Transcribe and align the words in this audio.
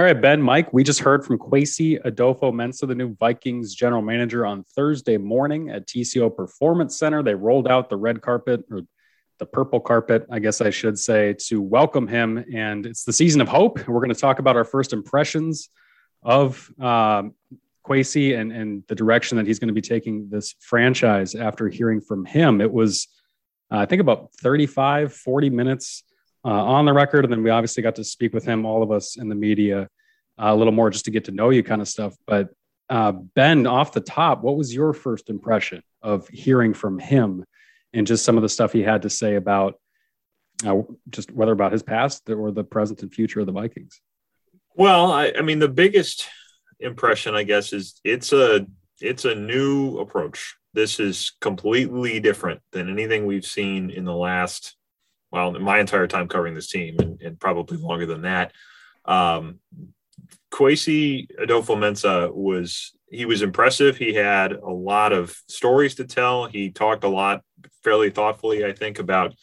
All 0.00 0.06
right, 0.06 0.18
Ben, 0.18 0.40
Mike, 0.40 0.72
we 0.72 0.82
just 0.82 1.00
heard 1.00 1.26
from 1.26 1.38
Kwesi 1.38 2.02
Adofo-Mensah, 2.02 2.88
the 2.88 2.94
new 2.94 3.14
Vikings 3.16 3.74
general 3.74 4.00
manager, 4.00 4.46
on 4.46 4.64
Thursday 4.64 5.18
morning 5.18 5.68
at 5.68 5.86
TCO 5.86 6.34
Performance 6.34 6.98
Center. 6.98 7.22
They 7.22 7.34
rolled 7.34 7.68
out 7.68 7.90
the 7.90 7.98
red 7.98 8.22
carpet 8.22 8.64
or 8.70 8.80
the 9.38 9.44
purple 9.44 9.78
carpet, 9.78 10.26
I 10.30 10.38
guess 10.38 10.62
I 10.62 10.70
should 10.70 10.98
say, 10.98 11.34
to 11.48 11.60
welcome 11.60 12.08
him. 12.08 12.42
And 12.50 12.86
it's 12.86 13.04
the 13.04 13.12
season 13.12 13.42
of 13.42 13.48
hope. 13.48 13.86
We're 13.86 14.00
going 14.00 14.14
to 14.14 14.18
talk 14.18 14.38
about 14.38 14.56
our 14.56 14.64
first 14.64 14.94
impressions 14.94 15.68
of 16.22 16.72
um, 16.80 17.34
Kwesi 17.86 18.40
and, 18.40 18.52
and 18.52 18.82
the 18.88 18.94
direction 18.94 19.36
that 19.36 19.46
he's 19.46 19.58
going 19.58 19.68
to 19.68 19.74
be 19.74 19.82
taking 19.82 20.30
this 20.30 20.54
franchise 20.60 21.34
after 21.34 21.68
hearing 21.68 22.00
from 22.00 22.24
him. 22.24 22.62
It 22.62 22.72
was, 22.72 23.06
uh, 23.70 23.76
I 23.76 23.84
think, 23.84 24.00
about 24.00 24.32
35, 24.40 25.12
40 25.12 25.50
minutes 25.50 26.04
on 26.48 26.84
the 26.84 26.92
record. 26.92 27.24
And 27.24 27.32
then 27.32 27.42
we 27.42 27.50
obviously 27.50 27.82
got 27.82 27.96
to 27.96 28.04
speak 28.04 28.32
with 28.32 28.44
him, 28.44 28.64
all 28.64 28.82
of 28.82 28.90
us 28.90 29.16
in 29.16 29.28
the 29.28 29.34
media, 29.34 29.88
uh, 30.38 30.46
a 30.52 30.56
little 30.56 30.72
more 30.72 30.90
just 30.90 31.04
to 31.06 31.10
get 31.10 31.24
to 31.24 31.32
know 31.32 31.50
you 31.50 31.62
kind 31.62 31.82
of 31.82 31.88
stuff. 31.88 32.14
But 32.26 32.50
uh, 32.88 33.12
Ben, 33.12 33.66
off 33.66 33.92
the 33.92 34.00
top, 34.00 34.42
what 34.42 34.56
was 34.56 34.74
your 34.74 34.92
first 34.92 35.30
impression 35.30 35.82
of 36.02 36.28
hearing 36.28 36.74
from 36.74 36.98
him 36.98 37.44
and 37.92 38.06
just 38.06 38.24
some 38.24 38.36
of 38.36 38.42
the 38.42 38.48
stuff 38.48 38.72
he 38.72 38.82
had 38.82 39.02
to 39.02 39.10
say 39.10 39.36
about 39.36 39.78
uh, 40.66 40.82
just 41.08 41.30
whether 41.30 41.52
about 41.52 41.72
his 41.72 41.82
past 41.82 42.28
or 42.28 42.50
the 42.50 42.64
present 42.64 43.02
and 43.02 43.12
future 43.12 43.40
of 43.40 43.46
the 43.46 43.52
Vikings? 43.52 44.00
Well, 44.74 45.12
I, 45.12 45.32
I 45.38 45.42
mean, 45.42 45.58
the 45.58 45.68
biggest 45.68 46.28
impression, 46.78 47.34
I 47.34 47.42
guess, 47.42 47.72
is 47.72 48.00
it's 48.04 48.32
a 48.32 48.66
it's 49.00 49.24
a 49.24 49.34
new 49.34 49.98
approach. 49.98 50.56
This 50.72 51.00
is 51.00 51.32
completely 51.40 52.20
different 52.20 52.60
than 52.72 52.90
anything 52.90 53.26
we've 53.26 53.46
seen 53.46 53.90
in 53.90 54.04
the 54.04 54.14
last 54.14 54.76
well, 55.30 55.52
my 55.52 55.78
entire 55.78 56.06
time 56.06 56.28
covering 56.28 56.54
this 56.54 56.68
team 56.68 56.96
and, 56.98 57.20
and 57.22 57.40
probably 57.40 57.76
longer 57.76 58.06
than 58.06 58.22
that. 58.22 58.52
Um, 59.04 59.60
Kwesi 60.52 61.28
Adofo-Mensah 61.38 62.34
was 62.34 62.92
he 63.10 63.24
was 63.24 63.42
impressive. 63.42 63.96
He 63.96 64.14
had 64.14 64.52
a 64.52 64.70
lot 64.70 65.12
of 65.12 65.36
stories 65.48 65.96
to 65.96 66.04
tell. 66.04 66.46
He 66.46 66.70
talked 66.70 67.04
a 67.04 67.08
lot, 67.08 67.42
fairly 67.82 68.10
thoughtfully, 68.10 68.64
I 68.64 68.72
think, 68.72 68.98
about 68.98 69.34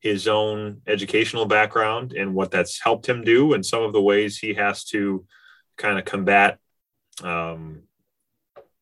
his 0.00 0.26
own 0.26 0.82
educational 0.86 1.46
background 1.46 2.12
and 2.12 2.34
what 2.34 2.50
that's 2.50 2.80
helped 2.80 3.08
him 3.08 3.22
do, 3.22 3.52
and 3.52 3.64
some 3.64 3.82
of 3.82 3.92
the 3.92 4.02
ways 4.02 4.38
he 4.38 4.54
has 4.54 4.84
to 4.86 5.24
kind 5.76 5.98
of 5.98 6.04
combat 6.04 6.58
um, 7.22 7.82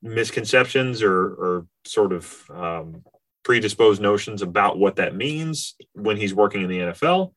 misconceptions 0.03 1.03
or, 1.03 1.15
or 1.15 1.67
sort 1.85 2.13
of 2.13 2.51
um, 2.51 3.03
predisposed 3.43 4.01
notions 4.01 4.43
about 4.43 4.79
what 4.79 4.97
that 4.97 5.15
means 5.15 5.75
when 5.93 6.17
he's 6.17 6.35
working 6.35 6.63
in 6.63 6.69
the 6.69 6.79
NFL. 6.79 7.33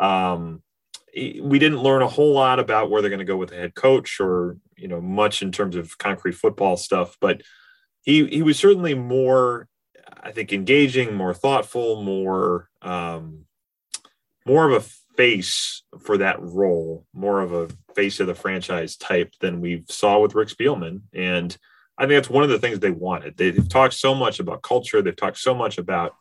Um, 0.00 0.62
we 1.14 1.58
didn't 1.58 1.82
learn 1.82 2.02
a 2.02 2.08
whole 2.08 2.34
lot 2.34 2.60
about 2.60 2.90
where 2.90 3.00
they're 3.00 3.10
going 3.10 3.18
to 3.20 3.24
go 3.24 3.36
with 3.36 3.50
the 3.50 3.56
head 3.56 3.74
coach 3.74 4.20
or 4.20 4.58
you 4.76 4.88
know 4.88 5.00
much 5.00 5.42
in 5.42 5.50
terms 5.50 5.76
of 5.76 5.96
concrete 5.98 6.34
football 6.34 6.76
stuff, 6.76 7.16
but 7.20 7.42
he 8.02 8.26
he 8.26 8.42
was 8.42 8.58
certainly 8.58 8.94
more, 8.94 9.68
I 10.22 10.32
think, 10.32 10.52
engaging, 10.52 11.14
more 11.14 11.32
thoughtful, 11.32 12.02
more 12.02 12.68
um, 12.82 13.46
more 14.46 14.70
of 14.70 14.72
a 14.72 14.86
face 15.16 15.82
for 15.98 16.18
that 16.18 16.40
role, 16.40 17.06
more 17.14 17.40
of 17.40 17.52
a 17.52 17.68
face 17.94 18.20
of 18.20 18.26
the 18.26 18.34
franchise 18.34 18.96
type 18.96 19.32
than 19.40 19.60
we 19.60 19.84
saw 19.88 20.20
with 20.20 20.34
Rick 20.34 20.48
Spielman 20.48 21.00
and 21.14 21.56
I 21.98 22.02
think 22.02 22.16
that's 22.16 22.30
one 22.30 22.44
of 22.44 22.50
the 22.50 22.58
things 22.58 22.78
they 22.78 22.90
wanted. 22.90 23.36
They've 23.36 23.68
talked 23.68 23.94
so 23.94 24.14
much 24.14 24.38
about 24.38 24.62
culture. 24.62 25.00
They've 25.00 25.16
talked 25.16 25.38
so 25.38 25.54
much 25.54 25.78
about, 25.78 26.14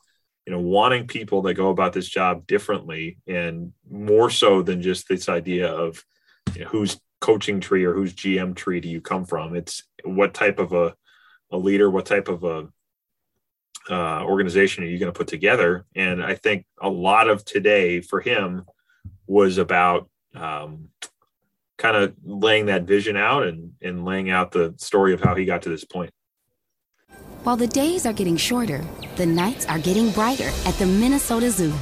you 0.46 0.54
know, 0.54 0.60
wanting 0.60 1.08
people 1.08 1.42
that 1.44 1.56
go 1.56 1.70
about 1.70 1.94
this 1.94 2.08
job 2.08 2.48
differently 2.48 3.18
and 3.28 3.74
more 3.90 4.30
so 4.30 4.62
than 4.62 4.82
just 4.82 5.08
this 5.08 5.28
idea 5.28 5.72
of 5.72 6.04
you 6.54 6.64
know, 6.64 6.70
whose 6.70 7.00
coaching 7.20 7.60
tree 7.60 7.84
or 7.84 7.94
whose 7.94 8.14
GM 8.14 8.56
tree 8.56 8.80
do 8.80 8.88
you 8.88 9.02
come 9.02 9.26
from. 9.26 9.56
It's 9.56 9.84
what 10.04 10.34
type 10.34 10.60
of 10.60 10.72
a, 10.74 10.96
a 11.52 11.58
leader, 11.58 11.90
what 11.90 12.06
type 12.06 12.30
of 12.30 12.44
a 12.44 12.68
uh, 13.90 14.24
organization 14.24 14.84
are 14.84 14.88
you 14.88 14.98
going 14.98 15.12
to 15.12 15.18
put 15.18 15.28
together? 15.28 15.86
And 15.96 16.24
I 16.24 16.36
think 16.36 16.66
a 16.82 16.90
lot 16.90 17.30
of 17.30 17.44
today 17.46 18.02
for 18.02 18.22
him 18.22 18.66
was 19.28 19.58
about 19.58 20.10
um, 20.34 20.90
kind 21.78 21.98
of 21.98 22.14
laying 22.24 22.68
that 22.68 22.84
vision 22.84 23.18
out 23.18 23.44
and, 23.48 23.74
and 23.82 24.06
laying 24.06 24.30
out 24.30 24.52
the 24.52 24.74
story 24.78 25.14
of 25.14 25.22
how 25.22 25.36
he 25.36 25.46
got 25.46 25.62
to 25.64 25.70
this 25.70 25.84
point. 25.84 26.12
While 27.44 27.58
the 27.58 27.68
days 27.68 28.06
are 28.06 28.14
getting 28.14 28.38
shorter, 28.38 28.84
the 29.18 29.26
nights 29.26 29.66
are 29.68 29.80
getting 29.80 30.10
brighter 30.12 30.50
at 30.66 30.74
the 30.76 30.86
Minnesota 30.86 31.52
Zoo. 31.52 31.74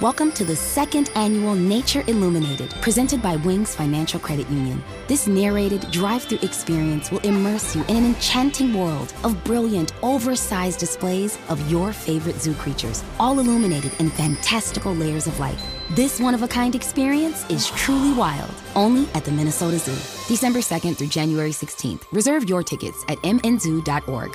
Welcome 0.00 0.32
to 0.32 0.46
the 0.46 0.56
second 0.56 1.10
annual 1.14 1.54
Nature 1.54 2.02
Illuminated, 2.06 2.70
presented 2.80 3.20
by 3.20 3.36
Wings 3.36 3.74
Financial 3.74 4.18
Credit 4.18 4.48
Union. 4.48 4.82
This 5.08 5.26
narrated 5.26 5.90
drive 5.90 6.22
through 6.22 6.38
experience 6.38 7.10
will 7.10 7.18
immerse 7.18 7.76
you 7.76 7.82
in 7.82 7.98
an 7.98 8.06
enchanting 8.06 8.72
world 8.72 9.12
of 9.24 9.44
brilliant, 9.44 9.92
oversized 10.02 10.80
displays 10.80 11.38
of 11.50 11.70
your 11.70 11.92
favorite 11.92 12.36
zoo 12.36 12.54
creatures, 12.54 13.04
all 13.18 13.38
illuminated 13.38 13.92
in 14.00 14.08
fantastical 14.08 14.94
layers 14.94 15.26
of 15.26 15.38
light. 15.38 15.58
This 15.90 16.18
one 16.18 16.32
of 16.32 16.42
a 16.42 16.48
kind 16.48 16.74
experience 16.74 17.44
is 17.50 17.68
truly 17.68 18.14
wild, 18.14 18.54
only 18.76 19.06
at 19.12 19.26
the 19.26 19.32
Minnesota 19.32 19.78
Zoo. 19.78 19.92
December 20.32 20.60
2nd 20.60 20.96
through 20.96 21.08
January 21.08 21.50
16th. 21.50 22.04
Reserve 22.10 22.48
your 22.48 22.62
tickets 22.62 23.04
at 23.10 23.18
mnzoo.org. 23.18 24.34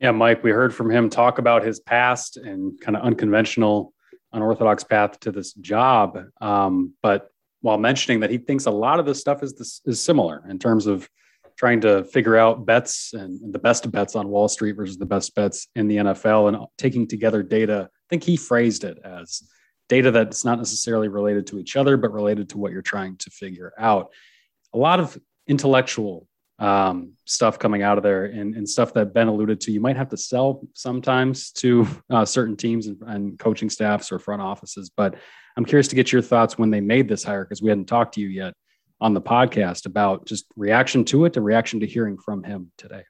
Yeah, 0.00 0.12
Mike, 0.12 0.42
we 0.42 0.50
heard 0.50 0.74
from 0.74 0.90
him 0.90 1.10
talk 1.10 1.38
about 1.38 1.62
his 1.62 1.78
past 1.78 2.38
and 2.38 2.80
kind 2.80 2.96
of 2.96 3.02
unconventional 3.02 3.92
unorthodox 4.36 4.84
path 4.84 5.18
to 5.20 5.32
this 5.32 5.52
job. 5.54 6.18
Um, 6.40 6.92
but 7.02 7.30
while 7.62 7.78
mentioning 7.78 8.20
that 8.20 8.30
he 8.30 8.38
thinks 8.38 8.66
a 8.66 8.70
lot 8.70 9.00
of 9.00 9.06
this 9.06 9.20
stuff 9.20 9.42
is 9.42 9.54
this, 9.54 9.80
is 9.86 10.00
similar 10.00 10.44
in 10.48 10.58
terms 10.58 10.86
of 10.86 11.08
trying 11.56 11.80
to 11.80 12.04
figure 12.04 12.36
out 12.36 12.66
bets 12.66 13.12
and, 13.14 13.40
and 13.40 13.52
the 13.52 13.58
best 13.58 13.90
bets 13.90 14.14
on 14.14 14.28
Wall 14.28 14.46
Street 14.46 14.72
versus 14.72 14.98
the 14.98 15.06
best 15.06 15.34
bets 15.34 15.68
in 15.74 15.88
the 15.88 15.96
NFL 15.96 16.48
and 16.48 16.66
taking 16.76 17.06
together 17.08 17.42
data. 17.42 17.88
I 17.90 18.06
think 18.10 18.22
he 18.22 18.36
phrased 18.36 18.84
it 18.84 18.98
as 19.04 19.42
data 19.88 20.10
that's 20.10 20.44
not 20.44 20.58
necessarily 20.58 21.08
related 21.08 21.46
to 21.48 21.58
each 21.58 21.76
other, 21.76 21.96
but 21.96 22.12
related 22.12 22.50
to 22.50 22.58
what 22.58 22.72
you're 22.72 22.82
trying 22.82 23.16
to 23.16 23.30
figure 23.30 23.72
out. 23.78 24.12
A 24.74 24.78
lot 24.78 25.00
of 25.00 25.18
intellectual 25.46 26.28
um, 26.58 27.12
stuff 27.26 27.58
coming 27.58 27.82
out 27.82 27.98
of 27.98 28.02
there 28.02 28.24
and, 28.24 28.54
and, 28.54 28.66
stuff 28.66 28.94
that 28.94 29.12
Ben 29.12 29.28
alluded 29.28 29.60
to. 29.60 29.72
You 29.72 29.80
might 29.80 29.96
have 29.96 30.08
to 30.08 30.16
sell 30.16 30.62
sometimes 30.72 31.50
to 31.52 31.86
uh, 32.10 32.24
certain 32.24 32.56
teams 32.56 32.86
and, 32.86 32.96
and, 33.02 33.38
coaching 33.38 33.68
staffs 33.68 34.10
or 34.10 34.18
front 34.18 34.40
offices. 34.40 34.88
But 34.88 35.16
I'm 35.56 35.66
curious 35.66 35.88
to 35.88 35.94
get 35.94 36.12
your 36.12 36.22
thoughts 36.22 36.56
when 36.56 36.70
they 36.70 36.80
made 36.80 37.08
this 37.08 37.22
hire 37.22 37.44
because 37.44 37.60
we 37.60 37.68
hadn't 37.68 37.86
talked 37.86 38.14
to 38.14 38.22
you 38.22 38.28
yet 38.28 38.54
on 39.02 39.12
the 39.12 39.20
podcast 39.20 39.84
about 39.84 40.26
just 40.26 40.46
reaction 40.56 41.04
to 41.04 41.26
it 41.26 41.36
and 41.36 41.44
reaction 41.44 41.80
to 41.80 41.86
hearing 41.86 42.16
from 42.16 42.42
him 42.42 42.72
today. 42.78 43.02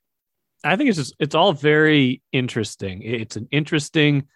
I 0.65 0.75
think 0.75 0.89
it's 0.89 0.99
just 0.99 1.15
it's 1.21 1.35
all 1.35 1.53
very 1.53 2.23
interesting. 2.33 3.03
It's 3.03 3.37
an 3.37 3.47
interesting 3.53 4.27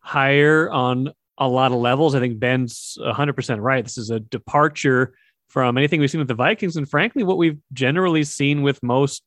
hire 0.00 0.68
on 0.70 1.12
a 1.38 1.48
lot 1.48 1.72
of 1.72 1.78
levels. 1.78 2.14
I 2.14 2.20
think 2.20 2.40
Ben's 2.40 2.98
100% 3.00 3.60
right. 3.60 3.84
This 3.84 3.98
is 3.98 4.10
a 4.10 4.20
departure 4.20 5.14
from 5.50 5.76
anything 5.76 6.00
we've 6.00 6.10
seen 6.10 6.20
with 6.20 6.28
the 6.28 6.34
Vikings, 6.34 6.76
and 6.76 6.88
frankly, 6.88 7.22
what 7.24 7.36
we've 7.36 7.58
generally 7.72 8.24
seen 8.24 8.62
with 8.62 8.82
most 8.82 9.22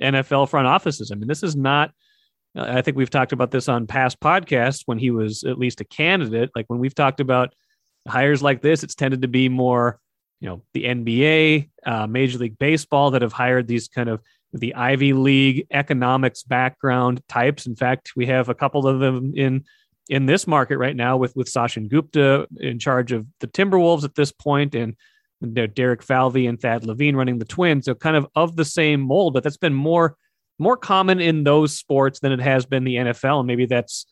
NFL 0.00 0.48
front 0.48 0.66
offices. 0.66 1.10
I 1.10 1.16
mean, 1.16 1.28
this 1.28 1.42
is 1.42 1.56
not. 1.56 1.92
I 2.56 2.82
think 2.82 2.96
we've 2.96 3.10
talked 3.10 3.32
about 3.32 3.50
this 3.50 3.68
on 3.68 3.88
past 3.88 4.20
podcasts 4.20 4.82
when 4.86 4.98
he 4.98 5.10
was 5.10 5.42
at 5.42 5.58
least 5.58 5.80
a 5.80 5.84
candidate. 5.84 6.50
Like 6.54 6.66
when 6.68 6.78
we've 6.78 6.94
talked 6.94 7.18
about 7.18 7.52
hires 8.06 8.42
like 8.42 8.62
this, 8.62 8.84
it's 8.84 8.94
tended 8.94 9.22
to 9.22 9.28
be 9.28 9.48
more, 9.48 9.98
you 10.40 10.48
know, 10.48 10.62
the 10.72 10.84
NBA, 10.84 11.70
uh, 11.84 12.06
Major 12.06 12.38
League 12.38 12.58
Baseball 12.58 13.10
that 13.10 13.22
have 13.22 13.32
hired 13.32 13.66
these 13.66 13.88
kind 13.88 14.08
of 14.08 14.20
the 14.52 14.74
Ivy 14.74 15.12
League 15.12 15.66
economics 15.72 16.44
background 16.44 17.20
types. 17.28 17.66
In 17.66 17.74
fact, 17.74 18.12
we 18.14 18.26
have 18.26 18.48
a 18.48 18.54
couple 18.54 18.86
of 18.86 19.00
them 19.00 19.32
in 19.34 19.64
in 20.08 20.26
this 20.26 20.46
market 20.46 20.78
right 20.78 20.94
now 20.94 21.16
with 21.16 21.34
with 21.34 21.48
Sachin 21.48 21.88
Gupta 21.88 22.46
in 22.58 22.78
charge 22.78 23.10
of 23.10 23.26
the 23.40 23.48
Timberwolves 23.48 24.04
at 24.04 24.14
this 24.14 24.30
point, 24.30 24.74
and 24.74 24.94
Derek 25.44 26.02
Falvey 26.02 26.46
and 26.46 26.60
Thad 26.60 26.84
Levine 26.84 27.16
running 27.16 27.38
the 27.38 27.44
Twins, 27.44 27.84
so 27.84 27.94
kind 27.94 28.16
of 28.16 28.26
of 28.34 28.56
the 28.56 28.64
same 28.64 29.00
mold, 29.00 29.34
but 29.34 29.42
that's 29.42 29.56
been 29.56 29.74
more 29.74 30.16
more 30.58 30.76
common 30.76 31.20
in 31.20 31.44
those 31.44 31.76
sports 31.76 32.20
than 32.20 32.32
it 32.32 32.40
has 32.40 32.64
been 32.64 32.84
the 32.84 32.96
NFL. 32.96 33.40
And 33.40 33.46
maybe 33.46 33.66
that's 33.66 34.06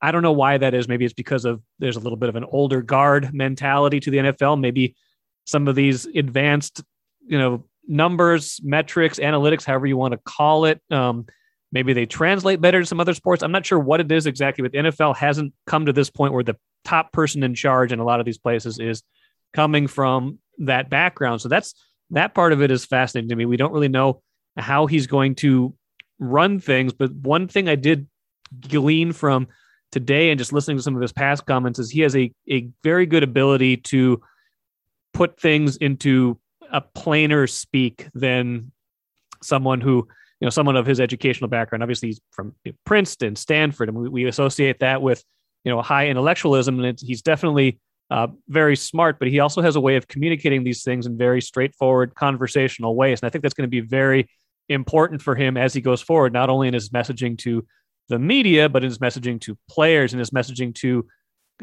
I 0.00 0.12
don't 0.12 0.22
know 0.22 0.32
why 0.32 0.58
that 0.58 0.74
is. 0.74 0.88
Maybe 0.88 1.04
it's 1.04 1.14
because 1.14 1.44
of 1.44 1.62
there's 1.78 1.96
a 1.96 2.00
little 2.00 2.18
bit 2.18 2.28
of 2.28 2.36
an 2.36 2.44
older 2.44 2.82
guard 2.82 3.32
mentality 3.32 4.00
to 4.00 4.10
the 4.10 4.18
NFL. 4.18 4.60
Maybe 4.60 4.94
some 5.44 5.68
of 5.68 5.74
these 5.74 6.06
advanced, 6.06 6.82
you 7.26 7.38
know, 7.38 7.64
numbers, 7.86 8.60
metrics, 8.62 9.18
analytics, 9.18 9.64
however 9.64 9.86
you 9.86 9.96
want 9.96 10.12
to 10.12 10.20
call 10.24 10.64
it. 10.64 10.80
Um, 10.90 11.26
maybe 11.72 11.92
they 11.92 12.06
translate 12.06 12.60
better 12.60 12.80
to 12.80 12.86
some 12.86 13.00
other 13.00 13.14
sports. 13.14 13.42
I'm 13.42 13.52
not 13.52 13.64
sure 13.64 13.78
what 13.78 14.00
it 14.00 14.10
is 14.10 14.26
exactly, 14.26 14.62
but 14.62 14.72
the 14.72 14.78
NFL 14.78 15.16
hasn't 15.16 15.54
come 15.66 15.86
to 15.86 15.92
this 15.92 16.10
point 16.10 16.32
where 16.32 16.44
the 16.44 16.56
top 16.84 17.12
person 17.12 17.42
in 17.42 17.54
charge 17.54 17.92
in 17.92 17.98
a 17.98 18.04
lot 18.04 18.20
of 18.20 18.26
these 18.26 18.38
places 18.38 18.78
is 18.78 19.02
coming 19.52 19.86
from 19.86 20.38
that 20.58 20.90
background. 20.90 21.40
So 21.40 21.48
that's 21.48 21.74
that 22.10 22.34
part 22.34 22.52
of 22.52 22.62
it 22.62 22.70
is 22.70 22.84
fascinating 22.84 23.28
to 23.30 23.36
me. 23.36 23.46
We 23.46 23.56
don't 23.56 23.72
really 23.72 23.88
know 23.88 24.22
how 24.56 24.86
he's 24.86 25.06
going 25.06 25.34
to 25.36 25.74
run 26.18 26.60
things, 26.60 26.92
but 26.92 27.12
one 27.12 27.48
thing 27.48 27.68
I 27.68 27.74
did 27.74 28.06
glean 28.68 29.12
from 29.12 29.48
today 29.92 30.30
and 30.30 30.38
just 30.38 30.52
listening 30.52 30.76
to 30.76 30.82
some 30.82 30.96
of 30.96 31.02
his 31.02 31.12
past 31.12 31.46
comments 31.46 31.78
is 31.78 31.90
he 31.90 32.00
has 32.00 32.16
a, 32.16 32.32
a 32.50 32.68
very 32.82 33.06
good 33.06 33.22
ability 33.22 33.76
to 33.76 34.20
put 35.12 35.40
things 35.40 35.76
into 35.78 36.38
a 36.72 36.80
plainer 36.80 37.46
speak 37.46 38.08
than 38.14 38.70
someone 39.42 39.80
who 39.80 40.06
you 40.40 40.44
know 40.44 40.50
someone 40.50 40.76
of 40.76 40.84
his 40.84 41.00
educational 41.00 41.48
background 41.48 41.82
obviously 41.82 42.08
he's 42.08 42.20
from 42.30 42.54
princeton 42.84 43.36
stanford 43.36 43.88
and 43.88 43.96
we, 43.96 44.08
we 44.08 44.24
associate 44.26 44.80
that 44.80 45.00
with 45.00 45.24
you 45.64 45.70
know 45.70 45.80
high 45.80 46.08
intellectualism 46.08 46.82
and 46.82 46.98
he's 47.00 47.22
definitely 47.22 47.78
uh, 48.10 48.28
very 48.48 48.76
smart 48.76 49.18
but 49.18 49.28
he 49.28 49.40
also 49.40 49.60
has 49.60 49.76
a 49.76 49.80
way 49.80 49.96
of 49.96 50.06
communicating 50.06 50.62
these 50.62 50.82
things 50.82 51.06
in 51.06 51.16
very 51.16 51.40
straightforward 51.40 52.14
conversational 52.14 52.94
ways 52.94 53.20
and 53.20 53.26
i 53.26 53.30
think 53.30 53.42
that's 53.42 53.54
going 53.54 53.68
to 53.68 53.68
be 53.68 53.80
very 53.80 54.28
important 54.68 55.20
for 55.22 55.34
him 55.34 55.56
as 55.56 55.74
he 55.74 55.80
goes 55.80 56.00
forward 56.00 56.32
not 56.32 56.48
only 56.48 56.68
in 56.68 56.74
his 56.74 56.90
messaging 56.90 57.36
to 57.36 57.66
the 58.08 58.18
media 58.18 58.68
but 58.68 58.82
in 58.82 58.90
his 58.90 58.98
messaging 58.98 59.40
to 59.40 59.56
players 59.68 60.12
and 60.12 60.20
his 60.20 60.30
messaging 60.30 60.74
to 60.74 61.06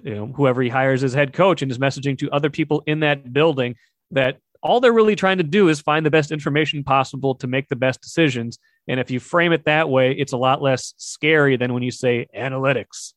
you 0.03 0.15
know 0.15 0.25
whoever 0.27 0.61
he 0.61 0.69
hires 0.69 1.03
as 1.03 1.13
head 1.13 1.33
coach 1.33 1.61
and 1.61 1.71
his 1.71 1.77
messaging 1.77 2.17
to 2.17 2.29
other 2.31 2.49
people 2.49 2.83
in 2.87 3.01
that 3.01 3.31
building 3.31 3.75
that 4.11 4.37
all 4.63 4.79
they're 4.79 4.93
really 4.93 5.15
trying 5.15 5.37
to 5.37 5.43
do 5.43 5.67
is 5.67 5.81
find 5.81 6.05
the 6.05 6.09
best 6.09 6.31
information 6.31 6.83
possible 6.83 7.35
to 7.35 7.47
make 7.47 7.67
the 7.67 7.75
best 7.75 8.01
decisions. 8.01 8.57
And 8.87 8.99
if 8.99 9.11
you 9.11 9.19
frame 9.19 9.51
it 9.51 9.65
that 9.65 9.89
way, 9.89 10.13
it's 10.13 10.31
a 10.31 10.37
lot 10.37 10.61
less 10.61 10.93
scary 10.97 11.57
than 11.57 11.73
when 11.73 11.83
you 11.83 11.91
say 11.91 12.27
analytics. 12.35 13.13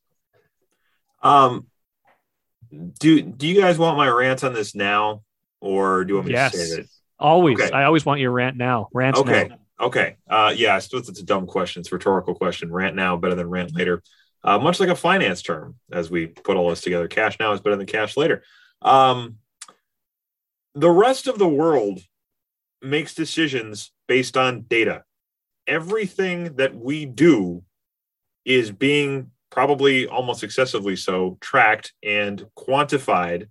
Um, 1.23 1.67
do 2.71 3.21
do 3.21 3.47
you 3.47 3.59
guys 3.59 3.77
want 3.77 3.97
my 3.97 4.07
rant 4.07 4.43
on 4.43 4.53
this 4.53 4.75
now, 4.75 5.23
or 5.59 6.03
do 6.03 6.11
you 6.11 6.15
want 6.15 6.27
me 6.27 6.33
yes. 6.33 6.51
to 6.51 6.57
save 6.57 6.79
it? 6.79 6.89
Always. 7.19 7.59
Okay. 7.59 7.71
I 7.71 7.85
always 7.85 8.05
want 8.05 8.21
your 8.21 8.31
rant 8.31 8.57
now. 8.57 8.89
Rant 8.93 9.17
okay. 9.17 9.47
now. 9.49 9.57
Okay. 9.79 10.17
Uh, 10.29 10.53
yeah, 10.55 10.75
I 10.75 10.79
suppose 10.79 11.09
it's 11.09 11.19
a 11.19 11.25
dumb 11.25 11.47
question. 11.47 11.81
It's 11.81 11.91
a 11.91 11.95
rhetorical 11.95 12.35
question. 12.35 12.71
Rant 12.71 12.95
now 12.95 13.15
better 13.17 13.35
than 13.35 13.49
rant 13.49 13.75
later. 13.75 14.03
Uh, 14.43 14.59
much 14.59 14.79
like 14.79 14.89
a 14.89 14.95
finance 14.95 15.41
term, 15.41 15.75
as 15.91 16.09
we 16.09 16.27
put 16.27 16.57
all 16.57 16.69
this 16.69 16.81
together. 16.81 17.07
Cash 17.07 17.37
now 17.39 17.51
is 17.53 17.61
better 17.61 17.75
than 17.75 17.85
cash 17.85 18.15
later. 18.15 18.43
Um, 18.81 19.37
the 20.75 20.89
rest 20.91 21.27
of 21.27 21.39
the 21.39 21.47
world 21.47 21.99
makes 22.81 23.15
decisions 23.15 23.91
based 24.07 24.37
on 24.37 24.61
data. 24.61 25.03
Everything 25.65 26.55
that 26.55 26.75
we 26.75 27.05
do 27.05 27.63
is 28.45 28.71
being 28.71 29.31
probably 29.49 30.07
almost 30.07 30.43
excessively 30.43 30.95
so 30.95 31.37
tracked 31.41 31.93
and 32.03 32.45
quantified 32.57 33.47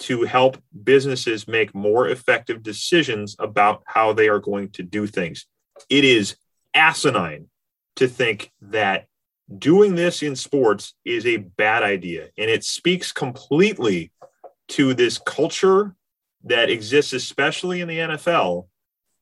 to 0.00 0.22
help 0.22 0.58
businesses 0.82 1.46
make 1.48 1.74
more 1.74 2.08
effective 2.08 2.62
decisions 2.62 3.36
about 3.38 3.82
how 3.86 4.12
they 4.12 4.28
are 4.28 4.40
going 4.40 4.68
to 4.70 4.82
do 4.82 5.06
things. 5.06 5.46
It 5.88 6.04
is 6.04 6.36
asinine 6.74 7.46
to 7.96 8.08
think 8.08 8.52
that 8.60 9.06
doing 9.58 9.94
this 9.94 10.22
in 10.22 10.36
sports 10.36 10.94
is 11.04 11.26
a 11.26 11.36
bad 11.36 11.82
idea. 11.82 12.28
And 12.36 12.50
it 12.50 12.64
speaks 12.64 13.12
completely 13.12 14.12
to 14.68 14.94
this 14.94 15.18
culture 15.18 15.94
that 16.44 16.70
exists, 16.70 17.12
especially 17.12 17.80
in 17.80 17.88
the 17.88 17.98
NFL, 17.98 18.66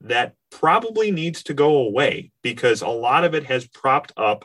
that 0.00 0.34
probably 0.50 1.10
needs 1.10 1.42
to 1.44 1.54
go 1.54 1.78
away 1.78 2.32
because 2.42 2.82
a 2.82 2.88
lot 2.88 3.24
of 3.24 3.34
it 3.34 3.44
has 3.44 3.66
propped 3.66 4.12
up 4.16 4.44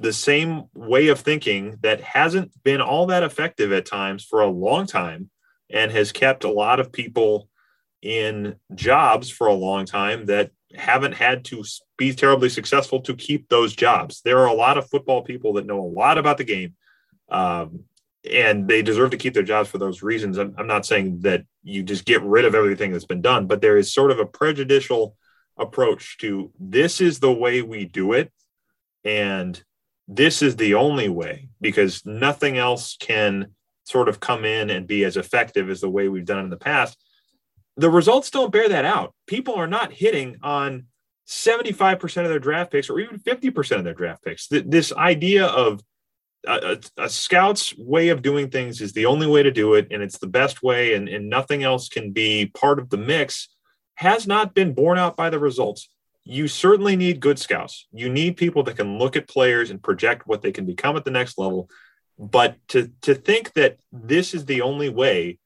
the 0.00 0.12
same 0.12 0.64
way 0.74 1.08
of 1.08 1.20
thinking 1.20 1.76
that 1.82 2.00
hasn't 2.00 2.50
been 2.64 2.80
all 2.80 3.06
that 3.06 3.22
effective 3.22 3.70
at 3.72 3.86
times 3.86 4.24
for 4.24 4.40
a 4.40 4.48
long 4.48 4.86
time 4.86 5.30
and 5.70 5.92
has 5.92 6.10
kept 6.10 6.44
a 6.44 6.50
lot 6.50 6.80
of 6.80 6.90
people 6.90 7.48
in 8.02 8.56
jobs 8.74 9.30
for 9.30 9.46
a 9.46 9.54
long 9.54 9.84
time 9.84 10.26
that 10.26 10.50
haven't 10.74 11.12
had 11.12 11.44
to 11.44 11.62
be 11.98 12.14
terribly 12.14 12.48
successful 12.48 13.00
to 13.00 13.14
keep 13.14 13.48
those 13.48 13.74
jobs. 13.74 14.22
There 14.22 14.38
are 14.38 14.46
a 14.46 14.54
lot 14.54 14.78
of 14.78 14.88
football 14.88 15.22
people 15.22 15.52
that 15.54 15.66
know 15.66 15.80
a 15.80 15.94
lot 15.94 16.16
about 16.16 16.38
the 16.38 16.44
game 16.44 16.74
um, 17.28 17.80
and 18.28 18.66
they 18.66 18.80
deserve 18.80 19.10
to 19.10 19.16
keep 19.18 19.34
their 19.34 19.42
jobs 19.42 19.68
for 19.68 19.78
those 19.78 20.02
reasons. 20.02 20.38
I'm, 20.38 20.54
I'm, 20.58 20.66
not 20.66 20.86
saying 20.86 21.20
that 21.20 21.44
you 21.62 21.82
just 21.82 22.04
get 22.04 22.22
rid 22.22 22.44
of 22.44 22.54
everything 22.54 22.92
that's 22.92 23.04
been 23.04 23.22
done, 23.22 23.46
but 23.46 23.60
there 23.60 23.76
is 23.76 23.92
sort 23.92 24.10
of 24.10 24.18
a 24.18 24.26
prejudicial 24.26 25.16
approach 25.56 26.18
to 26.18 26.50
this 26.58 27.00
is 27.00 27.18
the 27.18 27.32
way 27.32 27.62
we 27.62 27.84
do 27.84 28.12
it. 28.12 28.32
And 29.04 29.62
this 30.12 30.42
is 30.42 30.56
the 30.56 30.74
only 30.74 31.08
way 31.08 31.48
because 31.60 32.04
nothing 32.04 32.58
else 32.58 32.96
can 32.98 33.52
sort 33.84 34.08
of 34.08 34.18
come 34.18 34.44
in 34.44 34.68
and 34.68 34.88
be 34.88 35.04
as 35.04 35.16
effective 35.16 35.70
as 35.70 35.80
the 35.80 35.88
way 35.88 36.08
we've 36.08 36.26
done 36.26 36.42
in 36.42 36.50
the 36.50 36.56
past. 36.56 36.98
The 37.76 37.88
results 37.88 38.28
don't 38.28 38.52
bear 38.52 38.68
that 38.68 38.84
out. 38.84 39.14
People 39.28 39.54
are 39.54 39.68
not 39.68 39.92
hitting 39.92 40.36
on 40.42 40.86
75% 41.28 42.22
of 42.22 42.28
their 42.28 42.40
draft 42.40 42.72
picks 42.72 42.90
or 42.90 42.98
even 42.98 43.20
50% 43.20 43.78
of 43.78 43.84
their 43.84 43.94
draft 43.94 44.24
picks. 44.24 44.48
This 44.48 44.92
idea 44.92 45.46
of 45.46 45.80
a, 46.44 46.78
a, 46.96 47.08
scout's 47.08 47.76
way 47.78 48.08
of 48.08 48.20
doing 48.20 48.50
things 48.50 48.80
is 48.80 48.92
the 48.92 49.06
only 49.06 49.28
way 49.28 49.44
to 49.44 49.52
do 49.52 49.74
it 49.74 49.86
and 49.92 50.02
it's 50.02 50.18
the 50.18 50.26
best 50.26 50.60
way 50.62 50.94
and, 50.94 51.08
and 51.08 51.28
nothing 51.28 51.62
else 51.62 51.88
can 51.88 52.10
be 52.10 52.46
part 52.46 52.80
of 52.80 52.90
the 52.90 52.96
mix 52.96 53.48
has 53.94 54.26
not 54.26 54.54
been 54.54 54.72
borne 54.72 54.98
out 54.98 55.16
by 55.16 55.28
the 55.30 55.38
results 55.38 55.88
you 56.24 56.48
certainly 56.48 56.96
need 56.96 57.20
good 57.20 57.38
scouts 57.38 57.86
you 57.92 58.08
need 58.08 58.36
people 58.36 58.62
that 58.62 58.76
can 58.76 58.98
look 58.98 59.16
at 59.16 59.28
players 59.28 59.70
and 59.70 59.82
project 59.82 60.26
what 60.26 60.42
they 60.42 60.52
can 60.52 60.66
become 60.66 60.96
at 60.96 61.04
the 61.04 61.10
next 61.10 61.38
level 61.38 61.68
but 62.18 62.56
to 62.68 62.90
to 63.00 63.14
think 63.14 63.52
that 63.54 63.78
this 63.92 64.34
is 64.34 64.44
the 64.44 64.62
only 64.62 64.88
way 64.88 65.38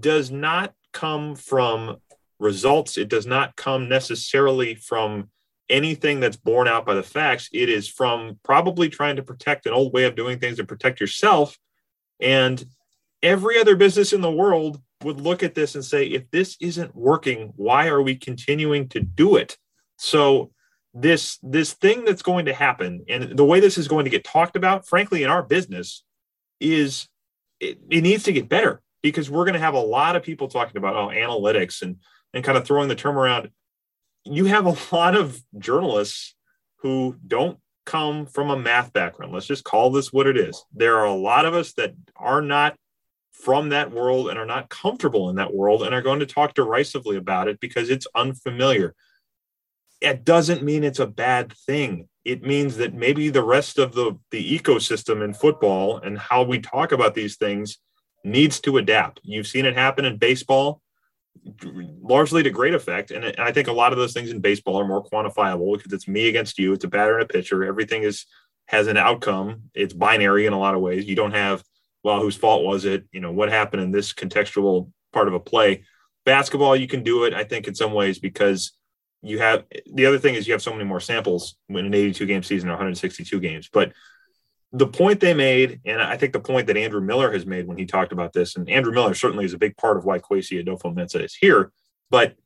does 0.00 0.30
not 0.30 0.72
come 0.92 1.34
from 1.34 1.96
results 2.38 2.96
it 2.96 3.08
does 3.08 3.26
not 3.26 3.56
come 3.56 3.88
necessarily 3.88 4.74
from 4.74 5.28
anything 5.72 6.20
that's 6.20 6.36
borne 6.36 6.68
out 6.68 6.86
by 6.86 6.94
the 6.94 7.02
facts. 7.02 7.48
It 7.52 7.68
is 7.68 7.88
from 7.88 8.38
probably 8.44 8.88
trying 8.88 9.16
to 9.16 9.22
protect 9.22 9.66
an 9.66 9.72
old 9.72 9.92
way 9.92 10.04
of 10.04 10.14
doing 10.14 10.38
things 10.38 10.58
and 10.58 10.68
protect 10.68 11.00
yourself. 11.00 11.58
And 12.20 12.64
every 13.22 13.58
other 13.58 13.74
business 13.74 14.12
in 14.12 14.20
the 14.20 14.30
world 14.30 14.80
would 15.02 15.20
look 15.20 15.42
at 15.42 15.54
this 15.54 15.74
and 15.74 15.84
say, 15.84 16.04
if 16.04 16.30
this 16.30 16.56
isn't 16.60 16.94
working, 16.94 17.52
why 17.56 17.88
are 17.88 18.02
we 18.02 18.14
continuing 18.14 18.88
to 18.90 19.00
do 19.00 19.36
it? 19.36 19.56
So 20.02 20.50
this 20.94 21.38
this 21.44 21.74
thing 21.74 22.04
that's 22.04 22.22
going 22.22 22.46
to 22.46 22.52
happen 22.52 23.04
and 23.08 23.36
the 23.36 23.44
way 23.44 23.60
this 23.60 23.78
is 23.78 23.86
going 23.86 24.04
to 24.04 24.10
get 24.10 24.24
talked 24.24 24.56
about, 24.56 24.86
frankly, 24.86 25.22
in 25.22 25.30
our 25.30 25.44
business, 25.44 26.02
is 26.58 27.08
it, 27.60 27.78
it 27.88 28.02
needs 28.02 28.24
to 28.24 28.32
get 28.32 28.48
better 28.48 28.82
because 29.00 29.30
we're 29.30 29.44
going 29.44 29.54
to 29.54 29.60
have 29.60 29.74
a 29.74 29.80
lot 29.80 30.16
of 30.16 30.24
people 30.24 30.48
talking 30.48 30.76
about 30.76 30.96
oh 30.96 31.14
analytics 31.14 31.82
and 31.82 31.98
and 32.34 32.42
kind 32.42 32.58
of 32.58 32.66
throwing 32.66 32.88
the 32.88 32.96
term 32.96 33.16
around 33.16 33.50
you 34.24 34.46
have 34.46 34.66
a 34.66 34.76
lot 34.94 35.14
of 35.14 35.40
journalists 35.58 36.34
who 36.78 37.16
don't 37.24 37.58
come 37.86 38.26
from 38.26 38.50
a 38.50 38.58
math 38.58 38.92
background. 38.92 39.32
Let's 39.32 39.46
just 39.46 39.64
call 39.64 39.90
this 39.90 40.12
what 40.12 40.26
it 40.26 40.36
is. 40.36 40.64
There 40.72 40.98
are 40.98 41.06
a 41.06 41.14
lot 41.14 41.46
of 41.46 41.54
us 41.54 41.74
that 41.74 41.94
are 42.16 42.42
not 42.42 42.76
from 43.30 43.68
that 43.68 43.92
world 43.92 44.28
and 44.28 44.38
are 44.38 44.46
not 44.46 44.68
comfortable 44.68 45.30
in 45.30 45.36
that 45.36 45.54
world 45.54 45.84
and 45.84 45.94
are 45.94 46.02
going 46.02 46.20
to 46.20 46.26
talk 46.26 46.54
derisively 46.54 47.16
about 47.16 47.48
it 47.48 47.60
because 47.60 47.88
it's 47.88 48.06
unfamiliar. 48.16 48.94
It 50.02 50.24
doesn't 50.24 50.62
mean 50.62 50.84
it's 50.84 50.98
a 50.98 51.06
bad 51.06 51.52
thing. 51.66 52.08
It 52.24 52.42
means 52.42 52.76
that 52.76 52.94
maybe 52.94 53.28
the 53.30 53.42
rest 53.42 53.78
of 53.78 53.94
the, 53.94 54.18
the 54.30 54.58
ecosystem 54.58 55.24
in 55.24 55.32
football 55.32 55.98
and 55.98 56.18
how 56.18 56.42
we 56.42 56.60
talk 56.60 56.92
about 56.92 57.14
these 57.14 57.36
things 57.36 57.78
needs 58.24 58.60
to 58.60 58.78
adapt. 58.78 59.20
You've 59.22 59.46
seen 59.46 59.64
it 59.64 59.74
happen 59.74 60.04
in 60.04 60.18
baseball 60.18 60.82
largely 62.00 62.42
to 62.42 62.50
great 62.50 62.74
effect. 62.74 63.10
And 63.10 63.34
I 63.38 63.52
think 63.52 63.68
a 63.68 63.72
lot 63.72 63.92
of 63.92 63.98
those 63.98 64.12
things 64.12 64.30
in 64.30 64.40
baseball 64.40 64.76
are 64.76 64.86
more 64.86 65.04
quantifiable 65.04 65.76
because 65.76 65.92
it's 65.92 66.08
me 66.08 66.28
against 66.28 66.58
you. 66.58 66.72
It's 66.72 66.84
a 66.84 66.88
batter 66.88 67.14
and 67.18 67.24
a 67.24 67.32
pitcher. 67.32 67.64
Everything 67.64 68.02
is 68.02 68.26
has 68.66 68.86
an 68.86 68.96
outcome. 68.96 69.62
It's 69.74 69.92
binary 69.92 70.46
in 70.46 70.52
a 70.52 70.58
lot 70.58 70.74
of 70.74 70.80
ways. 70.80 71.06
You 71.06 71.16
don't 71.16 71.32
have 71.32 71.62
well, 72.04 72.20
whose 72.20 72.36
fault 72.36 72.64
was 72.64 72.84
it? 72.84 73.04
You 73.12 73.20
know, 73.20 73.30
what 73.30 73.48
happened 73.48 73.82
in 73.82 73.92
this 73.92 74.12
contextual 74.12 74.90
part 75.12 75.28
of 75.28 75.34
a 75.34 75.40
play? 75.40 75.84
Basketball, 76.24 76.76
you 76.76 76.88
can 76.88 77.02
do 77.02 77.24
it. 77.24 77.34
I 77.34 77.44
think 77.44 77.68
in 77.68 77.74
some 77.74 77.92
ways 77.92 78.18
because 78.18 78.72
you 79.22 79.38
have 79.38 79.64
the 79.92 80.06
other 80.06 80.18
thing 80.18 80.34
is 80.34 80.46
you 80.46 80.52
have 80.52 80.62
so 80.62 80.72
many 80.72 80.84
more 80.84 81.00
samples 81.00 81.56
in 81.68 81.76
an 81.76 81.94
82 81.94 82.26
game 82.26 82.42
season 82.42 82.68
or 82.68 82.72
162 82.72 83.40
games, 83.40 83.68
but 83.72 83.92
the 84.72 84.86
point 84.86 85.20
they 85.20 85.34
made, 85.34 85.80
and 85.84 86.00
I 86.00 86.16
think 86.16 86.32
the 86.32 86.40
point 86.40 86.66
that 86.66 86.78
Andrew 86.78 87.00
Miller 87.00 87.30
has 87.32 87.44
made 87.44 87.66
when 87.66 87.76
he 87.76 87.84
talked 87.84 88.10
about 88.10 88.32
this, 88.32 88.56
and 88.56 88.68
Andrew 88.70 88.92
Miller 88.92 89.14
certainly 89.14 89.44
is 89.44 89.52
a 89.52 89.58
big 89.58 89.76
part 89.76 89.98
of 89.98 90.04
why 90.04 90.18
Kwesi 90.18 90.64
Adofo-Mensah 90.64 91.22
is 91.22 91.34
here, 91.34 91.72
but 92.10 92.36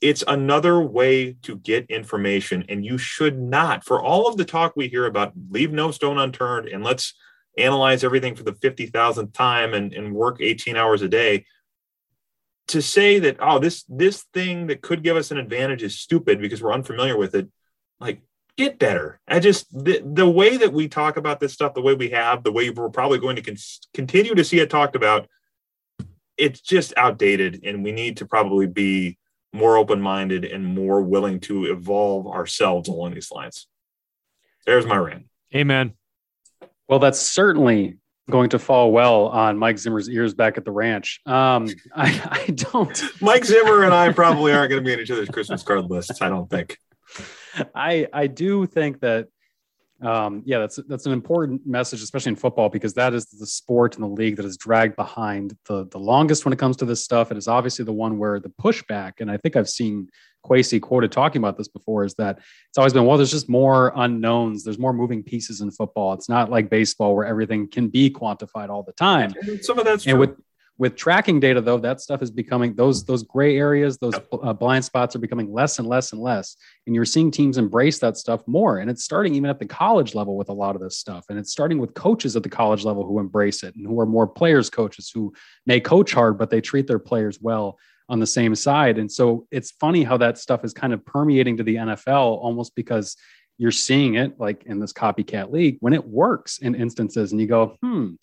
it's 0.00 0.24
another 0.26 0.80
way 0.80 1.34
to 1.42 1.56
get 1.56 1.90
information. 1.90 2.64
And 2.68 2.84
you 2.84 2.98
should 2.98 3.38
not, 3.38 3.84
for 3.84 4.02
all 4.02 4.26
of 4.26 4.36
the 4.36 4.44
talk 4.44 4.74
we 4.76 4.88
hear 4.88 5.06
about 5.06 5.32
leave 5.50 5.72
no 5.72 5.90
stone 5.90 6.18
unturned 6.18 6.68
and 6.68 6.82
let's 6.82 7.14
analyze 7.58 8.02
everything 8.02 8.34
for 8.34 8.42
the 8.42 8.52
50,000th 8.52 9.32
time 9.32 9.74
and, 9.74 9.92
and 9.92 10.14
work 10.14 10.38
18 10.40 10.76
hours 10.76 11.02
a 11.02 11.08
day, 11.08 11.46
to 12.68 12.80
say 12.80 13.18
that, 13.18 13.36
oh, 13.40 13.58
this 13.58 13.84
this 13.88 14.24
thing 14.32 14.68
that 14.68 14.82
could 14.82 15.02
give 15.02 15.16
us 15.16 15.30
an 15.30 15.38
advantage 15.38 15.82
is 15.82 15.98
stupid 15.98 16.40
because 16.40 16.62
we're 16.62 16.72
unfamiliar 16.72 17.16
with 17.16 17.34
it, 17.34 17.48
like 18.00 18.22
get 18.56 18.78
better. 18.78 19.20
I 19.28 19.40
just 19.40 19.70
the, 19.72 20.02
the 20.04 20.28
way 20.28 20.56
that 20.56 20.72
we 20.72 20.88
talk 20.88 21.16
about 21.16 21.40
this 21.40 21.52
stuff, 21.52 21.74
the 21.74 21.82
way 21.82 21.94
we 21.94 22.10
have, 22.10 22.42
the 22.42 22.52
way 22.52 22.70
we're 22.70 22.88
probably 22.88 23.18
going 23.18 23.36
to 23.36 23.42
con- 23.42 23.56
continue 23.92 24.34
to 24.34 24.44
see 24.44 24.60
it 24.60 24.70
talked 24.70 24.96
about, 24.96 25.28
it's 26.36 26.60
just 26.60 26.94
outdated, 26.96 27.60
and 27.64 27.84
we 27.84 27.92
need 27.92 28.18
to 28.18 28.26
probably 28.26 28.66
be 28.66 29.18
more 29.52 29.76
open 29.76 30.00
minded 30.00 30.44
and 30.44 30.64
more 30.64 31.00
willing 31.02 31.38
to 31.38 31.66
evolve 31.66 32.26
ourselves 32.26 32.88
along 32.88 33.14
these 33.14 33.30
lines. 33.30 33.68
There's 34.66 34.86
my 34.86 34.96
rant. 34.96 35.26
Amen. 35.54 35.92
Well, 36.88 36.98
that's 36.98 37.20
certainly 37.20 37.98
going 38.30 38.50
to 38.50 38.58
fall 38.58 38.90
well 38.92 39.26
on 39.26 39.58
Mike 39.58 39.78
Zimmer's 39.78 40.08
ears 40.08 40.34
back 40.34 40.56
at 40.56 40.64
the 40.64 40.70
ranch. 40.70 41.20
Um, 41.26 41.68
I, 41.96 42.46
I 42.46 42.50
don't. 42.52 43.02
Mike 43.20 43.44
Zimmer 43.44 43.84
and 43.84 43.94
I 43.94 44.12
probably 44.12 44.52
aren't 44.52 44.70
going 44.70 44.82
to 44.82 44.86
be 44.86 44.92
in 44.92 45.00
each 45.00 45.10
other's 45.10 45.28
Christmas 45.28 45.62
card 45.62 45.90
lists. 45.90 46.22
I 46.22 46.28
don't 46.28 46.48
think. 46.48 46.78
I 47.74 48.08
I 48.12 48.26
do 48.26 48.66
think 48.66 49.00
that 49.00 49.28
um, 50.02 50.42
yeah, 50.44 50.58
that's 50.58 50.76
that's 50.88 51.06
an 51.06 51.12
important 51.12 51.66
message, 51.66 52.02
especially 52.02 52.30
in 52.30 52.36
football, 52.36 52.68
because 52.68 52.94
that 52.94 53.14
is 53.14 53.26
the 53.26 53.46
sport 53.46 53.94
in 53.94 54.02
the 54.02 54.08
league 54.08 54.36
that 54.36 54.44
is 54.44 54.56
dragged 54.56 54.96
behind 54.96 55.56
the 55.66 55.86
the 55.86 55.98
longest 55.98 56.44
when 56.44 56.52
it 56.52 56.58
comes 56.58 56.76
to 56.78 56.84
this 56.84 57.02
stuff. 57.02 57.30
It 57.30 57.38
is 57.38 57.48
obviously 57.48 57.84
the 57.84 57.92
one 57.92 58.18
where 58.18 58.40
the 58.40 58.50
pushback, 58.60 59.14
and 59.20 59.30
I 59.30 59.36
think 59.36 59.56
I've 59.56 59.68
seen 59.68 60.08
Kwesi 60.44 60.80
quoted 60.80 61.12
talking 61.12 61.40
about 61.40 61.56
this 61.56 61.68
before, 61.68 62.04
is 62.04 62.14
that 62.14 62.38
it's 62.68 62.76
always 62.76 62.92
been 62.92 63.06
well, 63.06 63.16
there's 63.16 63.30
just 63.30 63.48
more 63.48 63.92
unknowns, 63.94 64.64
there's 64.64 64.78
more 64.78 64.92
moving 64.92 65.22
pieces 65.22 65.60
in 65.60 65.70
football. 65.70 66.12
It's 66.12 66.28
not 66.28 66.50
like 66.50 66.68
baseball 66.68 67.14
where 67.14 67.26
everything 67.26 67.68
can 67.68 67.88
be 67.88 68.10
quantified 68.10 68.70
all 68.70 68.82
the 68.82 68.92
time. 68.92 69.32
And 69.42 69.64
some 69.64 69.78
of 69.78 69.84
that's 69.84 70.04
and 70.06 70.16
true. 70.16 70.20
with 70.20 70.36
with 70.76 70.96
tracking 70.96 71.38
data 71.38 71.60
though 71.60 71.78
that 71.78 72.00
stuff 72.00 72.20
is 72.20 72.30
becoming 72.30 72.74
those 72.74 73.04
those 73.04 73.22
gray 73.22 73.56
areas 73.56 73.96
those 73.98 74.14
uh, 74.42 74.52
blind 74.52 74.84
spots 74.84 75.14
are 75.14 75.20
becoming 75.20 75.52
less 75.52 75.78
and 75.78 75.88
less 75.88 76.12
and 76.12 76.20
less. 76.20 76.56
And 76.86 76.94
you're 76.94 77.04
seeing 77.04 77.30
teams 77.30 77.58
embrace 77.58 77.98
that 78.00 78.16
stuff 78.16 78.42
more. 78.46 78.78
And 78.78 78.90
it's 78.90 79.04
starting 79.04 79.34
even 79.34 79.50
at 79.50 79.58
the 79.58 79.66
college 79.66 80.14
level 80.14 80.36
with 80.36 80.48
a 80.48 80.52
lot 80.52 80.74
of 80.74 80.82
this 80.82 80.98
stuff. 80.98 81.26
And 81.28 81.38
it's 81.38 81.52
starting 81.52 81.78
with 81.78 81.94
coaches 81.94 82.34
at 82.36 82.42
the 82.42 82.48
college 82.48 82.84
level 82.84 83.06
who 83.06 83.20
embrace 83.20 83.62
it 83.62 83.76
and 83.76 83.86
who 83.86 83.98
are 84.00 84.06
more 84.06 84.26
players 84.26 84.68
coaches 84.68 85.10
who 85.14 85.32
may 85.66 85.80
coach 85.80 86.12
hard 86.12 86.38
but 86.38 86.50
they 86.50 86.60
treat 86.60 86.86
their 86.86 86.98
players 86.98 87.38
well 87.40 87.78
on 88.08 88.20
the 88.20 88.26
same 88.26 88.54
side. 88.54 88.98
And 88.98 89.10
so 89.10 89.46
it's 89.50 89.70
funny 89.72 90.02
how 90.02 90.16
that 90.18 90.38
stuff 90.38 90.64
is 90.64 90.74
kind 90.74 90.92
of 90.92 91.04
permeating 91.06 91.56
to 91.56 91.62
the 91.62 91.76
NFL 91.76 92.38
almost 92.38 92.74
because 92.74 93.16
you're 93.56 93.70
seeing 93.70 94.14
it 94.14 94.38
like 94.38 94.64
in 94.64 94.80
this 94.80 94.92
copycat 94.92 95.50
league 95.50 95.76
when 95.80 95.92
it 95.92 96.06
works 96.06 96.58
in 96.58 96.74
instances 96.74 97.32
and 97.32 97.40
you 97.40 97.46
go 97.46 97.76
hmm 97.82 98.14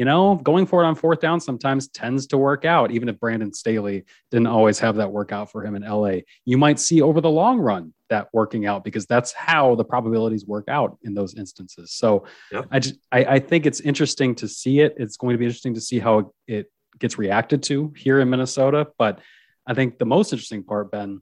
you 0.00 0.06
know, 0.06 0.36
going 0.36 0.64
for 0.64 0.82
it 0.82 0.86
on 0.86 0.94
fourth 0.94 1.20
down 1.20 1.40
sometimes 1.40 1.88
tends 1.88 2.26
to 2.28 2.38
work 2.38 2.64
out, 2.64 2.90
even 2.90 3.06
if 3.10 3.20
Brandon 3.20 3.52
Staley 3.52 4.06
didn't 4.30 4.46
always 4.46 4.78
have 4.78 4.96
that 4.96 5.12
work 5.12 5.30
out 5.30 5.52
for 5.52 5.62
him 5.62 5.74
in 5.74 5.82
LA. 5.82 6.20
You 6.46 6.56
might 6.56 6.80
see 6.80 7.02
over 7.02 7.20
the 7.20 7.28
long 7.28 7.58
run 7.60 7.92
that 8.08 8.28
working 8.32 8.64
out 8.64 8.82
because 8.82 9.04
that's 9.04 9.30
how 9.34 9.74
the 9.74 9.84
probabilities 9.84 10.46
work 10.46 10.68
out 10.68 10.96
in 11.02 11.12
those 11.12 11.34
instances. 11.34 11.92
So 11.92 12.24
yep. 12.50 12.66
I 12.70 12.78
just 12.78 12.94
I, 13.12 13.24
I, 13.26 13.38
think 13.40 13.66
it's 13.66 13.80
interesting 13.80 14.34
to 14.36 14.48
see 14.48 14.80
it. 14.80 14.94
It's 14.96 15.18
going 15.18 15.34
to 15.34 15.38
be 15.38 15.44
interesting 15.44 15.74
to 15.74 15.82
see 15.82 15.98
how 15.98 16.32
it 16.46 16.72
gets 16.98 17.18
reacted 17.18 17.62
to 17.64 17.92
here 17.94 18.20
in 18.20 18.30
Minnesota. 18.30 18.88
But 18.96 19.18
I 19.66 19.74
think 19.74 19.98
the 19.98 20.06
most 20.06 20.32
interesting 20.32 20.62
part, 20.62 20.90
Ben, 20.90 21.20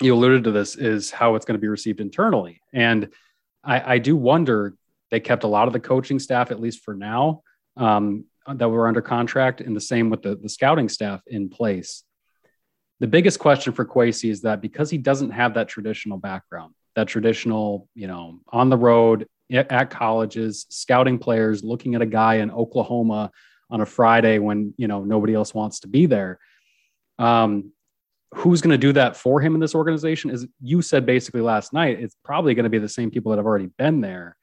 you 0.00 0.14
alluded 0.14 0.44
to 0.44 0.52
this, 0.52 0.74
is 0.74 1.10
how 1.10 1.34
it's 1.34 1.44
going 1.44 1.58
to 1.58 1.60
be 1.60 1.68
received 1.68 2.00
internally. 2.00 2.62
And 2.72 3.10
I, 3.62 3.96
I 3.96 3.98
do 3.98 4.16
wonder 4.16 4.74
they 5.10 5.20
kept 5.20 5.44
a 5.44 5.48
lot 5.48 5.66
of 5.66 5.74
the 5.74 5.80
coaching 5.80 6.18
staff, 6.18 6.50
at 6.50 6.60
least 6.60 6.82
for 6.82 6.94
now 6.94 7.42
um, 7.76 8.24
that 8.46 8.68
were 8.68 8.88
under 8.88 9.02
contract, 9.02 9.60
and 9.60 9.76
the 9.76 9.80
same 9.80 10.10
with 10.10 10.22
the, 10.22 10.36
the 10.36 10.48
scouting 10.48 10.88
staff 10.88 11.22
in 11.26 11.48
place. 11.48 12.04
The 13.00 13.06
biggest 13.06 13.38
question 13.38 13.72
for 13.72 13.84
Kwesi 13.84 14.30
is 14.30 14.42
that 14.42 14.60
because 14.60 14.90
he 14.90 14.98
doesn't 14.98 15.30
have 15.30 15.54
that 15.54 15.68
traditional 15.68 16.18
background, 16.18 16.74
that 16.96 17.08
traditional, 17.08 17.88
you 17.94 18.06
know, 18.06 18.40
on 18.48 18.68
the 18.68 18.76
road 18.76 19.26
at 19.52 19.90
colleges, 19.90 20.66
scouting 20.68 21.18
players, 21.18 21.64
looking 21.64 21.94
at 21.94 22.02
a 22.02 22.06
guy 22.06 22.36
in 22.36 22.50
Oklahoma 22.50 23.30
on 23.70 23.80
a 23.80 23.86
Friday 23.86 24.38
when 24.38 24.74
you 24.76 24.88
know 24.88 25.04
nobody 25.04 25.34
else 25.34 25.54
wants 25.54 25.80
to 25.80 25.88
be 25.88 26.06
there. 26.06 26.38
Um, 27.18 27.72
who's 28.34 28.60
going 28.60 28.72
to 28.72 28.78
do 28.78 28.92
that 28.92 29.16
for 29.16 29.40
him 29.40 29.54
in 29.54 29.60
this 29.60 29.74
organization? 29.74 30.30
Is 30.30 30.46
you 30.62 30.82
said 30.82 31.06
basically 31.06 31.40
last 31.40 31.72
night, 31.72 32.00
it's 32.00 32.16
probably 32.24 32.54
going 32.54 32.64
to 32.64 32.70
be 32.70 32.78
the 32.78 32.88
same 32.88 33.10
people 33.10 33.30
that 33.30 33.38
have 33.38 33.46
already 33.46 33.70
been 33.78 34.00
there 34.00 34.36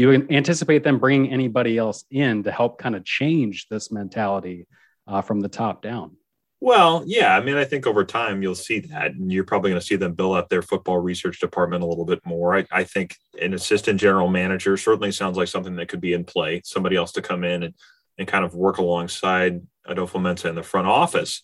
do 0.00 0.10
you 0.10 0.26
anticipate 0.30 0.82
them 0.82 0.98
bringing 0.98 1.30
anybody 1.30 1.76
else 1.76 2.04
in 2.10 2.42
to 2.44 2.50
help 2.50 2.78
kind 2.78 2.96
of 2.96 3.04
change 3.04 3.68
this 3.68 3.92
mentality 3.92 4.66
uh, 5.06 5.20
from 5.20 5.40
the 5.40 5.48
top 5.48 5.82
down? 5.82 6.16
Well, 6.58 7.04
yeah. 7.06 7.36
I 7.36 7.42
mean, 7.42 7.56
I 7.56 7.66
think 7.66 7.86
over 7.86 8.02
time 8.02 8.42
you'll 8.42 8.54
see 8.54 8.80
that, 8.80 9.10
and 9.12 9.30
you're 9.30 9.44
probably 9.44 9.72
going 9.72 9.80
to 9.80 9.86
see 9.86 9.96
them 9.96 10.14
build 10.14 10.38
up 10.38 10.48
their 10.48 10.62
football 10.62 10.96
research 10.96 11.38
department 11.38 11.82
a 11.82 11.86
little 11.86 12.06
bit 12.06 12.24
more. 12.24 12.56
I, 12.56 12.66
I, 12.70 12.84
think 12.84 13.14
an 13.42 13.52
assistant 13.52 14.00
general 14.00 14.28
manager 14.28 14.78
certainly 14.78 15.12
sounds 15.12 15.36
like 15.36 15.48
something 15.48 15.76
that 15.76 15.88
could 15.88 16.00
be 16.00 16.14
in 16.14 16.24
play. 16.24 16.62
Somebody 16.64 16.96
else 16.96 17.12
to 17.12 17.22
come 17.22 17.44
in 17.44 17.62
and, 17.64 17.74
and 18.16 18.26
kind 18.26 18.44
of 18.44 18.54
work 18.54 18.78
alongside 18.78 19.60
Adofo-Mensah 19.86 20.48
in 20.48 20.54
the 20.54 20.62
front 20.62 20.86
office. 20.86 21.42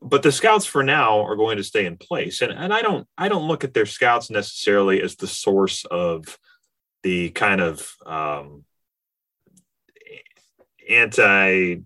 But 0.00 0.24
the 0.24 0.32
scouts 0.32 0.66
for 0.66 0.82
now 0.82 1.20
are 1.20 1.36
going 1.36 1.58
to 1.58 1.64
stay 1.64 1.86
in 1.86 1.96
place, 1.96 2.42
and 2.42 2.52
and 2.52 2.74
I 2.74 2.82
don't 2.82 3.06
I 3.16 3.28
don't 3.28 3.46
look 3.46 3.62
at 3.62 3.74
their 3.74 3.86
scouts 3.86 4.28
necessarily 4.28 5.00
as 5.00 5.14
the 5.14 5.28
source 5.28 5.84
of 5.84 6.36
the 7.02 7.30
kind 7.30 7.60
of 7.60 7.94
um, 8.06 8.64
anti 10.88 11.76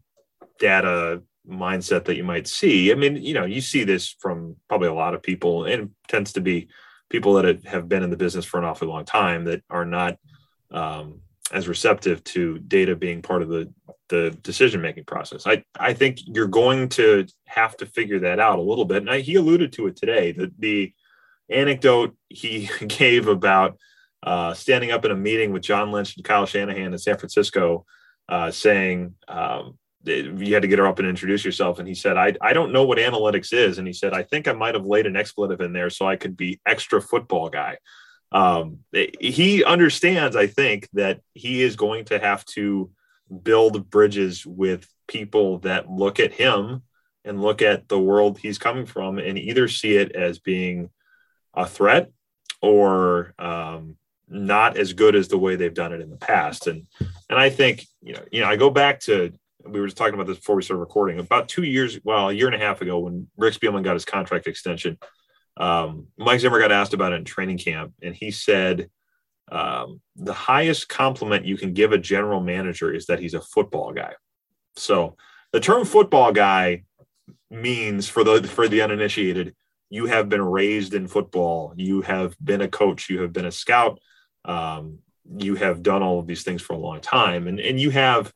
data 0.59 1.23
mindset 1.49 2.05
that 2.07 2.17
you 2.17 2.25
might 2.25 2.49
see. 2.49 2.91
I 2.91 2.95
mean, 2.95 3.17
you 3.17 3.35
know, 3.35 3.45
you 3.45 3.61
see 3.61 3.85
this 3.85 4.15
from 4.19 4.57
probably 4.69 4.89
a 4.89 4.95
lot 4.95 5.15
of 5.15 5.23
people, 5.23 5.65
and 5.65 5.91
tends 6.09 6.33
to 6.35 6.41
be 6.41 6.69
people 7.09 7.35
that 7.35 7.65
have 7.67 7.89
been 7.89 8.03
in 8.03 8.11
the 8.11 8.17
business 8.17 8.45
for 8.45 8.59
an 8.59 8.65
awfully 8.65 8.89
long 8.89 9.05
time 9.05 9.45
that 9.45 9.63
are 9.71 9.85
not 9.85 10.19
um, 10.71 11.21
as 11.53 11.69
receptive 11.69 12.25
to 12.25 12.59
data 12.59 12.97
being 12.97 13.23
part 13.23 13.43
of 13.43 13.49
the 13.49 13.73
the 14.09 14.31
decision 14.43 14.81
making 14.81 15.05
process. 15.05 15.47
I 15.47 15.65
I 15.79 15.93
think 15.93 16.21
you're 16.27 16.49
going 16.49 16.89
to 16.91 17.27
have 17.47 17.77
to 17.79 17.87
figure 17.87 18.21
that 18.21 18.41
out 18.41 18.59
a 18.59 18.63
little 18.63 18.85
bit. 18.85 18.99
And 18.99 19.11
I, 19.11 19.21
he 19.21 19.37
alluded 19.37 19.73
to 19.75 19.87
it 19.87 19.97
today. 19.97 20.33
the 20.59 20.93
anecdote 21.49 22.17
he 22.29 22.69
gave 22.87 23.29
about 23.29 23.79
uh, 24.27 24.53
standing 24.53 24.91
up 24.91 25.05
in 25.05 25.13
a 25.13 25.17
meeting 25.17 25.53
with 25.53 25.63
John 25.63 25.93
Lynch 25.93 26.17
and 26.17 26.25
Kyle 26.25 26.47
Shanahan 26.47 26.93
in 26.93 26.99
San 26.99 27.17
Francisco, 27.17 27.87
uh, 28.29 28.51
saying 28.51 29.15
um, 29.29 29.79
you 30.05 30.53
had 30.53 30.63
to 30.63 30.69
get 30.69 30.81
her 30.81 30.87
up 30.87 30.99
and 30.99 31.09
introduce 31.09 31.45
yourself. 31.45 31.79
And 31.79 31.87
he 31.87 31.95
said, 31.95 32.17
I, 32.17 32.35
I 32.41 32.53
don't 32.53 32.73
know 32.73 32.85
what 32.85 32.99
analytics 32.99 33.53
is. 33.53 33.79
And 33.79 33.87
he 33.87 33.93
said, 33.93 34.13
I 34.13 34.25
think 34.25 34.49
I 34.49 34.53
might 34.53 34.75
have 34.75 34.85
laid 34.85 35.07
an 35.07 35.17
expletive 35.17 35.61
in 35.61 35.73
there 35.73 35.91
so 35.91 36.09
I 36.09 36.17
could 36.17 36.37
be 36.37 36.61
extra 36.67 37.01
football 37.01 37.49
guy. 37.49 37.79
Um, 38.33 38.81
he 38.93 39.63
understands, 39.63 40.35
I 40.35 40.49
think, 40.49 40.89
that 40.95 41.21
he 41.33 41.63
is 41.63 41.77
going 41.77 42.07
to 42.07 42.19
have 42.19 42.45
to 42.47 42.91
build 43.43 43.89
bridges 43.89 44.45
with 44.45 44.89
people 45.07 45.59
that 45.61 45.89
look 45.89 46.19
at 46.19 46.33
him 46.33 46.83
and 47.25 47.43
look 47.43 47.63
at 47.63 47.89
the 47.89 47.99
world 47.99 48.39
he's 48.39 48.59
coming 48.59 48.87
from 48.87 49.19
and 49.19 49.39
either 49.39 49.69
see 49.69 49.97
it 49.97 50.13
as 50.17 50.41
being 50.41 50.91
a 51.55 51.67
threat 51.67 52.11
or 52.61 53.35
um, 53.39 53.97
not 54.29 54.77
as 54.77 54.93
good 54.93 55.15
as 55.15 55.29
the 55.29 55.39
way 55.39 55.57
they've 55.57 55.75
done 55.75 55.93
it 55.93 56.01
in 56.01 56.11
the 56.11 56.17
past. 56.17 56.67
And 56.67 56.87
and 57.31 57.39
I 57.39 57.51
think 57.51 57.87
you 58.03 58.15
know 58.15 58.23
you 58.31 58.41
know 58.41 58.49
I 58.49 58.57
go 58.57 58.71
back 58.71 59.01
to 59.01 59.33
we 59.65 59.81
were 59.81 59.87
just 59.87 59.97
talking 59.97 60.15
about 60.15 60.27
this 60.27 60.39
before 60.39 60.57
we 60.57 60.63
started 60.63 60.81
recording 60.81 61.19
about 61.19 61.49
two 61.49 61.65
years 61.65 61.99
well 62.05 62.29
a 62.29 62.33
year 62.33 62.47
and 62.47 62.55
a 62.55 62.65
half 62.65 62.81
ago 62.81 62.99
when 63.01 63.29
Rick 63.37 63.55
Spielman 63.55 63.85
got 63.85 63.95
his 63.95 64.05
contract 64.05 64.47
extension. 64.47 64.99
Um, 65.57 66.09
Mike 66.19 66.41
Zimmer 66.41 66.61
got 66.61 66.73
asked 66.73 66.93
about 66.93 67.13
it 67.13 67.17
in 67.17 67.25
training 67.25 67.59
camp, 67.59 67.95
and 68.03 68.15
he 68.15 68.31
said 68.31 68.91
um, 69.51 70.01
the 70.17 70.35
highest 70.35 70.89
compliment 70.89 71.47
you 71.47 71.57
can 71.57 71.73
give 71.73 71.93
a 71.93 71.99
general 71.99 72.41
manager 72.41 72.93
is 72.93 73.07
that 73.07 73.21
he's 73.21 73.35
a 73.35 73.41
football 73.41 73.93
guy. 73.93 74.13
So 74.77 75.17
the 75.53 75.61
term 75.61 75.85
football 75.85 76.33
guy 76.33 76.85
means 77.51 78.09
for 78.09 78.25
the 78.25 78.43
for 78.43 78.69
the 78.69 78.83
uninitiated 78.83 79.55
you 79.89 80.07
have 80.07 80.29
been 80.29 80.43
raised 80.43 80.95
in 80.95 81.07
football 81.07 81.73
you 81.77 82.03
have 82.03 82.37
been 82.43 82.61
a 82.61 82.69
coach 82.69 83.09
you 83.09 83.23
have 83.23 83.33
been 83.33 83.47
a 83.47 83.53
scout 83.53 84.01
um, 84.47 85.01
you 85.39 85.57
have 85.57 85.83
done 85.83 86.03
all 86.03 86.19
of 86.19 86.27
these 86.27 86.45
things 86.45 86.63
for 86.63 86.73
a 86.73 86.79
long 86.79 87.01
time. 87.01 87.47
And, 87.47 87.61
and 87.61 87.79
you 87.79 87.91
have 87.91 88.33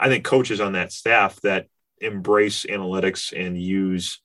i 0.00 0.08
think 0.08 0.24
coaches 0.24 0.60
on 0.60 0.74
that 0.74 0.92
staff 0.92 1.40
that 1.40 1.66
embrace 2.00 2.64
analytics 2.66 3.32
and 3.36 3.60
use 3.60 4.20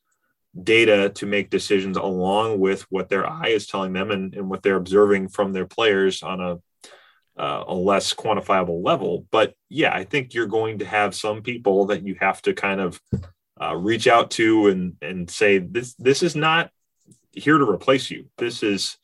data 0.62 1.10
to 1.10 1.26
make 1.26 1.50
decisions 1.50 1.98
along 1.98 2.60
with 2.60 2.84
what 2.92 3.10
their 3.10 3.28
eye 3.28 3.48
is 3.48 3.66
telling 3.66 3.92
them 3.92 4.12
and, 4.12 4.36
and 4.36 4.48
what 4.48 4.62
they're 4.62 4.76
observing 4.76 5.28
from 5.28 5.52
their 5.52 5.66
players 5.66 6.22
on 6.22 6.40
a 6.40 6.60
uh, 7.36 7.64
a 7.68 7.74
less 7.74 8.14
quantifiable 8.14 8.86
level. 8.86 9.26
But 9.32 9.56
yeah 9.70 9.94
i 9.94 10.04
think 10.04 10.34
you're 10.34 10.46
going 10.46 10.80
to 10.80 10.86
have 10.86 11.16
some 11.16 11.42
people 11.42 11.88
that 11.88 12.06
you 12.06 12.16
have 12.20 12.40
to 12.44 12.54
kind 12.54 12.80
of 12.80 13.02
uh, 13.60 13.76
reach 13.76 14.08
out 14.08 14.30
to 14.32 14.68
and 14.68 14.96
and 15.02 15.30
say 15.30 15.58
this 15.58 15.96
this 15.96 16.22
is 16.22 16.36
not 16.36 16.70
here 17.34 17.58
to 17.58 17.70
replace 17.70 18.10
you. 18.12 18.28
This 18.38 18.64
is 18.64 18.98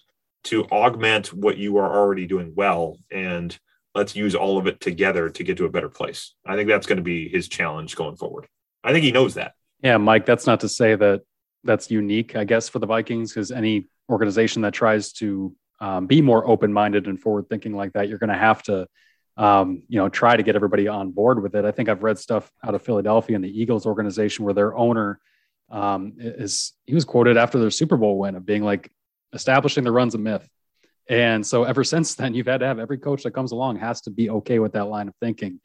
to 0.46 0.66
augment 0.66 1.34
what 1.34 1.58
you 1.58 1.78
are 1.78 1.98
already 1.98 2.26
doing 2.26 2.54
well 2.56 2.98
and 3.12 3.58
let's 3.96 4.16
use 4.16 4.36
all 4.36 4.58
of 4.58 4.68
it 4.68 4.80
together 4.80 5.30
to 5.30 5.44
get 5.44 5.58
to 5.58 5.66
a 5.66 5.70
better 5.70 5.90
place. 5.90 6.36
I 6.46 6.56
think 6.56 6.70
that's 6.70 6.88
going 6.88 6.98
to 6.98 7.04
be 7.04 7.28
his 7.28 7.48
challenge 7.48 7.96
going 7.96 8.16
forward. 8.16 8.48
I 8.84 8.94
think 8.94 9.04
he 9.04 9.12
knows 9.12 9.34
that. 9.34 9.54
Yeah, 9.84 9.98
Mike, 9.98 10.26
that's 10.26 10.48
not 10.48 10.62
to 10.62 10.70
say 10.70 10.96
that 10.96 11.22
that's 11.64 11.92
unique, 11.92 12.36
I 12.36 12.44
guess, 12.44 12.70
for 12.70 12.80
the 12.80 12.86
Vikings, 12.86 13.34
because 13.34 13.52
any 13.52 13.88
organization 14.10 14.62
that 14.62 14.74
tries 14.74 15.12
to 15.14 15.56
um, 15.82 16.08
be 16.08 16.22
more 16.22 16.48
open 16.48 16.72
minded 16.72 17.08
and 17.08 17.20
forward 17.20 17.50
thinking 17.50 17.76
like 17.76 17.94
that, 17.94 18.08
you're 18.08 18.18
going 18.18 18.30
to 18.30 18.38
have 18.38 18.64
to, 18.64 18.88
um, 19.38 19.84
you 19.88 20.00
know, 20.00 20.10
try 20.10 20.38
to 20.38 20.44
get 20.44 20.56
everybody 20.56 20.88
on 20.88 21.12
board 21.12 21.42
with 21.42 21.56
it. 21.56 21.66
I 21.66 21.72
think 21.72 21.90
I've 21.90 22.04
read 22.04 22.18
stuff 22.18 22.50
out 22.64 22.76
of 22.76 22.82
Philadelphia 22.82 23.36
and 23.36 23.44
the 23.44 23.62
Eagles 23.62 23.86
organization 23.86 24.46
where 24.46 24.54
their 24.54 24.76
owner 24.76 25.20
um, 25.70 26.14
is, 26.18 26.74
he 26.86 26.96
was 26.96 27.06
quoted 27.06 27.38
after 27.38 27.60
their 27.60 27.72
Super 27.72 27.98
Bowl 27.98 28.18
win 28.18 28.36
of 28.36 28.46
being 28.46 28.64
like, 28.64 28.92
establishing 29.34 29.84
the 29.84 29.92
run's 29.92 30.16
a 30.16 30.18
myth. 30.18 30.48
And 31.10 31.46
so 31.46 31.64
ever 31.64 31.84
since 31.94 32.16
then, 32.16 32.34
you've 32.34 32.48
had 32.48 32.60
to 32.60 32.66
have 32.66 32.80
every 32.80 32.98
coach 32.98 33.24
that 33.24 33.32
comes 33.32 33.52
along 33.52 33.78
has 33.78 34.02
to 34.02 34.10
be 34.10 34.30
okay 34.30 34.60
with 34.60 34.74
that 34.74 34.86
line 34.86 35.08
of 35.08 35.16
thinking. 35.22 35.60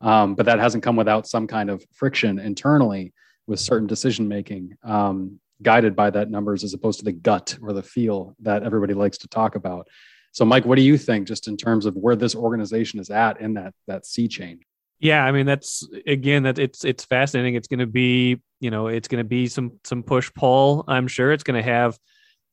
Um, 0.00 0.34
but 0.34 0.46
that 0.46 0.58
hasn't 0.58 0.82
come 0.82 0.96
without 0.96 1.26
some 1.26 1.46
kind 1.46 1.68
of 1.68 1.84
friction 1.92 2.38
internally 2.38 3.12
with 3.46 3.60
certain 3.60 3.86
decision 3.86 4.28
making, 4.28 4.76
um, 4.82 5.40
guided 5.62 5.94
by 5.94 6.08
that 6.10 6.30
numbers 6.30 6.64
as 6.64 6.72
opposed 6.72 7.00
to 7.00 7.04
the 7.04 7.12
gut 7.12 7.58
or 7.60 7.72
the 7.74 7.82
feel 7.82 8.34
that 8.40 8.62
everybody 8.62 8.94
likes 8.94 9.18
to 9.18 9.28
talk 9.28 9.56
about. 9.56 9.88
So, 10.32 10.44
Mike, 10.44 10.64
what 10.64 10.76
do 10.76 10.82
you 10.82 10.96
think, 10.96 11.26
just 11.26 11.48
in 11.48 11.56
terms 11.56 11.86
of 11.86 11.96
where 11.96 12.16
this 12.16 12.34
organization 12.34 13.00
is 13.00 13.10
at 13.10 13.40
in 13.40 13.54
that 13.54 13.74
that 13.88 14.06
sea 14.06 14.28
change? 14.28 14.62
Yeah, 15.00 15.24
I 15.24 15.32
mean 15.32 15.46
that's 15.46 15.86
again 16.06 16.44
that 16.44 16.58
it's 16.58 16.84
it's 16.84 17.04
fascinating. 17.04 17.54
It's 17.54 17.68
going 17.68 17.80
to 17.80 17.86
be 17.86 18.40
you 18.60 18.70
know 18.70 18.86
it's 18.86 19.08
going 19.08 19.22
to 19.22 19.28
be 19.28 19.48
some 19.48 19.72
some 19.84 20.02
push 20.02 20.30
pull. 20.34 20.84
I'm 20.86 21.08
sure 21.08 21.32
it's 21.32 21.42
going 21.42 21.62
to 21.62 21.68
have 21.68 21.98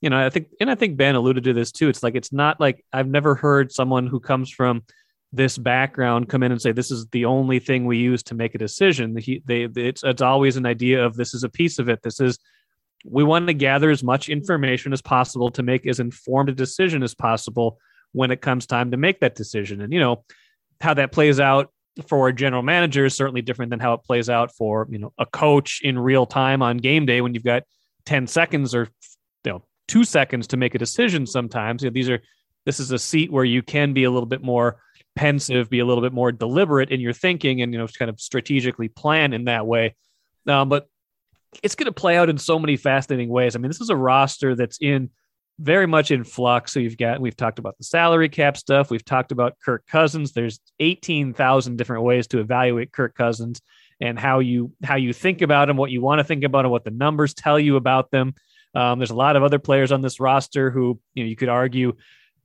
you 0.01 0.09
know 0.09 0.25
I 0.25 0.29
think 0.29 0.49
and 0.59 0.69
I 0.69 0.75
think 0.75 0.97
Ben 0.97 1.15
alluded 1.15 1.43
to 1.45 1.53
this 1.53 1.71
too. 1.71 1.89
It's 1.89 2.03
like 2.03 2.15
it's 2.15 2.33
not 2.33 2.59
like 2.59 2.83
I've 2.93 3.07
never 3.07 3.35
heard 3.35 3.71
someone 3.71 4.07
who 4.07 4.19
comes 4.19 4.49
from 4.49 4.83
this 5.33 5.57
background 5.57 6.29
come 6.29 6.43
in 6.43 6.51
and 6.51 6.61
say 6.61 6.71
this 6.71 6.91
is 6.91 7.05
the 7.07 7.25
only 7.25 7.59
thing 7.59 7.85
we 7.85 7.97
use 7.97 8.23
to 8.23 8.35
make 8.35 8.55
a 8.55 8.57
decision. 8.57 9.17
He, 9.17 9.41
they, 9.45 9.63
it's 9.75 10.03
it's 10.03 10.21
always 10.21 10.57
an 10.57 10.65
idea 10.65 11.05
of 11.05 11.15
this 11.15 11.33
is 11.33 11.43
a 11.43 11.49
piece 11.49 11.79
of 11.79 11.89
it. 11.89 12.01
This 12.01 12.19
is 12.19 12.39
we 13.05 13.23
want 13.23 13.47
to 13.47 13.53
gather 13.53 13.89
as 13.89 14.03
much 14.03 14.29
information 14.29 14.93
as 14.93 15.01
possible 15.01 15.51
to 15.51 15.63
make 15.63 15.85
as 15.85 15.99
informed 15.99 16.49
a 16.49 16.53
decision 16.53 17.03
as 17.03 17.13
possible 17.13 17.77
when 18.13 18.31
it 18.31 18.41
comes 18.41 18.65
time 18.65 18.91
to 18.91 18.97
make 18.97 19.19
that 19.19 19.35
decision. 19.35 19.81
And 19.81 19.93
you 19.93 19.99
know 19.99 20.23
how 20.79 20.93
that 20.93 21.11
plays 21.11 21.39
out 21.39 21.71
for 22.07 22.27
a 22.27 22.33
general 22.33 22.61
manager 22.61 23.05
is 23.05 23.15
certainly 23.15 23.41
different 23.41 23.71
than 23.71 23.79
how 23.79 23.93
it 23.93 24.03
plays 24.03 24.29
out 24.29 24.53
for 24.55 24.87
you 24.89 24.99
know 24.99 25.13
a 25.17 25.25
coach 25.25 25.81
in 25.83 25.97
real 25.97 26.25
time 26.25 26.61
on 26.61 26.77
game 26.77 27.05
day 27.05 27.21
when 27.21 27.33
you've 27.33 27.43
got 27.43 27.63
10 28.05 28.27
seconds 28.27 28.73
or 28.73 28.87
two 29.87 30.03
seconds 30.03 30.47
to 30.47 30.57
make 30.57 30.75
a 30.75 30.77
decision 30.77 31.25
sometimes 31.25 31.83
you 31.83 31.89
know, 31.89 31.93
these 31.93 32.09
are 32.09 32.21
this 32.65 32.79
is 32.79 32.91
a 32.91 32.99
seat 32.99 33.31
where 33.31 33.45
you 33.45 33.61
can 33.61 33.93
be 33.93 34.03
a 34.03 34.11
little 34.11 34.27
bit 34.27 34.41
more 34.41 34.77
pensive 35.15 35.69
be 35.69 35.79
a 35.79 35.85
little 35.85 36.03
bit 36.03 36.13
more 36.13 36.31
deliberate 36.31 36.91
in 36.91 36.99
your 36.99 37.13
thinking 37.13 37.61
and 37.61 37.73
you 37.73 37.79
know 37.79 37.87
kind 37.87 38.09
of 38.09 38.19
strategically 38.19 38.87
plan 38.87 39.33
in 39.33 39.45
that 39.45 39.65
way 39.65 39.95
um, 40.47 40.69
but 40.69 40.87
it's 41.63 41.75
going 41.75 41.85
to 41.85 41.91
play 41.91 42.17
out 42.17 42.29
in 42.29 42.37
so 42.37 42.59
many 42.59 42.77
fascinating 42.77 43.29
ways 43.29 43.55
i 43.55 43.59
mean 43.59 43.69
this 43.69 43.81
is 43.81 43.89
a 43.89 43.95
roster 43.95 44.55
that's 44.55 44.77
in 44.79 45.09
very 45.59 45.87
much 45.87 46.11
in 46.11 46.23
flux. 46.23 46.71
So 46.71 46.79
you've 46.79 46.97
got 46.97 47.19
we've 47.19 47.35
talked 47.35 47.59
about 47.59 47.77
the 47.77 47.83
salary 47.83 48.29
cap 48.29 48.57
stuff. 48.57 48.91
We've 48.91 49.03
talked 49.03 49.31
about 49.31 49.57
Kirk 49.63 49.85
Cousins. 49.87 50.31
There's 50.31 50.59
18,000 50.79 51.77
different 51.77 52.03
ways 52.03 52.27
to 52.27 52.39
evaluate 52.39 52.91
Kirk 52.91 53.15
Cousins 53.15 53.61
and 53.99 54.19
how 54.19 54.39
you 54.39 54.73
how 54.83 54.95
you 54.95 55.13
think 55.13 55.41
about 55.41 55.69
him, 55.69 55.77
what 55.77 55.91
you 55.91 56.01
want 56.01 56.19
to 56.19 56.23
think 56.23 56.43
about 56.43 56.65
him, 56.65 56.71
what 56.71 56.83
the 56.83 56.91
numbers 56.91 57.33
tell 57.33 57.59
you 57.59 57.75
about 57.75 58.11
them. 58.11 58.35
Um, 58.75 58.99
there's 58.99 59.11
a 59.11 59.15
lot 59.15 59.35
of 59.35 59.43
other 59.43 59.59
players 59.59 59.91
on 59.91 60.01
this 60.01 60.19
roster 60.19 60.69
who 60.71 60.99
you 61.13 61.23
know 61.23 61.29
you 61.29 61.35
could 61.35 61.49
argue 61.49 61.93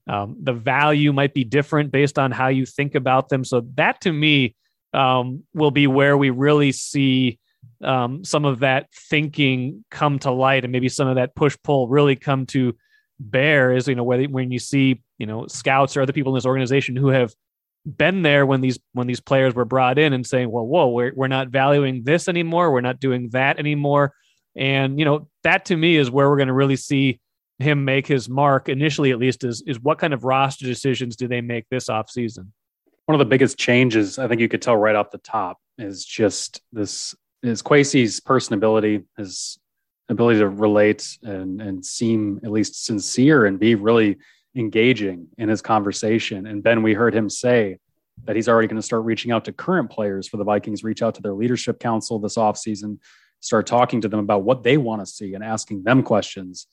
um, 0.09 0.37
the 0.43 0.53
value 0.53 1.13
might 1.13 1.35
be 1.35 1.45
different 1.45 1.93
based 1.93 2.19
on 2.19 2.33
how 2.33 2.49
you 2.49 2.67
think 2.67 2.95
about 2.95 3.29
them. 3.29 3.45
So 3.45 3.67
that 3.75 4.01
to 4.03 4.13
me 4.13 4.57
um, 4.93 5.45
will 5.55 5.71
be 5.71 5.87
where 5.87 6.17
we 6.17 6.31
really 6.31 6.73
see 6.73 7.39
um, 7.83 8.25
some 8.25 8.45
of 8.45 8.61
that 8.61 8.89
thinking 8.93 9.85
come 9.91 10.19
to 10.21 10.31
light, 10.31 10.65
and 10.65 10.73
maybe 10.73 10.89
some 10.89 11.09
of 11.09 11.17
that 11.17 11.35
push 11.35 11.57
pull 11.63 11.89
really 11.89 12.17
come 12.17 12.47
to 12.47 12.77
bear 13.21 13.73
is 13.73 13.87
you 13.87 13.95
know 13.95 14.05
whether 14.05 14.25
when 14.25 14.51
you 14.51 14.59
see 14.59 15.01
you 15.19 15.27
know 15.27 15.47
scouts 15.47 15.97
or 15.97 16.03
other 16.03 16.13
people 16.13 16.33
in 16.33 16.37
this 16.37 16.47
organization 16.47 16.97
who 16.97 17.09
have 17.09 17.33
been 17.85 18.23
there 18.23 18.47
when 18.47 18.61
these 18.61 18.79
when 18.93 19.07
these 19.07 19.21
players 19.21 19.55
were 19.55 19.65
brought 19.65 19.99
in 19.99 20.13
and 20.13 20.27
saying 20.27 20.51
well 20.51 20.67
whoa 20.67 20.89
we're, 20.89 21.13
we're 21.15 21.29
not 21.29 21.49
valuing 21.49 22.03
this 22.05 22.29
anymore 22.29 22.73
we're 22.73 22.81
not 22.81 23.01
doing 23.01 23.29
that 23.31 23.59
anymore 23.59 24.13
and 24.57 24.99
you 24.99 25.05
know 25.05 25.29
that 25.45 25.65
to 25.67 25.77
me 25.77 25.97
is 25.97 26.11
where 26.11 26.29
we're 26.29 26.37
going 26.37 26.49
to 26.49 26.55
really 26.55 26.77
see 26.77 27.21
him 27.59 27.85
make 27.85 28.07
his 28.07 28.29
mark 28.29 28.69
initially 28.69 29.11
at 29.11 29.19
least 29.19 29.45
is 29.45 29.63
is 29.67 29.81
what 29.81 29.99
kind 29.99 30.13
of 30.13 30.25
roster 30.25 30.67
decisions 30.67 31.17
do 31.17 31.29
they 31.29 31.41
make 31.41 31.65
this 31.71 31.89
off 31.89 32.11
season 32.11 32.53
one 33.07 33.15
of 33.15 33.19
the 33.19 33.31
biggest 33.31 33.59
changes 33.59 34.19
i 34.19 34.27
think 34.27 34.41
you 34.41 34.49
could 34.49 34.63
tell 34.63 34.77
right 34.77 34.97
off 34.97 35.11
the 35.11 35.19
top 35.19 35.59
is 35.79 36.05
just 36.05 36.61
this 36.73 37.15
is 37.43 37.63
Kwesi's 37.63 38.21
personability, 38.21 39.05
his 39.17 39.59
ability 40.09 40.41
to 40.41 40.49
relate 40.49 41.19
and 41.23 41.61
and 41.61 41.85
seem 41.85 42.41
at 42.45 42.51
least 42.51 42.85
sincere 42.85 43.47
and 43.47 43.59
be 43.59 43.75
really 43.75 44.19
engaging 44.57 45.29
in 45.39 45.49
his 45.49 45.63
conversation. 45.63 46.47
And 46.47 46.63
Ben, 46.63 46.83
we 46.83 46.95
heard 46.95 47.15
him 47.15 47.31
say 47.31 47.79
that 48.25 48.37
he's 48.37 48.49
already 48.49 48.69
going 48.69 48.81
to 48.81 48.87
start 48.87 49.05
reaching 49.05 49.33
out 49.33 49.45
to 49.47 49.53
current 49.53 49.91
players 49.91 50.29
for 50.29 50.37
the 50.37 50.45
Vikings, 50.45 50.85
reach 50.85 51.03
out 51.03 51.15
to 51.15 51.23
their 51.23 51.33
leadership 51.33 51.81
council 51.81 52.19
this 52.19 52.37
offseason, 52.37 52.99
start 53.43 53.67
talking 53.67 54.01
to 54.01 54.09
them 54.09 54.21
about 54.21 54.43
what 54.43 54.63
they 54.63 54.79
want 54.79 55.03
to 55.03 55.07
see 55.07 55.35
and 55.35 55.45
asking 55.45 55.83
them 55.83 56.03
questions. 56.03 56.67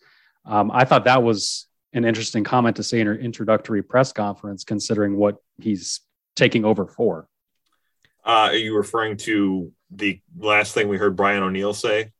Um, 0.45 0.71
I 0.73 0.85
thought 0.85 1.03
that 1.03 1.21
was 1.21 1.67
an 1.91 2.05
interesting 2.05 2.43
comment 2.43 2.77
to 2.77 2.83
say 2.83 3.01
in 3.01 3.07
her 3.07 3.15
introductory 3.15 3.83
press 3.83 4.13
conference, 4.13 4.63
considering 4.63 5.17
what 5.17 5.37
he's 5.57 5.99
taking 6.35 6.63
over 6.63 6.85
for. 6.85 7.27
Uh, 8.25 8.49
are 8.51 8.55
you 8.55 8.77
referring 8.77 9.17
to 9.17 9.71
the 9.91 10.21
last 10.37 10.73
thing 10.73 10.87
we 10.87 10.97
heard 10.97 11.15
Brian 11.15 11.43
O'Neill 11.43 11.73
say 11.73 12.11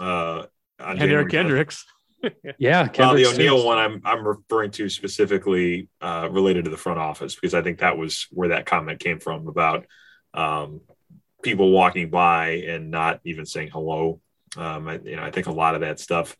uh, 0.00 0.44
and 0.78 1.00
Eric 1.00 1.30
Kendricks. 1.30 1.84
yeah, 2.58 2.88
well, 2.98 3.14
the 3.14 3.26
O'Neill 3.26 3.64
one 3.64 3.78
I'm 3.78 4.00
I'm 4.04 4.26
referring 4.26 4.70
to 4.72 4.88
specifically 4.88 5.88
uh, 6.00 6.28
related 6.30 6.64
to 6.64 6.70
the 6.70 6.76
front 6.76 6.98
office 6.98 7.34
because 7.34 7.54
I 7.54 7.62
think 7.62 7.80
that 7.80 7.98
was 7.98 8.26
where 8.30 8.48
that 8.48 8.66
comment 8.66 9.00
came 9.00 9.20
from 9.20 9.46
about 9.46 9.86
um, 10.32 10.80
people 11.44 11.70
walking 11.70 12.10
by 12.10 12.64
and 12.66 12.90
not 12.90 13.20
even 13.24 13.46
saying 13.46 13.70
hello. 13.72 14.20
Um, 14.56 14.88
I, 14.88 14.98
you 14.98 15.16
know, 15.16 15.22
I 15.22 15.30
think 15.30 15.46
a 15.46 15.52
lot 15.52 15.74
of 15.74 15.82
that 15.82 16.00
stuff 16.00 16.36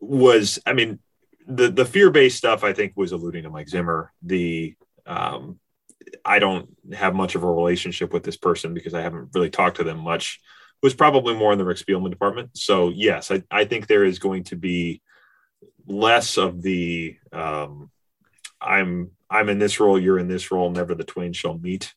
was, 0.00 0.58
I 0.66 0.74
mean, 0.74 0.98
the 1.46 1.70
the 1.70 1.84
fear 1.84 2.10
based 2.10 2.38
stuff 2.38 2.64
I 2.64 2.72
think 2.72 2.92
was 2.96 3.12
alluding 3.12 3.44
to 3.44 3.50
Mike 3.50 3.68
Zimmer. 3.68 4.12
The 4.22 4.74
um, 5.06 5.58
I 6.24 6.38
don't 6.38 6.68
have 6.94 7.14
much 7.14 7.34
of 7.34 7.42
a 7.42 7.50
relationship 7.50 8.12
with 8.12 8.24
this 8.24 8.36
person 8.36 8.74
because 8.74 8.94
I 8.94 9.02
haven't 9.02 9.30
really 9.34 9.50
talked 9.50 9.76
to 9.76 9.84
them 9.84 9.98
much 9.98 10.40
was 10.82 10.94
probably 10.94 11.34
more 11.34 11.52
in 11.52 11.58
the 11.58 11.64
Rick 11.64 11.78
Spielman 11.78 12.10
department. 12.10 12.50
So 12.54 12.90
yes, 12.90 13.30
I, 13.30 13.42
I 13.50 13.64
think 13.64 13.86
there 13.86 14.04
is 14.04 14.18
going 14.18 14.44
to 14.44 14.56
be 14.56 15.00
less 15.86 16.36
of 16.36 16.62
the 16.62 17.16
um, 17.32 17.90
I'm 18.60 19.10
I'm 19.30 19.48
in 19.48 19.58
this 19.58 19.80
role, 19.80 19.98
you're 19.98 20.18
in 20.18 20.28
this 20.28 20.50
role, 20.50 20.70
never 20.70 20.94
the 20.94 21.04
twain 21.04 21.32
shall 21.32 21.58
meet. 21.58 21.94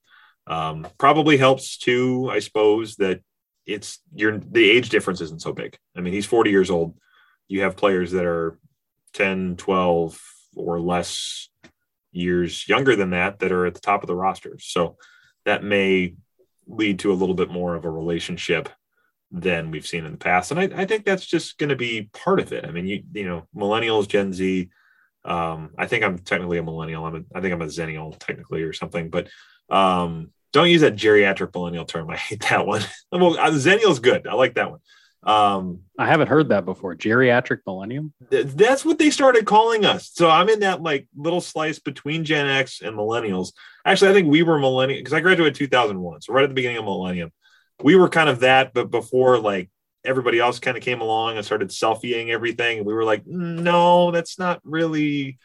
Um, 0.48 0.88
probably 0.98 1.38
helps 1.38 1.78
too, 1.78 2.30
I 2.32 2.40
suppose, 2.40 2.96
that 2.98 3.22
it's 3.66 4.00
your 4.16 4.38
the 4.38 4.70
age 4.70 4.90
difference 4.90 5.22
isn't 5.22 5.42
so 5.42 5.52
big. 5.52 5.78
I 5.96 6.02
mean, 6.02 6.14
he's 6.14 6.26
40 6.26 6.50
years 6.50 6.70
old. 6.70 6.98
You 7.48 7.62
have 7.62 7.76
players 7.76 8.12
that 8.12 8.26
are 8.26 8.58
10, 9.14 9.58
12 9.58 10.20
or 10.56 10.80
less 10.80 11.50
years 12.12 12.68
younger 12.68 12.96
than 12.96 13.12
that 13.12 13.40
that 13.40 13.52
are 13.52 13.66
at 13.66 13.74
the 13.74 13.80
top 13.82 14.04
of 14.04 14.08
the 14.08 14.16
roster. 14.16 14.58
So 14.60 14.98
that 15.46 15.64
may 15.64 16.16
lead 16.66 17.00
to 17.00 17.12
a 17.12 17.16
little 17.16 17.36
bit 17.36 17.50
more 17.50 17.76
of 17.76 17.86
a 17.86 17.90
relationship 17.90 18.70
than 19.32 19.72
we've 19.72 19.88
seen 19.88 20.06
in 20.06 20.14
the 20.14 20.18
past. 20.18 20.52
And 20.52 20.60
I, 20.60 20.82
I 20.82 20.86
think 20.86 21.06
that's 21.06 21.26
just 21.26 21.58
going 21.58 21.70
to 21.70 21.76
be 21.76 22.10
part 22.14 22.40
of 22.40 22.54
it. 22.54 22.66
I 22.66 22.72
mean, 22.72 22.88
you, 22.88 23.04
you 23.14 23.26
know, 23.26 23.48
millennials, 23.56 24.08
Gen 24.08 24.32
Z, 24.32 24.70
um, 25.26 25.72
I 25.78 25.88
think 25.88 26.04
I'm 26.04 26.18
technically 26.20 26.58
a 26.58 26.64
millennial. 26.64 27.06
I'm 27.06 27.16
a, 27.16 27.38
I 27.38 27.42
think 27.42 27.54
I'm 27.54 27.62
a 27.62 27.66
zennial 27.66 28.18
technically 28.18 28.64
or 28.64 28.72
something, 28.72 29.10
but, 29.10 29.28
um, 29.70 30.32
don't 30.58 30.70
use 30.70 30.82
that 30.82 30.96
geriatric 30.96 31.54
millennial 31.54 31.86
term. 31.86 32.10
I 32.10 32.18
hate 32.18 32.42
that 32.50 32.66
one. 32.66 32.82
well, 33.12 33.38
uh, 33.38 33.52
zennial's 33.52 34.00
good. 34.00 34.28
I 34.28 34.34
like 34.34 34.56
that 34.56 34.72
one. 34.72 34.80
Um, 35.24 35.82
I 35.98 36.08
haven't 36.08 36.28
heard 36.28 36.50
that 36.50 36.66
before. 36.66 36.96
Geriatric 36.96 37.60
millennium. 37.66 38.14
Th- 38.32 38.46
that's 38.46 38.86
what 38.86 38.98
they 38.98 39.10
started 39.10 39.46
calling 39.46 39.84
us. 39.84 40.12
So 40.14 40.30
I'm 40.30 40.48
in 40.50 40.62
that 40.62 40.82
like 40.82 41.08
little 41.16 41.42
slice 41.42 41.80
between 41.80 42.24
Gen 42.24 42.48
X 42.48 42.82
and 42.82 42.96
millennials. 42.96 43.52
Actually, 43.86 44.12
I 44.12 44.14
think 44.14 44.30
we 44.30 44.44
were 44.44 44.60
millennial 44.60 45.00
because 45.00 45.14
I 45.14 45.20
graduated 45.20 45.56
2001, 45.56 46.22
so 46.22 46.34
right 46.34 46.44
at 46.44 46.50
the 46.50 46.54
beginning 46.54 46.78
of 46.78 46.86
millennium. 46.86 47.32
We 47.84 47.96
were 47.96 48.10
kind 48.10 48.30
of 48.30 48.40
that, 48.40 48.74
but 48.74 48.90
before 48.90 49.38
like 49.38 49.70
everybody 50.06 50.40
else 50.40 50.60
kind 50.60 50.78
of 50.78 50.84
came 50.84 51.02
along 51.02 51.36
and 51.36 51.46
started 51.46 51.70
selfieing 51.70 52.30
everything, 52.30 52.86
we 52.86 52.94
were 52.94 53.04
like, 53.04 53.24
no, 53.28 54.12
that's 54.12 54.40
not 54.40 54.62
really 54.64 55.38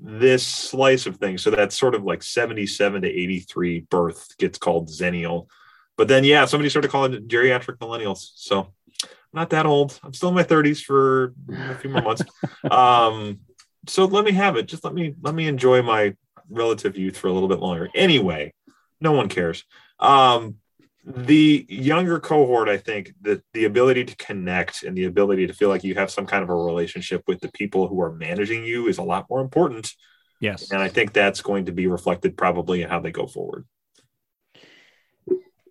this 0.00 0.46
slice 0.46 1.06
of 1.06 1.16
things. 1.16 1.42
So 1.42 1.50
that's 1.50 1.78
sort 1.78 1.94
of 1.94 2.04
like 2.04 2.22
77 2.22 3.02
to 3.02 3.08
83 3.08 3.80
birth 3.80 4.36
gets 4.38 4.58
called 4.58 4.88
Zennial. 4.88 5.46
But 5.96 6.08
then, 6.08 6.24
yeah, 6.24 6.44
somebody 6.44 6.70
started 6.70 6.90
calling 6.90 7.12
it 7.12 7.28
geriatric 7.28 7.78
millennials. 7.78 8.30
So 8.34 8.72
I'm 9.02 9.08
not 9.32 9.50
that 9.50 9.66
old. 9.66 9.98
I'm 10.04 10.14
still 10.14 10.28
in 10.28 10.34
my 10.34 10.44
30s 10.44 10.82
for 10.82 11.34
a 11.50 11.74
few 11.76 11.90
more 11.90 12.02
months. 12.02 12.22
um, 12.70 13.40
so 13.86 14.04
let 14.04 14.24
me 14.24 14.32
have 14.32 14.56
it. 14.56 14.66
Just 14.66 14.84
let 14.84 14.94
me 14.94 15.14
let 15.22 15.34
me 15.34 15.48
enjoy 15.48 15.82
my 15.82 16.14
relative 16.48 16.96
youth 16.96 17.16
for 17.16 17.28
a 17.28 17.32
little 17.32 17.48
bit 17.48 17.58
longer. 17.58 17.88
Anyway, 17.94 18.52
no 19.00 19.12
one 19.12 19.28
cares. 19.28 19.64
Um, 19.98 20.56
the 21.16 21.64
younger 21.70 22.20
cohort, 22.20 22.68
I 22.68 22.76
think 22.76 23.14
that 23.22 23.42
the 23.54 23.64
ability 23.64 24.04
to 24.04 24.16
connect 24.16 24.82
and 24.82 24.96
the 24.96 25.04
ability 25.04 25.46
to 25.46 25.54
feel 25.54 25.70
like 25.70 25.82
you 25.82 25.94
have 25.94 26.10
some 26.10 26.26
kind 26.26 26.42
of 26.42 26.50
a 26.50 26.54
relationship 26.54 27.22
with 27.26 27.40
the 27.40 27.50
people 27.52 27.88
who 27.88 28.00
are 28.02 28.12
managing 28.12 28.64
you 28.64 28.88
is 28.88 28.98
a 28.98 29.02
lot 29.02 29.26
more 29.30 29.40
important. 29.40 29.90
Yes. 30.38 30.70
And 30.70 30.82
I 30.82 30.88
think 30.88 31.14
that's 31.14 31.40
going 31.40 31.64
to 31.64 31.72
be 31.72 31.86
reflected 31.86 32.36
probably 32.36 32.82
in 32.82 32.90
how 32.90 33.00
they 33.00 33.10
go 33.10 33.26
forward. 33.26 33.66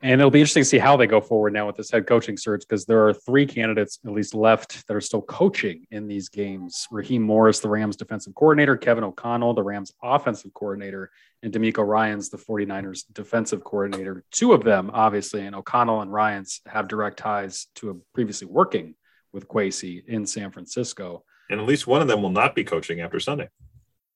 And 0.03 0.21
it'll 0.21 0.31
be 0.31 0.39
interesting 0.39 0.61
to 0.61 0.69
see 0.69 0.77
how 0.77 0.95
they 0.95 1.07
go 1.07 1.19
forward 1.19 1.53
now 1.53 1.65
with 1.65 1.75
this 1.75 1.89
head 1.89 2.05
coaching 2.05 2.37
search 2.37 2.61
because 2.61 2.85
there 2.85 3.07
are 3.07 3.13
three 3.13 3.45
candidates 3.45 3.99
at 4.05 4.11
least 4.11 4.35
left 4.35 4.85
that 4.87 4.95
are 4.95 5.01
still 5.01 5.21
coaching 5.21 5.87
in 5.91 6.07
these 6.07 6.29
games. 6.29 6.87
Raheem 6.91 7.23
Morris, 7.23 7.59
the 7.59 7.69
Rams 7.69 7.95
defensive 7.95 8.35
coordinator, 8.35 8.77
Kevin 8.77 9.03
O'Connell, 9.03 9.53
the 9.53 9.63
Rams 9.63 9.91
offensive 10.03 10.53
coordinator, 10.53 11.09
and 11.41 11.51
DeMeco 11.51 11.85
Ryans, 11.85 12.29
the 12.29 12.37
49ers 12.37 13.05
defensive 13.13 13.63
coordinator. 13.63 14.23
Two 14.31 14.53
of 14.53 14.63
them, 14.63 14.91
obviously, 14.93 15.45
and 15.45 15.55
O'Connell 15.55 16.01
and 16.01 16.11
Ryans 16.11 16.61
have 16.67 16.87
direct 16.87 17.17
ties 17.17 17.67
to 17.75 18.01
previously 18.13 18.47
working 18.47 18.95
with 19.33 19.47
Kwesi 19.47 20.05
in 20.05 20.25
San 20.25 20.51
Francisco. 20.51 21.23
And 21.49 21.59
at 21.59 21.65
least 21.65 21.87
one 21.87 22.01
of 22.01 22.07
them 22.07 22.21
will 22.21 22.29
not 22.29 22.55
be 22.55 22.63
coaching 22.63 23.01
after 23.01 23.19
Sunday. 23.19 23.49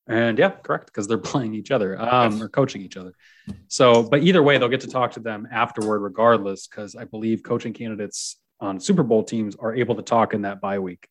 And 0.07 0.37
yeah, 0.37 0.49
correct, 0.49 0.87
because 0.87 1.07
they're 1.07 1.17
playing 1.31 1.53
each 1.53 1.71
other 1.71 1.99
um, 1.99 2.41
or 2.41 2.49
coaching 2.49 2.81
each 2.81 2.97
other. 2.97 3.13
So, 3.67 4.03
but 4.03 4.23
either 4.23 4.43
way, 4.43 4.57
they'll 4.57 4.69
get 4.69 4.81
to 4.81 4.87
talk 4.87 5.11
to 5.13 5.19
them 5.19 5.47
afterward, 5.51 5.99
regardless, 5.99 6.67
because 6.67 6.95
I 6.95 7.05
believe 7.05 7.43
coaching 7.43 7.73
candidates 7.73 8.37
on 8.59 8.79
Super 8.79 9.03
Bowl 9.03 9.23
teams 9.23 9.55
are 9.55 9.75
able 9.75 9.95
to 9.95 10.01
talk 10.01 10.33
in 10.33 10.43
that 10.43 10.61
bye 10.61 10.79
week. 10.79 11.07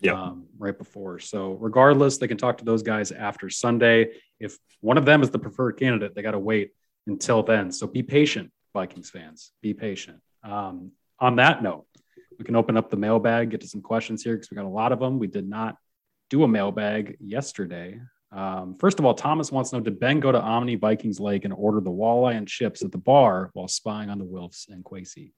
Yeah. 0.00 0.20
Um, 0.20 0.46
right 0.58 0.76
before. 0.76 1.18
So, 1.18 1.52
regardless, 1.52 2.18
they 2.18 2.28
can 2.28 2.36
talk 2.36 2.58
to 2.58 2.64
those 2.64 2.82
guys 2.82 3.10
after 3.10 3.48
Sunday. 3.48 4.12
If 4.38 4.58
one 4.80 4.98
of 4.98 5.06
them 5.06 5.22
is 5.22 5.30
the 5.30 5.38
preferred 5.38 5.72
candidate, 5.72 6.14
they 6.14 6.22
got 6.22 6.32
to 6.32 6.38
wait 6.38 6.72
until 7.06 7.42
then. 7.42 7.72
So, 7.72 7.86
be 7.86 8.02
patient, 8.02 8.50
Vikings 8.74 9.08
fans. 9.08 9.52
Be 9.62 9.72
patient. 9.72 10.20
Um, 10.42 10.92
on 11.18 11.36
that 11.36 11.62
note, 11.62 11.86
we 12.38 12.44
can 12.44 12.56
open 12.56 12.76
up 12.76 12.90
the 12.90 12.96
mailbag, 12.96 13.50
get 13.50 13.62
to 13.62 13.68
some 13.68 13.80
questions 13.80 14.22
here 14.22 14.34
because 14.34 14.50
we 14.50 14.56
got 14.56 14.66
a 14.66 14.68
lot 14.68 14.92
of 14.92 15.00
them. 15.00 15.18
We 15.18 15.26
did 15.26 15.48
not 15.48 15.76
do 16.28 16.42
a 16.42 16.48
mailbag 16.48 17.16
yesterday. 17.20 18.00
Um, 18.34 18.76
first 18.78 18.98
of 18.98 19.04
all, 19.04 19.14
Thomas 19.14 19.52
wants 19.52 19.70
to 19.70 19.76
know 19.76 19.82
Did 19.82 20.00
Ben 20.00 20.18
go 20.18 20.32
to 20.32 20.40
Omni 20.40 20.74
Viking 20.74 21.14
Lakes 21.18 21.44
and 21.44 21.54
order 21.54 21.80
the 21.80 21.90
walleye 21.90 22.36
and 22.36 22.48
chips 22.48 22.82
at 22.82 22.90
the 22.90 22.98
bar 22.98 23.50
while 23.52 23.68
spying 23.68 24.10
on 24.10 24.18
the 24.18 24.24
Wilfs 24.24 24.68
and 24.68 24.84
Kwesi? 24.84 25.32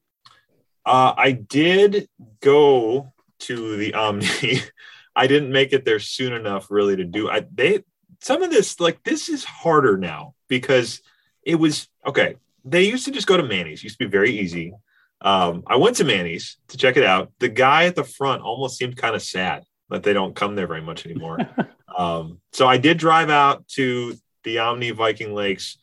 Uh, 0.84 1.12
I 1.16 1.32
did 1.32 2.08
go 2.40 3.12
to 3.40 3.76
the 3.76 3.94
Omni. 3.94 4.62
I 5.16 5.26
didn't 5.26 5.52
make 5.52 5.72
it 5.72 5.84
there 5.84 5.98
soon 5.98 6.32
enough, 6.32 6.70
really, 6.70 6.96
to 6.96 7.04
do. 7.04 7.28
I 7.28 7.44
they 7.52 7.82
some 8.20 8.42
of 8.42 8.50
this 8.50 8.80
like 8.80 9.02
this 9.02 9.28
is 9.28 9.44
harder 9.44 9.96
now 9.96 10.34
because 10.48 11.02
it 11.42 11.56
was 11.56 11.88
okay. 12.06 12.36
They 12.64 12.84
used 12.84 13.04
to 13.04 13.10
just 13.10 13.26
go 13.26 13.36
to 13.36 13.42
Manny's. 13.42 13.82
Used 13.82 13.98
to 13.98 14.04
be 14.04 14.10
very 14.10 14.38
easy. 14.38 14.72
Um, 15.20 15.62
I 15.66 15.76
went 15.76 15.96
to 15.96 16.04
Manny's 16.04 16.58
to 16.68 16.76
check 16.76 16.96
it 16.96 17.04
out. 17.04 17.32
The 17.38 17.48
guy 17.48 17.84
at 17.84 17.94
the 17.94 18.04
front 18.04 18.42
almost 18.42 18.78
seemed 18.78 18.96
kind 18.96 19.14
of 19.14 19.22
sad 19.22 19.64
that 19.90 20.02
they 20.02 20.12
don't 20.12 20.34
come 20.34 20.54
there 20.54 20.66
very 20.66 20.82
much 20.82 21.06
anymore. 21.06 21.38
um, 21.94 22.40
so 22.52 22.66
I 22.66 22.78
did 22.78 22.98
drive 22.98 23.30
out 23.30 23.66
to 23.68 24.16
the 24.44 24.58
Omni 24.58 24.90
Viking 24.92 25.34
Lakes. 25.34 25.78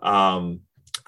Um, 0.00 0.60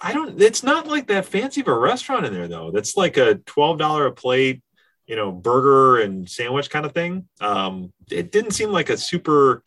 I 0.02 0.12
don't. 0.12 0.40
It's 0.40 0.62
not 0.62 0.86
like 0.86 1.08
that 1.08 1.26
fancy 1.26 1.60
of 1.60 1.68
a 1.68 1.78
restaurant 1.78 2.26
in 2.26 2.32
there 2.32 2.48
though. 2.48 2.70
That's 2.70 2.96
like 2.96 3.16
a 3.16 3.34
twelve 3.34 3.78
dollar 3.78 4.06
a 4.06 4.12
plate, 4.12 4.62
you 5.06 5.16
know, 5.16 5.30
burger 5.30 6.00
and 6.00 6.28
sandwich 6.28 6.70
kind 6.70 6.86
of 6.86 6.92
thing. 6.92 7.28
Um, 7.40 7.92
it 8.10 8.32
didn't 8.32 8.52
seem 8.52 8.70
like 8.70 8.88
a 8.88 8.96
super 8.96 9.62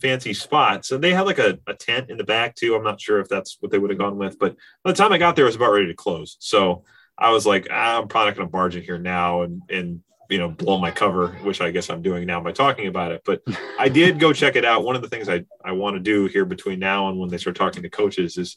fancy 0.00 0.34
spot. 0.34 0.84
So 0.84 0.98
they 0.98 1.12
had 1.12 1.26
like 1.26 1.38
a, 1.38 1.58
a 1.66 1.74
tent 1.74 2.10
in 2.10 2.18
the 2.18 2.24
back 2.24 2.54
too. 2.54 2.74
I'm 2.74 2.82
not 2.82 3.00
sure 3.00 3.20
if 3.20 3.28
that's 3.28 3.56
what 3.60 3.70
they 3.70 3.78
would 3.78 3.90
have 3.90 3.98
gone 3.98 4.18
with, 4.18 4.38
but 4.38 4.56
by 4.84 4.90
the 4.90 4.96
time 4.96 5.12
I 5.12 5.18
got 5.18 5.36
there, 5.36 5.44
it 5.44 5.48
was 5.48 5.56
about 5.56 5.72
ready 5.72 5.86
to 5.86 5.94
close. 5.94 6.36
So 6.40 6.84
I 7.16 7.30
was 7.30 7.46
like, 7.46 7.68
ah, 7.70 8.00
I'm 8.00 8.08
probably 8.08 8.30
not 8.30 8.36
going 8.36 8.48
to 8.48 8.52
barge 8.52 8.76
in 8.76 8.82
here 8.82 8.98
now 8.98 9.42
and 9.42 9.62
and 9.70 10.00
you 10.28 10.38
know 10.38 10.48
blow 10.48 10.78
my 10.78 10.90
cover, 10.90 11.28
which 11.42 11.60
I 11.60 11.70
guess 11.70 11.90
I'm 11.90 12.02
doing 12.02 12.26
now 12.26 12.40
by 12.40 12.52
talking 12.52 12.86
about 12.86 13.12
it. 13.12 13.22
But 13.24 13.42
I 13.78 13.88
did 13.88 14.18
go 14.18 14.32
check 14.32 14.56
it 14.56 14.64
out. 14.64 14.84
One 14.84 14.96
of 14.96 15.02
the 15.02 15.08
things 15.08 15.28
I 15.28 15.44
I 15.64 15.72
want 15.72 15.94
to 15.96 16.00
do 16.00 16.26
here 16.26 16.44
between 16.44 16.78
now 16.78 17.08
and 17.08 17.18
when 17.18 17.28
they 17.28 17.38
start 17.38 17.56
talking 17.56 17.82
to 17.82 17.90
coaches 17.90 18.36
is 18.38 18.56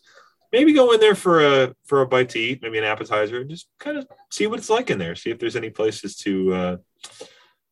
maybe 0.52 0.74
go 0.74 0.92
in 0.92 1.00
there 1.00 1.16
for 1.16 1.46
a 1.46 1.76
for 1.86 2.02
a 2.02 2.08
bite 2.08 2.30
to 2.30 2.40
eat, 2.40 2.62
maybe 2.62 2.78
an 2.78 2.84
appetizer, 2.84 3.42
and 3.42 3.50
just 3.50 3.68
kind 3.80 3.98
of 3.98 4.08
see 4.32 4.48
what 4.48 4.60
it's 4.60 4.70
like 4.70 4.90
in 4.90 5.00
there. 5.00 5.16
See 5.16 5.32
if 5.32 5.40
there's 5.40 5.56
any 5.56 5.70
places 5.70 6.16
to. 6.18 6.54
Uh, 6.54 6.78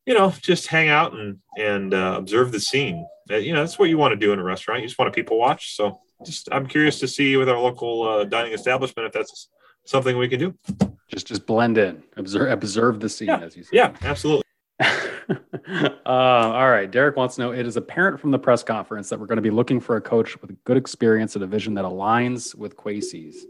you 0.06 0.14
know, 0.14 0.32
just 0.40 0.68
hang 0.68 0.88
out 0.88 1.12
and 1.12 1.38
and 1.58 1.92
uh, 1.92 2.14
observe 2.16 2.50
the 2.50 2.60
scene. 2.60 3.06
Uh, 3.30 3.36
you 3.36 3.52
know, 3.52 3.60
that's 3.60 3.78
what 3.78 3.90
you 3.90 3.98
want 3.98 4.12
to 4.12 4.16
do 4.16 4.32
in 4.32 4.38
a 4.38 4.42
restaurant. 4.42 4.80
You 4.80 4.88
just 4.88 4.98
want 4.98 5.12
to 5.12 5.14
people 5.14 5.38
watch. 5.38 5.76
So, 5.76 6.00
just 6.24 6.48
I'm 6.50 6.66
curious 6.66 6.98
to 7.00 7.08
see 7.08 7.36
with 7.36 7.50
our 7.50 7.60
local 7.60 8.08
uh, 8.08 8.24
dining 8.24 8.54
establishment 8.54 9.06
if 9.06 9.12
that's 9.12 9.50
something 9.88 10.18
we 10.18 10.28
can 10.28 10.38
do. 10.38 10.54
Just 11.08 11.26
just 11.26 11.46
blend 11.46 11.78
in, 11.78 12.02
observe 12.16 12.50
observe 12.50 13.00
the 13.00 13.08
scene 13.08 13.28
yeah. 13.28 13.38
as 13.38 13.56
you 13.56 13.62
say. 13.62 13.70
Yeah, 13.72 13.94
absolutely. 14.02 14.44
uh, 14.80 15.36
all 16.06 16.70
right. 16.70 16.90
Derek 16.90 17.16
wants 17.16 17.36
to 17.36 17.42
know 17.42 17.52
it 17.52 17.66
is 17.66 17.76
apparent 17.76 18.20
from 18.20 18.30
the 18.30 18.38
press 18.38 18.62
conference 18.62 19.08
that 19.08 19.18
we're 19.18 19.26
going 19.26 19.36
to 19.36 19.42
be 19.42 19.50
looking 19.50 19.80
for 19.80 19.96
a 19.96 20.00
coach 20.00 20.40
with 20.40 20.62
good 20.64 20.76
experience 20.76 21.34
at 21.34 21.42
a 21.42 21.46
vision 21.46 21.74
that 21.74 21.84
aligns 21.84 22.54
with 22.54 22.76
Kwesi's. 22.76 23.46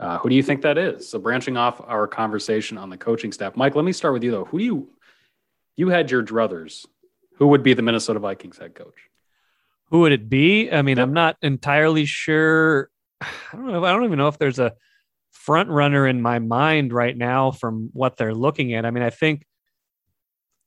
Uh, 0.00 0.18
who 0.18 0.28
do 0.28 0.34
you 0.34 0.42
think 0.42 0.62
that 0.62 0.76
is? 0.78 1.08
So, 1.08 1.18
branching 1.18 1.56
off 1.56 1.80
our 1.86 2.06
conversation 2.06 2.78
on 2.78 2.88
the 2.90 2.96
coaching 2.96 3.30
staff, 3.30 3.54
Mike, 3.54 3.74
let 3.74 3.84
me 3.84 3.92
start 3.92 4.14
with 4.14 4.24
you 4.24 4.30
though. 4.30 4.46
Who 4.46 4.58
do 4.58 4.64
you 4.64 4.88
you 5.76 5.88
had 5.90 6.10
your 6.10 6.22
druthers? 6.22 6.86
Who 7.36 7.48
would 7.48 7.62
be 7.62 7.74
the 7.74 7.82
Minnesota 7.82 8.20
Vikings 8.20 8.58
head 8.58 8.74
coach? 8.74 9.10
Who 9.90 10.00
would 10.00 10.12
it 10.12 10.28
be? 10.28 10.70
I 10.70 10.82
mean, 10.82 10.96
yep. 10.96 11.06
I'm 11.06 11.12
not 11.12 11.36
entirely 11.42 12.06
sure. 12.06 12.88
I 13.20 13.28
don't 13.52 13.66
know. 13.66 13.84
I 13.84 13.92
don't 13.92 14.04
even 14.04 14.18
know 14.18 14.28
if 14.28 14.38
there's 14.38 14.58
a 14.58 14.74
front 15.34 15.68
runner 15.68 16.06
in 16.06 16.22
my 16.22 16.38
mind 16.38 16.92
right 16.92 17.16
now 17.16 17.50
from 17.50 17.90
what 17.92 18.16
they're 18.16 18.34
looking 18.34 18.72
at. 18.72 18.86
I 18.86 18.90
mean, 18.90 19.02
I 19.02 19.10
think 19.10 19.44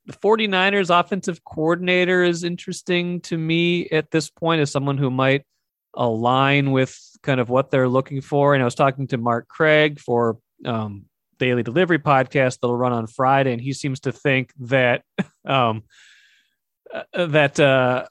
the 0.06 0.14
49ers 0.14 0.98
offensive 0.98 1.44
coordinator 1.44 2.24
is 2.24 2.44
interesting 2.44 3.22
to 3.22 3.38
me 3.38 3.90
at 3.90 4.12
this 4.12 4.30
point 4.30 4.62
as 4.62 4.72
someone 4.72 4.98
who 4.98 5.10
might 5.10 5.44
align 5.94 6.72
with 6.72 6.98
kind 7.24 7.40
of 7.40 7.50
what 7.50 7.72
they're 7.72 7.90
looking 7.90 8.22
for. 8.22 8.54
And 8.54 8.62
I 8.62 8.66
was 8.66 8.76
talking 8.76 9.08
to 9.08 9.18
Mark 9.18 9.48
Craig 9.48 10.00
for 10.00 10.38
um, 10.64 11.06
Daily 11.40 11.64
Delivery 11.64 12.00
podcast 12.00 12.60
that'll 12.60 12.78
run 12.78 12.94
on 12.94 13.08
Friday, 13.08 13.52
and 13.54 13.62
he 13.62 13.74
seems 13.74 14.02
to 14.02 14.12
think 14.12 14.54
that 14.60 15.04
um, 15.46 15.84
uh, 16.94 17.26
that 17.28 17.60
uh, 17.60 18.06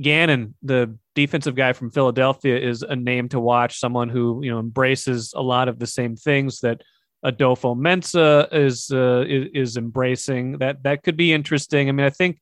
Gannon, 0.00 0.54
the 0.62 0.96
defensive 1.18 1.56
guy 1.56 1.72
from 1.72 1.90
Philadelphia, 1.90 2.56
is 2.56 2.82
a 2.82 2.94
name 2.94 3.28
to 3.30 3.40
watch. 3.40 3.80
Someone 3.80 4.08
who 4.08 4.40
you 4.44 4.50
know 4.52 4.60
embraces 4.60 5.32
a 5.34 5.42
lot 5.42 5.68
of 5.68 5.80
the 5.80 5.86
same 5.86 6.14
things 6.14 6.60
that 6.60 6.80
Adofo-Mensah 7.24 8.52
is 8.52 8.92
uh, 8.92 9.24
is, 9.26 9.48
is 9.52 9.76
embracing. 9.76 10.58
That 10.58 10.84
that 10.84 11.02
could 11.02 11.16
be 11.16 11.32
interesting. 11.32 11.88
I 11.88 11.92
mean, 11.92 12.06
I 12.06 12.10
think 12.10 12.38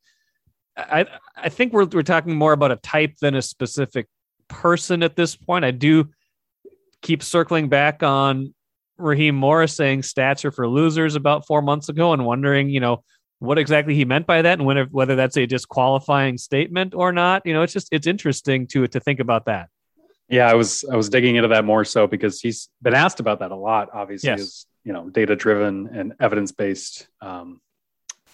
I 0.76 1.06
I 1.34 1.48
think 1.48 1.72
we're 1.72 1.86
we're 1.86 2.02
talking 2.02 2.36
more 2.36 2.52
about 2.52 2.70
a 2.70 2.76
type 2.76 3.14
than 3.22 3.34
a 3.34 3.42
specific 3.42 4.08
person 4.48 5.02
at 5.02 5.16
this 5.16 5.34
point. 5.34 5.64
I 5.64 5.70
do 5.70 6.10
keep 7.00 7.22
circling 7.22 7.70
back 7.70 8.02
on 8.02 8.54
Raheem 8.98 9.34
Morris 9.34 9.74
saying 9.74 10.02
stats 10.02 10.44
are 10.44 10.50
for 10.50 10.68
losers 10.68 11.16
about 11.16 11.46
four 11.46 11.62
months 11.62 11.88
ago 11.88 12.12
and 12.12 12.26
wondering, 12.26 12.68
you 12.68 12.80
know, 12.80 13.02
what 13.38 13.58
exactly 13.58 13.94
he 13.94 14.04
meant 14.04 14.26
by 14.26 14.42
that 14.42 14.58
and 14.58 14.66
whether, 14.66 14.84
whether 14.86 15.16
that's 15.16 15.36
a 15.36 15.46
disqualifying 15.46 16.38
statement 16.38 16.94
or 16.94 17.12
not. 17.12 17.44
You 17.44 17.52
know, 17.52 17.62
it's 17.62 17.72
just 17.72 17.88
it's 17.90 18.06
interesting 18.06 18.66
to 18.68 18.86
to 18.88 19.00
think 19.00 19.20
about 19.20 19.46
that. 19.46 19.68
Yeah, 20.28 20.50
I 20.50 20.54
was 20.54 20.84
I 20.90 20.96
was 20.96 21.08
digging 21.08 21.36
into 21.36 21.48
that 21.48 21.64
more 21.64 21.84
so 21.84 22.06
because 22.06 22.40
he's 22.40 22.68
been 22.82 22.94
asked 22.94 23.20
about 23.20 23.40
that 23.40 23.52
a 23.52 23.56
lot. 23.56 23.90
Obviously, 23.92 24.30
yes. 24.30 24.40
is 24.40 24.66
you 24.84 24.92
know 24.92 25.08
data 25.08 25.36
driven 25.36 25.88
and 25.88 26.14
evidence 26.20 26.52
based 26.52 27.08
um, 27.20 27.60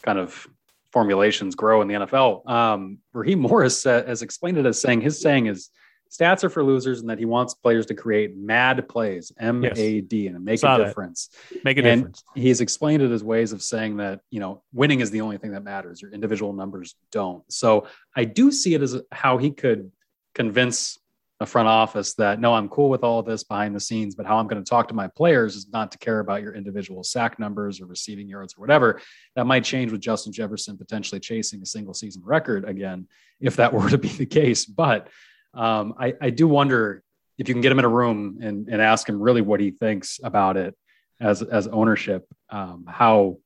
kind 0.02 0.18
of 0.18 0.46
formulations 0.92 1.54
grow 1.54 1.82
in 1.82 1.88
the 1.88 1.94
NFL. 1.94 2.48
Um, 2.48 2.98
Raheem 3.12 3.40
Morris 3.40 3.84
uh, 3.86 4.04
has 4.06 4.22
explained 4.22 4.58
it 4.58 4.66
as 4.66 4.80
saying 4.80 5.00
his 5.00 5.20
saying 5.20 5.46
is 5.46 5.70
stats 6.12 6.44
are 6.44 6.51
for 6.51 6.62
losers 6.62 7.01
and 7.01 7.09
that 7.09 7.18
he 7.18 7.25
wants 7.25 7.55
players 7.55 7.87
to 7.87 7.94
create 7.94 8.37
mad 8.37 8.87
plays, 8.88 9.33
M 9.38 9.64
A 9.64 10.01
D, 10.03 10.27
and 10.27 10.44
make 10.44 10.61
Saw 10.61 10.77
a 10.77 10.85
difference. 10.85 11.31
That. 11.51 11.64
Make 11.64 11.79
a 11.79 11.88
and 11.88 12.01
difference. 12.03 12.25
He's 12.35 12.61
explained 12.61 13.03
it 13.03 13.11
as 13.11 13.25
ways 13.25 13.53
of 13.53 13.62
saying 13.62 13.96
that, 13.96 14.20
you 14.31 14.40
know, 14.40 14.62
winning 14.72 15.01
is 15.01 15.11
the 15.11 15.22
only 15.22 15.38
thing 15.38 15.53
that 15.53 15.64
matters. 15.64 16.03
Your 16.03 16.12
individual 16.12 16.53
numbers 16.53 16.94
don't. 17.11 17.42
So 17.51 17.87
I 18.14 18.25
do 18.25 18.53
see 18.53 18.75
it 18.75 18.83
as 18.83 19.01
how 19.11 19.38
he 19.38 19.51
could 19.51 19.90
convince 20.35 20.98
a 21.40 21.46
front 21.46 21.66
office 21.66 22.14
that 22.14 22.38
no, 22.38 22.55
I'm 22.55 22.68
cool 22.68 22.88
with 22.88 23.03
all 23.03 23.18
of 23.18 23.27
this 23.27 23.42
behind 23.42 23.75
the 23.75 23.81
scenes, 23.81 24.14
but 24.14 24.27
how 24.27 24.38
I'm 24.38 24.46
going 24.46 24.62
to 24.62 24.68
talk 24.68 24.88
to 24.88 24.94
my 24.94 25.09
players 25.09 25.57
is 25.57 25.66
not 25.72 25.90
to 25.92 25.98
care 25.98 26.20
about 26.20 26.42
your 26.42 26.55
individual 26.55 27.03
sack 27.03 27.38
numbers 27.38 27.81
or 27.81 27.87
receiving 27.87 28.29
yards 28.29 28.55
or 28.57 28.61
whatever. 28.61 29.01
That 29.35 29.46
might 29.46 29.64
change 29.64 29.90
with 29.90 30.01
Justin 30.01 30.33
Jefferson 30.33 30.79
potentially 30.79 31.20
chasing 31.20 31.61
a 31.61 31.66
single 31.66 31.94
season 31.94 32.22
record 32.25 32.64
again, 32.64 33.09
if 33.40 33.57
that 33.57 33.72
were 33.75 33.90
to 33.90 33.98
be 33.98 34.09
the 34.09 34.27
case. 34.27 34.64
But 34.64 35.09
um, 35.54 35.94
I, 35.98 36.14
I 36.20 36.30
do 36.30 36.48
wonder 36.48 37.02
if 37.38 37.48
you 37.48 37.54
can 37.54 37.60
get 37.60 37.72
him 37.72 37.78
in 37.78 37.84
a 37.84 37.88
room 37.88 38.38
and, 38.40 38.68
and 38.68 38.80
ask 38.80 39.08
him 39.08 39.20
really 39.20 39.40
what 39.40 39.60
he 39.60 39.70
thinks 39.70 40.20
about 40.22 40.56
it 40.56 40.76
as 41.20 41.42
as 41.42 41.68
ownership, 41.68 42.26
um, 42.50 42.84
how 42.88 43.38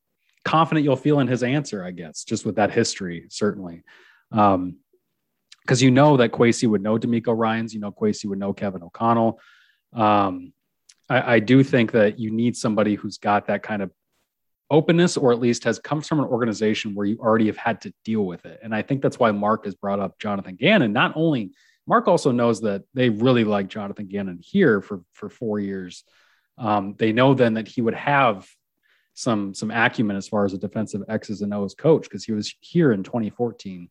confident 0.45 0.85
you'll 0.85 0.97
feel 0.97 1.21
in 1.21 1.27
his 1.27 1.43
answer, 1.43 1.85
I 1.85 1.91
guess, 1.91 2.25
just 2.25 2.47
with 2.47 2.57
that 2.57 2.71
history, 2.71 3.27
certainly. 3.29 3.83
Um, 4.33 4.77
because 5.61 5.83
you 5.83 5.91
know 5.91 6.17
that 6.19 6.31
Kwesi 6.31 6.69
would 6.69 6.81
know 6.81 6.97
DeMeco 6.97 7.37
Ryans, 7.37 7.75
you 7.75 7.81
know 7.81 7.91
Kwesi 7.91 8.27
would 8.27 8.39
know 8.39 8.53
Kevin 8.53 8.85
O'Connell. 8.85 9.41
Um, 9.93 10.53
I, 11.09 11.35
I, 11.35 11.39
do 11.41 11.65
think 11.65 11.91
that 11.93 12.21
you 12.21 12.31
need 12.31 12.57
somebody 12.57 12.95
who's 12.95 13.19
got 13.19 13.49
that 13.49 13.65
kind 13.65 13.83
of 13.83 13.91
openness, 14.71 15.17
or 15.17 15.33
at 15.33 15.41
least 15.41 15.65
has 15.65 15.81
come 15.81 16.03
from 16.03 16.21
an 16.21 16.27
organization 16.27 16.95
where 16.95 17.07
you 17.07 17.19
already 17.19 17.47
have 17.47 17.57
had 17.57 17.81
to 17.81 17.93
deal 18.05 18.25
with 18.25 18.45
it. 18.47 18.61
And 18.63 18.75
I 18.75 18.83
think 18.83 19.03
that's 19.03 19.19
why 19.19 19.33
Mark 19.33 19.65
has 19.65 19.75
brought 19.75 19.99
up 19.99 20.19
Jonathan 20.21 20.55
Gannon, 20.55 20.93
not 20.93 21.13
only 21.17 21.51
Mark 21.87 22.09
also 22.09 22.33
knows 22.33 22.63
that 22.63 22.83
they 22.95 23.11
really 23.11 23.45
like 23.45 23.69
Jonathan 23.69 24.07
Gannon 24.07 24.41
here 24.43 24.81
for 24.81 25.03
for 25.13 25.29
four 25.29 25.59
years 25.61 26.05
Um, 26.59 26.95
they 26.99 27.13
know 27.13 27.35
then 27.35 27.55
that 27.55 27.69
he 27.69 27.83
would 27.83 27.95
have 27.95 28.49
some 29.15 29.55
some 29.55 29.71
acumen 29.71 30.17
as 30.17 30.29
far 30.29 30.45
as 30.45 30.53
a 30.53 30.59
defensive 30.59 31.03
X's 31.09 31.43
and 31.43 31.55
O's 31.55 31.75
coach 31.75 32.05
because 32.05 32.25
he 32.25 32.33
was 32.33 32.55
here 32.61 32.93
in 32.93 33.03
2014 33.03 33.89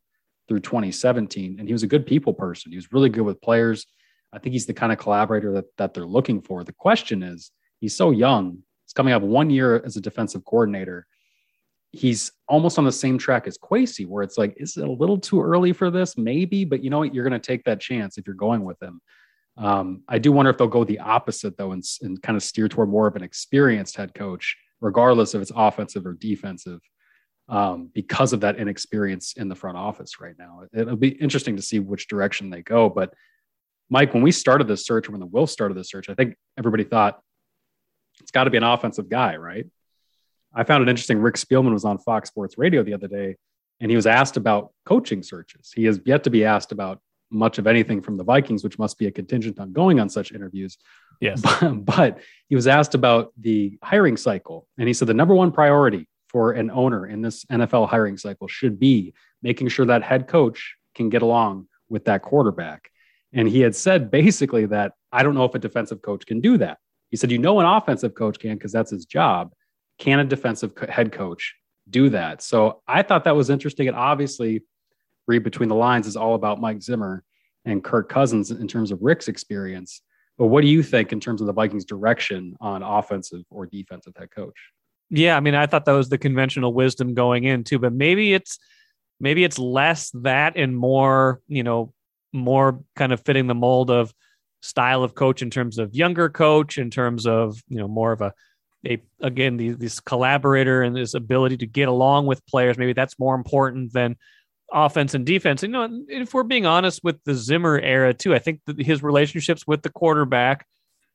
through 0.48 0.60
2017, 0.60 1.58
and 1.60 1.68
he 1.68 1.74
was 1.74 1.84
a 1.84 1.88
good 1.88 2.06
people 2.06 2.34
person. 2.34 2.72
He 2.72 2.78
was 2.78 2.92
really 2.92 3.10
good 3.10 3.24
with 3.24 3.42
players. 3.42 3.88
I 4.32 4.40
think 4.40 4.54
he's 4.54 4.68
the 4.68 4.74
kind 4.74 4.92
of 4.92 5.00
collaborator 5.00 5.54
that 5.54 5.66
that 5.78 5.94
they're 5.94 6.06
looking 6.06 6.42
for. 6.42 6.64
The 6.64 6.74
question 6.74 7.24
is, 7.24 7.52
he's 7.80 7.96
so 7.96 8.12
young. 8.12 8.60
He's 8.86 8.94
coming 8.94 9.14
up 9.14 9.24
one 9.24 9.50
year 9.50 9.82
as 9.84 9.98
a 9.98 10.02
defensive 10.02 10.46
coordinator. 10.46 11.08
He's 11.96 12.32
almost 12.48 12.78
on 12.78 12.84
the 12.84 12.92
same 12.92 13.18
track 13.18 13.48
as 13.48 13.58
Kwesi, 13.58 14.06
where 14.06 14.24
it's 14.24 14.38
like, 14.38 14.54
is 14.58 14.76
it 14.78 14.88
a 14.88 14.92
little 14.92 15.18
too 15.18 15.42
early 15.42 15.72
for 15.74 15.90
this? 15.90 16.18
Maybe, 16.18 16.66
but 16.66 16.84
you 16.84 16.90
know 16.90 17.00
what? 17.00 17.14
You're 17.14 17.28
going 17.28 17.40
to 17.40 17.48
take 17.48 17.64
that 17.64 17.80
chance 17.80 18.18
if 18.18 18.28
you're 18.28 18.36
going 18.36 18.64
with 18.64 18.82
him. 18.82 19.02
Um, 19.58 20.04
I 20.08 20.20
do 20.20 20.32
wonder 20.32 20.52
if 20.52 20.58
they'll 20.58 20.68
go 20.68 20.84
the 20.84 21.00
opposite 21.00 21.58
though, 21.58 21.72
and, 21.72 21.84
and 22.02 22.22
kind 22.22 22.36
of 22.36 22.44
steer 22.44 22.68
toward 22.68 22.90
more 22.90 23.08
of 23.08 23.16
an 23.16 23.24
experienced 23.24 23.96
head 23.96 24.14
coach, 24.14 24.58
regardless 24.82 25.34
if 25.34 25.42
it's 25.42 25.52
offensive 25.56 26.06
or 26.06 26.14
defensive, 26.14 26.82
um, 27.48 27.90
because 27.94 28.34
of 28.34 28.42
that 28.42 28.58
inexperience 28.58 29.34
in 29.38 29.48
the 29.48 29.56
front 29.56 29.78
office 29.78 30.20
right 30.20 30.36
now. 30.38 30.64
It'll 30.74 30.98
be 30.98 31.10
interesting 31.10 31.56
to 31.56 31.62
see 31.62 31.80
which 31.80 32.10
direction 32.10 32.50
they 32.50 32.64
go. 32.64 32.90
But 32.90 33.14
Mike, 33.90 34.14
when 34.14 34.24
we 34.24 34.32
started 34.32 34.68
this 34.68 34.86
search, 34.86 35.10
when 35.10 35.22
the 35.22 35.28
Wilfs 35.28 35.50
started 35.50 35.78
the 35.78 35.84
search, 35.84 36.10
I 36.10 36.16
think 36.16 36.36
everybody 36.58 36.84
thought 36.84 37.22
it's 38.20 38.32
got 38.32 38.46
to 38.46 38.50
be 38.50 38.58
an 38.58 38.64
offensive 38.64 39.10
guy, 39.10 39.38
right? 39.38 39.66
I 40.56 40.64
found 40.64 40.84
it 40.84 40.90
interesting. 40.90 41.20
Rick 41.20 41.36
Spielman 41.36 41.74
was 41.74 41.86
on 41.86 41.98
Fox 41.98 42.30
Sports 42.30 42.58
Radio 42.58 42.84
the 42.84 42.94
other 42.94 43.08
day, 43.08 43.36
and 43.80 43.92
he 43.92 43.96
was 43.96 44.08
asked 44.08 44.38
about 44.38 44.72
coaching 44.86 45.22
searches. 45.22 45.72
He 45.76 45.86
has 45.86 46.00
yet 46.06 46.24
to 46.24 46.30
be 46.30 46.46
asked 46.46 46.72
about 46.72 47.02
much 47.32 47.58
of 47.58 47.68
anything 47.68 48.02
from 48.02 48.18
the 48.18 48.24
Vikings, 48.24 48.64
which 48.64 48.80
must 48.80 48.98
be 48.98 49.08
a 49.08 49.12
contingent 49.12 49.60
on 49.60 49.74
going 49.74 50.00
on 50.00 50.10
such 50.10 50.32
interviews. 50.32 50.78
Yes. 51.20 51.42
But, 51.42 51.86
but 51.86 52.20
he 52.48 52.56
was 52.56 52.68
asked 52.68 52.96
about 52.96 53.34
the 53.40 53.78
hiring 53.84 54.18
cycle. 54.18 54.68
And 54.78 54.88
he 54.88 54.94
said 54.94 55.08
the 55.08 55.14
number 55.14 55.36
one 55.36 55.52
priority 55.52 56.08
for 56.30 56.52
an 56.52 56.72
owner 56.72 57.06
in 57.08 57.22
this 57.22 57.46
NFL 57.46 57.90
hiring 57.90 58.18
cycle 58.18 58.48
should 58.48 58.80
be 58.80 59.14
making 59.42 59.70
sure 59.70 59.86
that 59.86 60.04
head 60.04 60.28
coach 60.28 60.76
can 60.94 61.10
get 61.10 61.22
along 61.22 61.68
with 61.90 62.06
that 62.06 62.22
quarterback. 62.22 62.90
And 63.34 63.48
he 63.48 63.62
had 63.62 63.76
said 63.76 64.10
basically 64.10 64.66
that 64.68 64.94
I 65.12 65.24
don't 65.24 65.36
know 65.36 65.46
if 65.46 65.56
a 65.56 65.60
defensive 65.60 66.02
coach 66.02 66.26
can 66.26 66.42
do 66.42 66.58
that. 66.58 66.78
He 67.10 67.18
said, 67.18 67.32
you 67.32 67.38
know, 67.38 67.60
an 67.60 67.66
offensive 67.66 68.16
coach 68.16 68.40
can 68.40 68.56
because 68.56 68.72
that's 68.72 68.92
his 68.92 69.06
job. 69.06 69.54
Can 69.98 70.20
a 70.20 70.26
defensive 70.26 70.74
head 70.90 71.12
coach 71.12 71.56
do 71.90 72.10
that? 72.10 72.42
So 72.42 72.82
I 72.88 73.02
thought 73.02 73.24
that 73.26 73.36
was 73.36 73.50
interesting. 73.50 73.88
And 73.88 73.96
obviously, 73.96 74.64
read 75.28 75.44
between 75.44 75.70
the 75.70 75.76
lines 75.76 76.08
is 76.08 76.16
all 76.16 76.36
about 76.36 76.60
Mike 76.60 76.82
Zimmer 76.82 77.24
and 77.66 77.84
Kirk 77.84 78.10
Cousins 78.10 78.52
in 78.52 78.68
terms 78.68 78.92
of 78.92 79.00
Rick's 79.02 79.28
experience. 79.28 80.02
But 80.38 80.48
what 80.48 80.62
do 80.62 80.68
you 80.68 80.84
think 80.84 81.14
in 81.14 81.20
terms 81.20 81.42
of 81.42 81.48
the 81.48 81.54
Vikings' 81.54 81.86
direction 81.86 82.56
on 82.60 82.84
offensive 82.84 83.44
or 83.50 83.66
defensive 83.66 84.14
head 84.18 84.32
coach? 84.32 84.56
Yeah, 85.10 85.38
I 85.38 85.40
mean, 85.40 85.56
I 85.56 85.66
thought 85.66 85.86
that 85.86 85.94
was 85.94 86.10
the 86.10 86.18
conventional 86.18 86.74
wisdom 86.74 87.14
going 87.14 87.44
in 87.44 87.64
too, 87.64 87.80
but 87.80 87.94
maybe 87.94 88.34
it's 88.34 88.60
maybe 89.20 89.44
it's 89.44 89.60
less 89.60 90.12
that 90.16 90.58
and 90.58 90.76
more, 90.76 91.42
you 91.48 91.64
know, 91.64 91.94
more 92.34 92.82
kind 92.96 93.14
of 93.14 93.24
fitting 93.24 93.48
the 93.48 93.56
mold 93.56 93.90
of 93.90 94.14
style 94.62 95.04
of 95.04 95.16
coach 95.16 95.42
in 95.42 95.50
terms 95.50 95.78
of 95.78 95.94
younger 95.94 96.28
coach, 96.28 96.78
in 96.78 96.90
terms 96.90 97.26
of 97.26 97.62
you 97.70 97.78
know 97.78 97.88
more 97.88 98.12
of 98.12 98.22
a 98.22 98.34
again 99.22 99.58
the, 99.58 99.70
this 99.70 100.00
collaborator 100.00 100.82
and 100.82 100.96
this 100.96 101.14
ability 101.14 101.58
to 101.58 101.66
get 101.66 101.88
along 101.88 102.26
with 102.26 102.46
players. 102.46 102.78
Maybe 102.78 102.94
that's 102.94 103.20
more 103.20 103.36
important 103.36 103.94
than 103.94 104.16
offense 104.72 105.14
and 105.14 105.26
defense. 105.26 105.64
And, 105.64 105.74
you 105.74 105.88
know, 105.88 106.04
if 106.08 106.34
we're 106.34 106.44
being 106.44 106.66
honest 106.66 107.04
with 107.04 107.24
the 107.24 107.34
Zimmer 107.34 107.80
era 107.80 108.14
too, 108.14 108.34
I 108.34 108.40
think 108.40 108.62
that 108.66 108.82
his 108.82 109.04
relationships 109.04 109.66
with 109.68 109.82
the 109.82 109.90
quarterback 109.90 110.66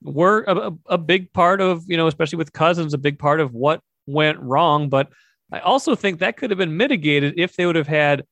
were 0.02 0.44
a, 0.46 0.72
a, 0.86 0.98
big 0.98 1.32
part 1.32 1.60
of, 1.60 1.84
you 1.86 1.96
know, 1.96 2.06
especially 2.06 2.38
with 2.38 2.52
Cousins, 2.52 2.94
a 2.94 2.98
big 2.98 3.18
part 3.18 3.40
of 3.40 3.52
what 3.52 3.80
went 4.06 4.38
wrong. 4.40 4.88
But 4.88 5.08
I 5.52 5.60
also 5.60 5.94
think 5.94 6.18
that 6.18 6.36
could 6.36 6.50
have 6.50 6.58
been 6.58 6.76
mitigated 6.76 7.34
if 7.36 7.56
they 7.56 7.66
would 7.66 7.76
have 7.76 7.88
had, 7.88 8.24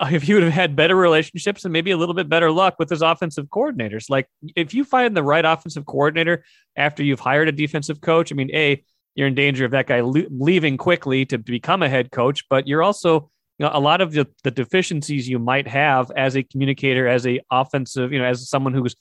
if 0.10 0.28
you 0.28 0.36
would 0.36 0.44
have 0.44 0.52
had 0.52 0.76
better 0.76 0.96
relationships 0.96 1.64
and 1.64 1.72
maybe 1.72 1.90
a 1.90 1.96
little 1.96 2.14
bit 2.14 2.28
better 2.28 2.50
luck 2.50 2.76
with 2.78 2.90
his 2.90 3.02
offensive 3.02 3.46
coordinators. 3.46 4.10
Like 4.10 4.26
if 4.56 4.74
you 4.74 4.84
find 4.84 5.16
the 5.16 5.22
right 5.22 5.44
offensive 5.44 5.86
coordinator 5.86 6.44
after 6.76 7.02
you've 7.02 7.20
hired 7.20 7.48
a 7.48 7.52
defensive 7.52 8.00
coach, 8.00 8.32
I 8.32 8.34
mean, 8.34 8.50
A, 8.54 8.82
you're 9.14 9.28
in 9.28 9.34
danger 9.34 9.64
of 9.64 9.72
that 9.72 9.86
guy 9.86 10.00
leaving 10.00 10.76
quickly 10.76 11.26
to 11.26 11.38
become 11.38 11.82
a 11.82 11.88
head 11.88 12.10
coach, 12.10 12.44
but 12.48 12.66
you're 12.66 12.82
also 12.82 13.30
you 13.58 13.66
know, 13.66 13.70
a 13.74 13.80
lot 13.80 14.00
of 14.00 14.12
the, 14.12 14.26
the 14.42 14.50
deficiencies 14.50 15.28
you 15.28 15.38
might 15.38 15.68
have 15.68 16.10
as 16.16 16.36
a 16.36 16.42
communicator, 16.42 17.06
as 17.06 17.26
a 17.26 17.40
offensive, 17.50 18.12
you 18.12 18.18
know, 18.18 18.24
as 18.24 18.48
someone 18.48 18.72
who's 18.72 18.96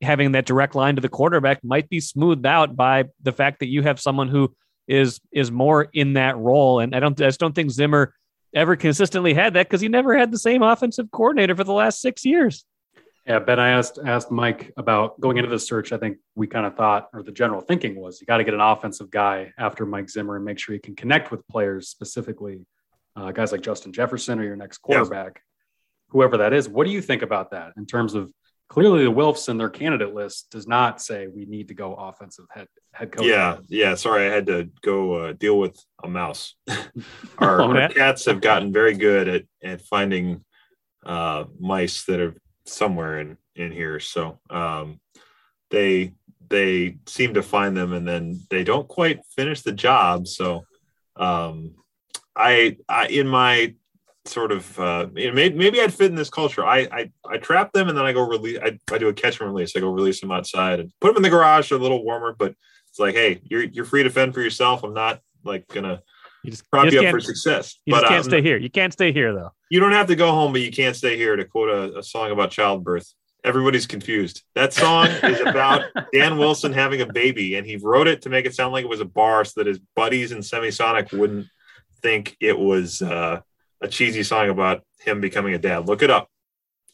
having 0.00 0.32
that 0.32 0.46
direct 0.46 0.74
line 0.74 0.96
to 0.96 1.00
the 1.00 1.08
quarterback 1.08 1.62
might 1.62 1.88
be 1.88 2.00
smoothed 2.00 2.46
out 2.46 2.74
by 2.74 3.04
the 3.22 3.32
fact 3.32 3.60
that 3.60 3.68
you 3.68 3.82
have 3.82 4.00
someone 4.00 4.28
who 4.28 4.52
is 4.88 5.20
is 5.32 5.50
more 5.50 5.88
in 5.92 6.14
that 6.14 6.36
role. 6.36 6.80
And 6.80 6.94
I 6.94 7.00
don't 7.00 7.20
I 7.20 7.26
just 7.26 7.38
don't 7.38 7.54
think 7.54 7.70
Zimmer 7.70 8.14
ever 8.54 8.76
consistently 8.76 9.34
had 9.34 9.54
that 9.54 9.68
because 9.68 9.80
he 9.80 9.88
never 9.88 10.16
had 10.16 10.30
the 10.30 10.38
same 10.38 10.62
offensive 10.62 11.10
coordinator 11.10 11.56
for 11.56 11.64
the 11.64 11.72
last 11.72 12.00
six 12.00 12.24
years. 12.24 12.64
Yeah, 13.26 13.38
Ben, 13.38 13.60
I 13.60 13.70
asked 13.70 14.00
asked 14.04 14.32
Mike 14.32 14.72
about 14.76 15.20
going 15.20 15.36
into 15.36 15.48
the 15.48 15.58
search. 15.58 15.92
I 15.92 15.98
think 15.98 16.18
we 16.34 16.48
kind 16.48 16.66
of 16.66 16.76
thought, 16.76 17.08
or 17.12 17.22
the 17.22 17.30
general 17.30 17.60
thinking 17.60 18.00
was, 18.00 18.20
you 18.20 18.26
got 18.26 18.38
to 18.38 18.44
get 18.44 18.54
an 18.54 18.60
offensive 18.60 19.10
guy 19.10 19.52
after 19.58 19.86
Mike 19.86 20.10
Zimmer 20.10 20.36
and 20.36 20.44
make 20.44 20.58
sure 20.58 20.72
he 20.72 20.80
can 20.80 20.96
connect 20.96 21.30
with 21.30 21.46
players 21.46 21.88
specifically 21.88 22.66
uh, 23.14 23.30
guys 23.30 23.52
like 23.52 23.60
Justin 23.60 23.92
Jefferson 23.92 24.38
or 24.38 24.44
your 24.44 24.56
next 24.56 24.78
quarterback, 24.78 25.34
yes. 25.36 25.42
whoever 26.08 26.38
that 26.38 26.52
is. 26.52 26.68
What 26.68 26.84
do 26.84 26.92
you 26.92 27.02
think 27.02 27.22
about 27.22 27.50
that 27.52 27.72
in 27.76 27.86
terms 27.86 28.14
of 28.14 28.32
clearly 28.72 29.04
the 29.04 29.12
Wilfs 29.12 29.50
in 29.50 29.58
their 29.58 29.68
candidate 29.68 30.14
list 30.14 30.50
does 30.50 30.66
not 30.66 31.02
say 31.02 31.26
we 31.26 31.44
need 31.44 31.68
to 31.68 31.74
go 31.74 31.94
offensive 31.94 32.46
head 32.50 32.66
head 32.94 33.12
coach. 33.12 33.26
Yeah, 33.26 33.58
yeah. 33.68 33.94
Sorry, 33.96 34.26
I 34.26 34.30
had 34.30 34.46
to 34.46 34.70
go 34.80 35.12
uh, 35.12 35.32
deal 35.34 35.58
with 35.58 35.78
a 36.02 36.08
mouse. 36.08 36.54
our, 37.38 37.60
oh, 37.60 37.76
our, 37.76 37.88
cats 37.90 38.24
have 38.24 38.40
gotten 38.40 38.72
very 38.72 38.94
good 38.94 39.28
at 39.28 39.44
at 39.62 39.82
finding 39.82 40.42
uh, 41.04 41.44
mice 41.60 42.06
that 42.06 42.18
are 42.18 42.34
somewhere 42.64 43.20
in 43.20 43.36
in 43.56 43.72
here. 43.72 44.00
So 44.00 44.40
um, 44.48 45.00
they 45.70 46.14
they 46.48 46.96
seem 47.06 47.34
to 47.34 47.42
find 47.42 47.76
them 47.76 47.92
and 47.92 48.08
then 48.08 48.40
they 48.48 48.64
don't 48.64 48.88
quite 48.88 49.20
finish 49.36 49.60
the 49.60 49.72
job. 49.72 50.26
So 50.26 50.64
um, 51.16 51.74
I, 52.34 52.78
I 52.88 53.08
in 53.08 53.28
my 53.28 53.74
sort 54.24 54.52
of 54.52 54.78
uh, 54.78 55.08
maybe, 55.12 55.50
maybe 55.50 55.80
I'd 55.80 55.92
fit 55.92 56.10
in 56.10 56.16
this 56.16 56.30
culture. 56.30 56.64
I, 56.64 56.88
I 56.92 57.10
I 57.28 57.38
trap 57.38 57.72
them 57.72 57.88
and 57.88 57.96
then 57.96 58.04
I 58.04 58.12
go 58.12 58.26
release. 58.26 58.58
I, 58.62 58.78
I 58.92 58.98
do 58.98 59.08
a 59.08 59.12
catch 59.12 59.40
and 59.40 59.48
release. 59.48 59.76
I 59.76 59.80
go 59.80 59.90
release 59.90 60.20
them 60.20 60.30
outside 60.30 60.80
and 60.80 60.92
put 61.00 61.08
them 61.08 61.16
in 61.16 61.22
the 61.22 61.30
garage. 61.30 61.68
They're 61.68 61.78
a 61.78 61.82
little 61.82 62.04
warmer, 62.04 62.34
but 62.38 62.54
it's 62.88 62.98
like, 62.98 63.14
hey, 63.14 63.40
you're 63.44 63.64
you're 63.64 63.84
free 63.84 64.02
to 64.02 64.10
fend 64.10 64.34
for 64.34 64.40
yourself. 64.40 64.84
I'm 64.84 64.94
not 64.94 65.20
like 65.44 65.66
gonna 65.68 66.02
you 66.44 66.50
just 66.50 66.68
prop 66.70 66.90
you, 66.90 67.00
you 67.00 67.06
up 67.06 67.12
for 67.12 67.20
success. 67.20 67.78
You 67.86 67.94
but, 67.94 68.00
just 68.00 68.10
can't 68.10 68.24
um, 68.24 68.30
stay 68.30 68.42
here. 68.42 68.56
You 68.56 68.70
can't 68.70 68.92
stay 68.92 69.12
here 69.12 69.34
though. 69.34 69.52
You 69.70 69.80
don't 69.80 69.92
have 69.92 70.08
to 70.08 70.16
go 70.16 70.30
home, 70.30 70.52
but 70.52 70.60
you 70.60 70.70
can't 70.70 70.96
stay 70.96 71.16
here. 71.16 71.36
To 71.36 71.44
quote 71.44 71.68
a, 71.68 71.98
a 71.98 72.02
song 72.02 72.30
about 72.30 72.50
childbirth. 72.50 73.12
Everybody's 73.44 73.88
confused. 73.88 74.42
That 74.54 74.72
song 74.72 75.08
is 75.08 75.40
about 75.40 75.86
Dan 76.12 76.38
Wilson 76.38 76.72
having 76.72 77.00
a 77.00 77.12
baby, 77.12 77.56
and 77.56 77.66
he 77.66 77.76
wrote 77.76 78.06
it 78.06 78.22
to 78.22 78.28
make 78.28 78.46
it 78.46 78.54
sound 78.54 78.72
like 78.72 78.84
it 78.84 78.88
was 78.88 79.00
a 79.00 79.04
bar 79.04 79.44
so 79.44 79.52
that 79.56 79.66
his 79.66 79.80
buddies 79.96 80.30
in 80.30 80.38
Semisonic 80.38 81.16
wouldn't 81.16 81.48
think 82.02 82.36
it 82.40 82.56
was 82.56 83.02
uh, 83.02 83.40
a 83.82 83.88
cheesy 83.88 84.22
song 84.22 84.48
about 84.48 84.82
him 85.00 85.20
becoming 85.20 85.54
a 85.54 85.58
dad. 85.58 85.86
Look 85.86 86.02
it 86.02 86.10
up 86.10 86.28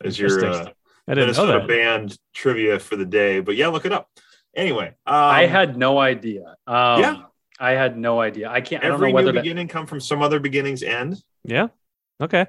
as 0.02 0.18
your 0.18 0.44
uh, 0.44 0.70
Minnesota 1.06 1.66
band 1.66 2.16
trivia 2.34 2.78
for 2.78 2.96
the 2.96 3.04
day. 3.04 3.40
But 3.40 3.56
yeah, 3.56 3.68
look 3.68 3.84
it 3.84 3.92
up. 3.92 4.08
Anyway, 4.56 4.88
um, 4.88 5.14
I 5.14 5.46
had 5.46 5.76
no 5.76 5.98
idea. 5.98 6.56
Um, 6.66 7.00
yeah, 7.00 7.22
I 7.60 7.72
had 7.72 7.96
no 7.96 8.20
idea. 8.20 8.50
I 8.50 8.60
can't. 8.60 8.82
Every 8.82 8.96
I 8.96 8.98
don't 8.98 9.08
know 9.08 9.14
whether 9.14 9.32
new 9.32 9.40
beginning 9.40 9.68
come 9.68 9.86
from 9.86 10.00
some 10.00 10.22
other 10.22 10.40
beginning's 10.40 10.82
end. 10.82 11.22
Yeah. 11.44 11.68
Okay. 12.20 12.46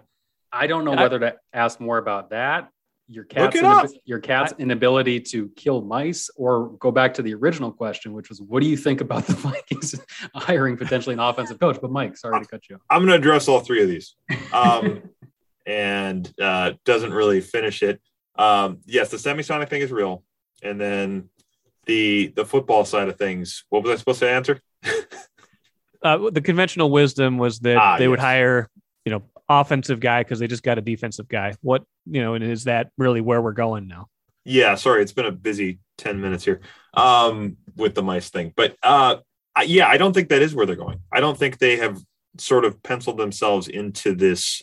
I 0.51 0.65
don't 0.65 0.83
know 0.83 0.95
whether 0.95 1.19
to 1.19 1.35
ask 1.53 1.79
more 1.79 1.99
about 1.99 2.31
that 2.31 2.69
your 3.09 3.23
cat's 3.23 3.57
inab- 3.57 3.97
your 4.05 4.19
cat's 4.19 4.53
I, 4.53 4.61
inability 4.61 5.19
to 5.19 5.49
kill 5.55 5.81
mice 5.81 6.29
or 6.35 6.69
go 6.79 6.91
back 6.91 7.15
to 7.15 7.23
the 7.23 7.33
original 7.33 7.71
question 7.71 8.13
which 8.13 8.29
was 8.29 8.39
what 8.41 8.61
do 8.61 8.69
you 8.69 8.77
think 8.77 9.01
about 9.01 9.25
the 9.25 9.33
vikings 9.35 9.99
hiring 10.35 10.77
potentially 10.77 11.13
an 11.13 11.19
offensive 11.19 11.59
coach? 11.59 11.79
But 11.81 11.91
mike 11.91 12.17
sorry 12.17 12.39
to 12.39 12.47
cut 12.47 12.69
you 12.69 12.75
Off. 12.75 12.81
i'm 12.89 12.99
going 12.99 13.09
to 13.09 13.15
address 13.15 13.47
all 13.47 13.59
three 13.59 13.81
of 13.81 13.89
these. 13.89 14.15
Um, 14.53 15.01
and 15.65 16.31
uh, 16.41 16.73
doesn't 16.83 17.13
really 17.13 17.41
finish 17.41 17.83
it. 17.83 17.99
Um, 18.35 18.79
yes 18.85 19.09
the 19.09 19.17
semisonic 19.17 19.69
thing 19.69 19.81
is 19.81 19.91
real. 19.91 20.23
And 20.61 20.79
then 20.79 21.29
the 21.85 22.27
the 22.35 22.45
football 22.45 22.85
side 22.85 23.09
of 23.09 23.17
things 23.17 23.65
what 23.69 23.83
was 23.83 23.91
i 23.91 23.95
supposed 23.95 24.19
to 24.19 24.29
answer? 24.29 24.61
Uh, 26.01 26.29
the 26.29 26.39
conventional 26.39 26.89
wisdom 26.89 27.37
was 27.37 27.59
that 27.59 27.75
ah, 27.75 27.97
they 27.97 28.05
yes. 28.05 28.09
would 28.09 28.19
hire 28.19 28.69
you 29.03 29.11
know 29.11 29.21
offensive 29.49 29.99
guy 29.99 30.21
because 30.21 30.39
they 30.39 30.47
just 30.47 30.63
got 30.63 30.77
a 30.77 30.81
defensive 30.81 31.27
guy. 31.27 31.55
What 31.61 31.83
you 32.05 32.21
know, 32.21 32.35
and 32.35 32.43
is 32.43 32.65
that 32.65 32.91
really 32.97 33.21
where 33.21 33.41
we're 33.41 33.51
going 33.51 33.87
now? 33.87 34.07
Yeah, 34.45 34.75
sorry, 34.75 35.01
it's 35.01 35.11
been 35.11 35.25
a 35.25 35.31
busy 35.31 35.79
ten 35.97 36.21
minutes 36.21 36.45
here 36.45 36.61
um, 36.93 37.57
with 37.75 37.95
the 37.95 38.03
mice 38.03 38.29
thing, 38.29 38.53
but 38.55 38.75
uh, 38.83 39.17
I, 39.55 39.63
yeah, 39.63 39.87
I 39.87 39.97
don't 39.97 40.13
think 40.13 40.29
that 40.29 40.41
is 40.41 40.55
where 40.55 40.65
they're 40.65 40.75
going. 40.75 41.01
I 41.11 41.19
don't 41.19 41.37
think 41.37 41.57
they 41.57 41.77
have 41.77 42.01
sort 42.37 42.63
of 42.63 42.81
penciled 42.83 43.17
themselves 43.17 43.67
into 43.67 44.15
this 44.15 44.61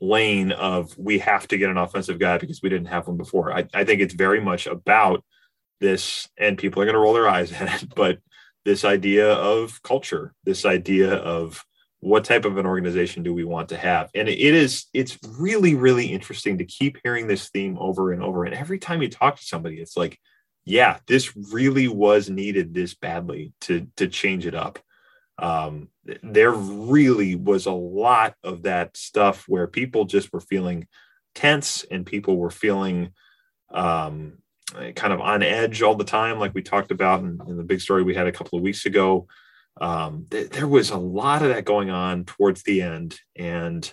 lane 0.00 0.52
of 0.52 0.96
we 0.96 1.18
have 1.18 1.48
to 1.48 1.58
get 1.58 1.70
an 1.70 1.76
offensive 1.76 2.18
guy 2.18 2.38
because 2.38 2.62
we 2.62 2.68
didn't 2.68 2.86
have 2.86 3.08
one 3.08 3.16
before. 3.16 3.52
I, 3.52 3.66
I 3.74 3.84
think 3.84 4.00
it's 4.00 4.14
very 4.14 4.40
much 4.40 4.66
about 4.66 5.24
this, 5.80 6.28
and 6.38 6.56
people 6.56 6.80
are 6.80 6.86
going 6.86 6.94
to 6.94 7.00
roll 7.00 7.14
their 7.14 7.28
eyes 7.28 7.52
at 7.52 7.82
it, 7.82 7.94
but 7.94 8.18
this 8.64 8.84
idea 8.84 9.32
of 9.32 9.82
culture, 9.82 10.34
this 10.44 10.64
idea 10.64 11.14
of 11.14 11.64
what 12.00 12.24
type 12.24 12.44
of 12.44 12.56
an 12.58 12.66
organization 12.66 13.22
do 13.22 13.34
we 13.34 13.44
want 13.44 13.70
to 13.70 13.76
have? 13.76 14.10
And 14.14 14.28
it 14.28 14.38
is 14.38 14.86
it's 14.94 15.18
really 15.38 15.74
really 15.74 16.06
interesting 16.06 16.58
to 16.58 16.64
keep 16.64 16.98
hearing 17.02 17.26
this 17.26 17.48
theme 17.48 17.76
over 17.78 18.12
and 18.12 18.22
over. 18.22 18.44
And 18.44 18.54
every 18.54 18.78
time 18.78 19.02
you 19.02 19.08
talk 19.08 19.36
to 19.36 19.44
somebody 19.44 19.76
it's 19.76 19.96
like 19.96 20.18
yeah 20.64 20.98
this 21.06 21.34
really 21.36 21.88
was 21.88 22.28
needed 22.28 22.74
this 22.74 22.94
badly 22.94 23.52
to 23.62 23.86
to 23.96 24.06
change 24.08 24.46
it 24.46 24.54
up. 24.54 24.78
Um, 25.40 25.88
there 26.22 26.50
really 26.50 27.36
was 27.36 27.66
a 27.66 27.72
lot 27.72 28.34
of 28.42 28.64
that 28.64 28.96
stuff 28.96 29.44
where 29.46 29.68
people 29.68 30.04
just 30.04 30.32
were 30.32 30.40
feeling 30.40 30.88
tense 31.36 31.84
and 31.88 32.04
people 32.04 32.36
were 32.36 32.50
feeling 32.50 33.12
um, 33.70 34.38
kind 34.96 35.12
of 35.12 35.20
on 35.20 35.42
edge 35.42 35.80
all 35.80 35.94
the 35.94 36.04
time 36.04 36.38
like 36.38 36.54
we 36.54 36.62
talked 36.62 36.90
about 36.90 37.20
in, 37.20 37.40
in 37.46 37.56
the 37.56 37.62
big 37.62 37.80
story 37.80 38.02
we 38.02 38.14
had 38.14 38.26
a 38.26 38.32
couple 38.32 38.58
of 38.58 38.62
weeks 38.62 38.84
ago 38.86 39.26
um, 39.80 40.26
th- 40.30 40.50
there 40.50 40.66
was 40.66 40.90
a 40.90 40.96
lot 40.96 41.42
of 41.42 41.48
that 41.48 41.64
going 41.64 41.90
on 41.90 42.24
towards 42.24 42.62
the 42.62 42.82
end, 42.82 43.18
and 43.36 43.90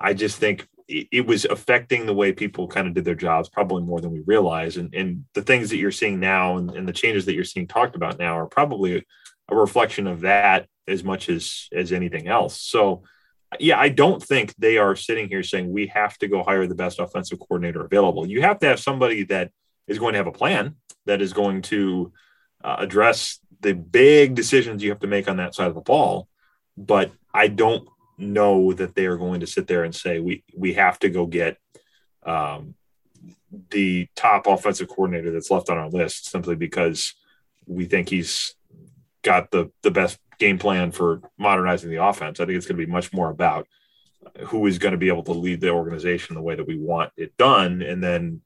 I 0.00 0.14
just 0.14 0.38
think 0.38 0.66
it, 0.88 1.08
it, 1.12 1.26
was 1.26 1.44
affecting 1.44 2.06
the 2.06 2.14
way 2.14 2.32
people 2.32 2.66
kind 2.66 2.88
of 2.88 2.94
did 2.94 3.04
their 3.04 3.14
jobs, 3.14 3.48
probably 3.48 3.82
more 3.82 4.00
than 4.00 4.10
we 4.10 4.20
realize. 4.20 4.76
And, 4.76 4.94
and 4.94 5.24
the 5.34 5.42
things 5.42 5.70
that 5.70 5.76
you're 5.76 5.92
seeing 5.92 6.18
now 6.18 6.56
and, 6.56 6.70
and 6.70 6.88
the 6.88 6.92
changes 6.92 7.26
that 7.26 7.34
you're 7.34 7.44
seeing 7.44 7.68
talked 7.68 7.96
about 7.96 8.18
now 8.18 8.38
are 8.38 8.46
probably 8.46 9.04
a 9.48 9.56
reflection 9.56 10.06
of 10.06 10.20
that 10.22 10.66
as 10.88 11.04
much 11.04 11.28
as 11.28 11.68
as 11.72 11.92
anything 11.92 12.28
else. 12.28 12.60
So 12.60 13.02
yeah, 13.58 13.78
I 13.78 13.88
don't 13.88 14.22
think 14.22 14.54
they 14.56 14.78
are 14.78 14.94
sitting 14.94 15.28
here 15.28 15.42
saying 15.42 15.70
we 15.70 15.88
have 15.88 16.16
to 16.18 16.28
go 16.28 16.42
hire 16.42 16.66
the 16.66 16.74
best 16.74 17.00
offensive 17.00 17.40
coordinator 17.40 17.84
available. 17.84 18.26
You 18.26 18.42
have 18.42 18.60
to 18.60 18.66
have 18.66 18.78
somebody 18.78 19.24
that 19.24 19.50
is 19.88 19.98
going 19.98 20.12
to 20.12 20.18
have 20.18 20.28
a 20.28 20.32
plan 20.32 20.76
that 21.06 21.20
is 21.20 21.32
going 21.32 21.62
to 21.62 22.12
uh, 22.62 22.76
address 22.78 23.40
the 23.60 23.74
big 23.74 24.34
decisions 24.34 24.82
you 24.82 24.90
have 24.90 25.00
to 25.00 25.06
make 25.06 25.28
on 25.28 25.36
that 25.36 25.54
side 25.54 25.68
of 25.68 25.74
the 25.74 25.80
ball. 25.80 26.28
But 26.76 27.12
I 27.32 27.48
don't 27.48 27.88
know 28.18 28.72
that 28.72 28.94
they 28.94 29.06
are 29.06 29.16
going 29.16 29.40
to 29.40 29.46
sit 29.46 29.66
there 29.66 29.84
and 29.84 29.94
say 29.94 30.20
we 30.20 30.44
we 30.54 30.74
have 30.74 30.98
to 31.00 31.08
go 31.08 31.26
get 31.26 31.56
um, 32.24 32.74
the 33.70 34.08
top 34.14 34.46
offensive 34.46 34.88
coordinator 34.88 35.30
that's 35.30 35.50
left 35.50 35.70
on 35.70 35.78
our 35.78 35.88
list 35.88 36.30
simply 36.30 36.54
because 36.54 37.14
we 37.66 37.84
think 37.86 38.08
he's 38.08 38.54
got 39.22 39.50
the 39.50 39.70
the 39.82 39.90
best 39.90 40.18
game 40.38 40.58
plan 40.58 40.90
for 40.92 41.20
modernizing 41.38 41.90
the 41.90 42.02
offense. 42.02 42.40
I 42.40 42.46
think 42.46 42.56
it's 42.56 42.66
going 42.66 42.78
to 42.78 42.86
be 42.86 42.90
much 42.90 43.12
more 43.12 43.30
about 43.30 43.66
who 44.46 44.66
is 44.66 44.78
going 44.78 44.92
to 44.92 44.98
be 44.98 45.08
able 45.08 45.24
to 45.24 45.32
lead 45.32 45.60
the 45.60 45.70
organization 45.70 46.34
the 46.34 46.42
way 46.42 46.54
that 46.54 46.66
we 46.66 46.78
want 46.78 47.12
it 47.16 47.36
done, 47.36 47.82
and 47.82 48.02
then 48.02 48.42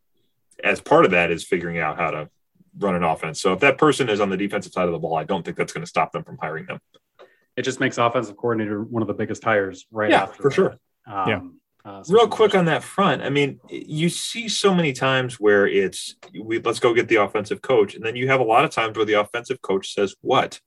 as 0.63 0.81
part 0.81 1.05
of 1.05 1.11
that 1.11 1.31
is 1.31 1.45
figuring 1.45 1.79
out 1.79 1.99
how 1.99 2.11
to 2.11 2.31
run 2.79 2.95
an 2.95 3.05
offense. 3.05 3.41
So 3.41 3.53
if 3.53 3.61
that 3.61 3.79
person 3.79 4.09
is 4.09 4.21
on 4.21 4.31
the 4.31 4.37
defensive 4.37 4.73
side 4.73 4.87
of 4.87 4.93
the 4.93 4.99
ball, 4.99 5.17
I 5.17 5.25
don't 5.25 5.45
think 5.45 5.57
that's 5.57 5.73
going 5.73 5.83
to 5.83 5.89
stop 5.89 6.13
them 6.13 6.25
from 6.25 6.39
hiring 6.39 6.67
them. 6.67 6.81
It 7.57 7.63
just 7.63 7.81
makes 7.81 7.99
offensive 7.99 8.37
coordinator 8.37 8.83
one 8.83 9.03
of 9.03 9.09
the 9.09 9.15
biggest 9.15 9.45
hires 9.45 9.87
right 9.91 10.11
yeah, 10.11 10.23
after. 10.25 10.43
for 10.43 10.49
that. 10.49 10.55
sure. 10.55 10.77
Um, 11.07 11.29
yeah. 11.29 11.41
Uh, 11.87 12.03
Real 12.09 12.27
quick 12.27 12.55
on 12.55 12.65
that 12.65 12.83
front, 12.83 13.23
I 13.23 13.29
mean, 13.29 13.61
you 13.69 14.09
see 14.09 14.49
so 14.49 14.75
many 14.75 14.95
times 14.95 15.39
where 15.39 15.67
it's 15.67 16.17
we 16.43 16.59
let's 16.59 16.79
go 16.81 16.95
get 16.95 17.09
the 17.09 17.17
offensive 17.17 17.61
coach, 17.61 17.95
and 17.95 18.03
then 18.03 18.17
you 18.17 18.27
have 18.29 18.41
a 18.41 18.45
lot 18.45 18.65
of 18.65 18.71
times 18.71 18.97
where 18.97 19.05
the 19.05 19.21
offensive 19.21 19.61
coach 19.61 19.93
says, 19.93 20.15
"What? 20.23 20.61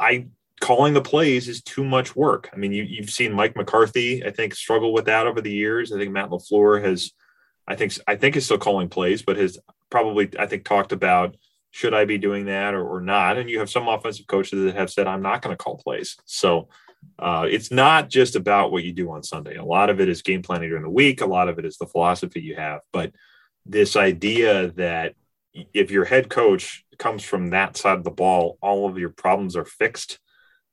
I 0.00 0.28
calling 0.60 0.94
the 0.94 1.02
plays 1.02 1.48
is 1.48 1.62
too 1.62 1.84
much 1.84 2.16
work." 2.16 2.48
I 2.50 2.56
mean, 2.56 2.72
you, 2.72 2.82
you've 2.82 3.10
seen 3.10 3.34
Mike 3.34 3.56
McCarthy, 3.56 4.24
I 4.24 4.30
think, 4.30 4.54
struggle 4.54 4.94
with 4.94 5.04
that 5.04 5.26
over 5.26 5.42
the 5.42 5.52
years. 5.52 5.92
I 5.92 5.98
think 5.98 6.12
Matt 6.12 6.30
LaFleur 6.30 6.82
has, 6.82 7.12
I 7.66 7.76
think, 7.76 7.98
I 8.06 8.16
think 8.16 8.34
is 8.34 8.46
still 8.46 8.56
calling 8.56 8.88
plays, 8.88 9.20
but 9.20 9.36
has 9.36 9.58
probably, 9.90 10.30
I 10.38 10.46
think, 10.46 10.64
talked 10.64 10.92
about 10.92 11.36
should 11.70 11.94
I 11.94 12.04
be 12.04 12.18
doing 12.18 12.46
that 12.46 12.74
or, 12.74 12.86
or 12.86 13.00
not? 13.00 13.36
And 13.36 13.50
you 13.50 13.58
have 13.58 13.70
some 13.70 13.88
offensive 13.88 14.26
coaches 14.26 14.62
that 14.64 14.74
have 14.74 14.90
said, 14.90 15.06
I'm 15.06 15.22
not 15.22 15.42
going 15.42 15.56
to 15.56 15.62
call 15.62 15.76
plays. 15.76 16.16
So 16.24 16.68
uh, 17.18 17.46
it's 17.48 17.70
not 17.70 18.08
just 18.08 18.36
about 18.36 18.72
what 18.72 18.84
you 18.84 18.92
do 18.92 19.10
on 19.12 19.22
Sunday. 19.22 19.56
A 19.56 19.64
lot 19.64 19.90
of 19.90 20.00
it 20.00 20.08
is 20.08 20.22
game 20.22 20.42
planning 20.42 20.70
during 20.70 20.82
the 20.82 20.90
week. 20.90 21.20
A 21.20 21.26
lot 21.26 21.48
of 21.48 21.58
it 21.58 21.64
is 21.64 21.76
the 21.76 21.86
philosophy 21.86 22.40
you 22.40 22.56
have. 22.56 22.80
But 22.92 23.12
this 23.66 23.96
idea 23.96 24.72
that 24.72 25.14
if 25.74 25.90
your 25.90 26.04
head 26.04 26.28
coach 26.28 26.84
comes 26.98 27.22
from 27.22 27.50
that 27.50 27.76
side 27.76 27.98
of 27.98 28.04
the 28.04 28.10
ball, 28.10 28.58
all 28.60 28.88
of 28.88 28.98
your 28.98 29.10
problems 29.10 29.56
are 29.56 29.64
fixed 29.64 30.18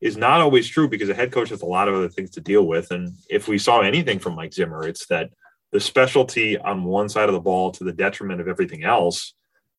is 0.01 0.17
not 0.17 0.41
always 0.41 0.67
true 0.67 0.88
because 0.88 1.10
a 1.10 1.13
head 1.13 1.32
coach 1.32 1.49
has 1.49 1.62
a 1.62 1.65
lot 1.65 1.88
of 1.88 1.95
other 1.95 2.10
things 2.10 2.32
to 2.32 2.41
deal 2.41 2.65
with. 2.65 2.91
And 2.91 3.13
if 3.30 3.47
we 3.47 3.58
saw 3.58 3.82
anything 3.82 4.19
from 4.19 4.36
Mike 4.36 4.54
Zimmer, 4.54 4.88
it's 4.88 5.08
that 5.08 5.30
the 5.71 5.80
specialty 5.80 6.58
on 6.58 6.84
one 6.84 7.10
side 7.10 7.30
of 7.30 7.34
the 7.34 7.41
ball 7.41 7.71
to 7.71 7.84
the 7.84 7.91
detriment 7.91 8.41
of 8.41 8.47
everything 8.47 8.84
else 8.84 9.34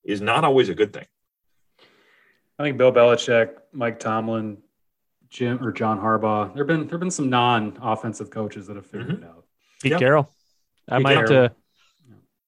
is 0.05 0.21
not 0.21 0.45
always 0.45 0.69
a 0.69 0.75
good 0.75 0.93
thing. 0.93 1.07
I 2.59 2.63
think 2.63 2.79
Bill 2.79 2.93
Belichick, 2.93 3.55
Mike 3.73 3.99
Tomlin, 3.99 4.59
Jim 5.29 5.63
or 5.63 5.73
John 5.73 6.01
Harbaugh. 6.01 6.55
There've 6.55 6.67
been 6.67 6.87
there've 6.87 7.01
been 7.01 7.11
some 7.11 7.29
non-offensive 7.29 8.31
coaches 8.31 8.67
that 8.67 8.77
have 8.77 8.87
figured 8.87 9.09
mm-hmm. 9.09 9.25
it 9.25 9.29
out. 9.29 9.45
Pete 9.83 9.91
yep. 9.93 10.01
Carroll. 10.01 10.31
I 10.89 10.97
Pete 10.97 11.03
might 11.03 11.15
Carroll. 11.27 11.45
Uh, 11.47 11.49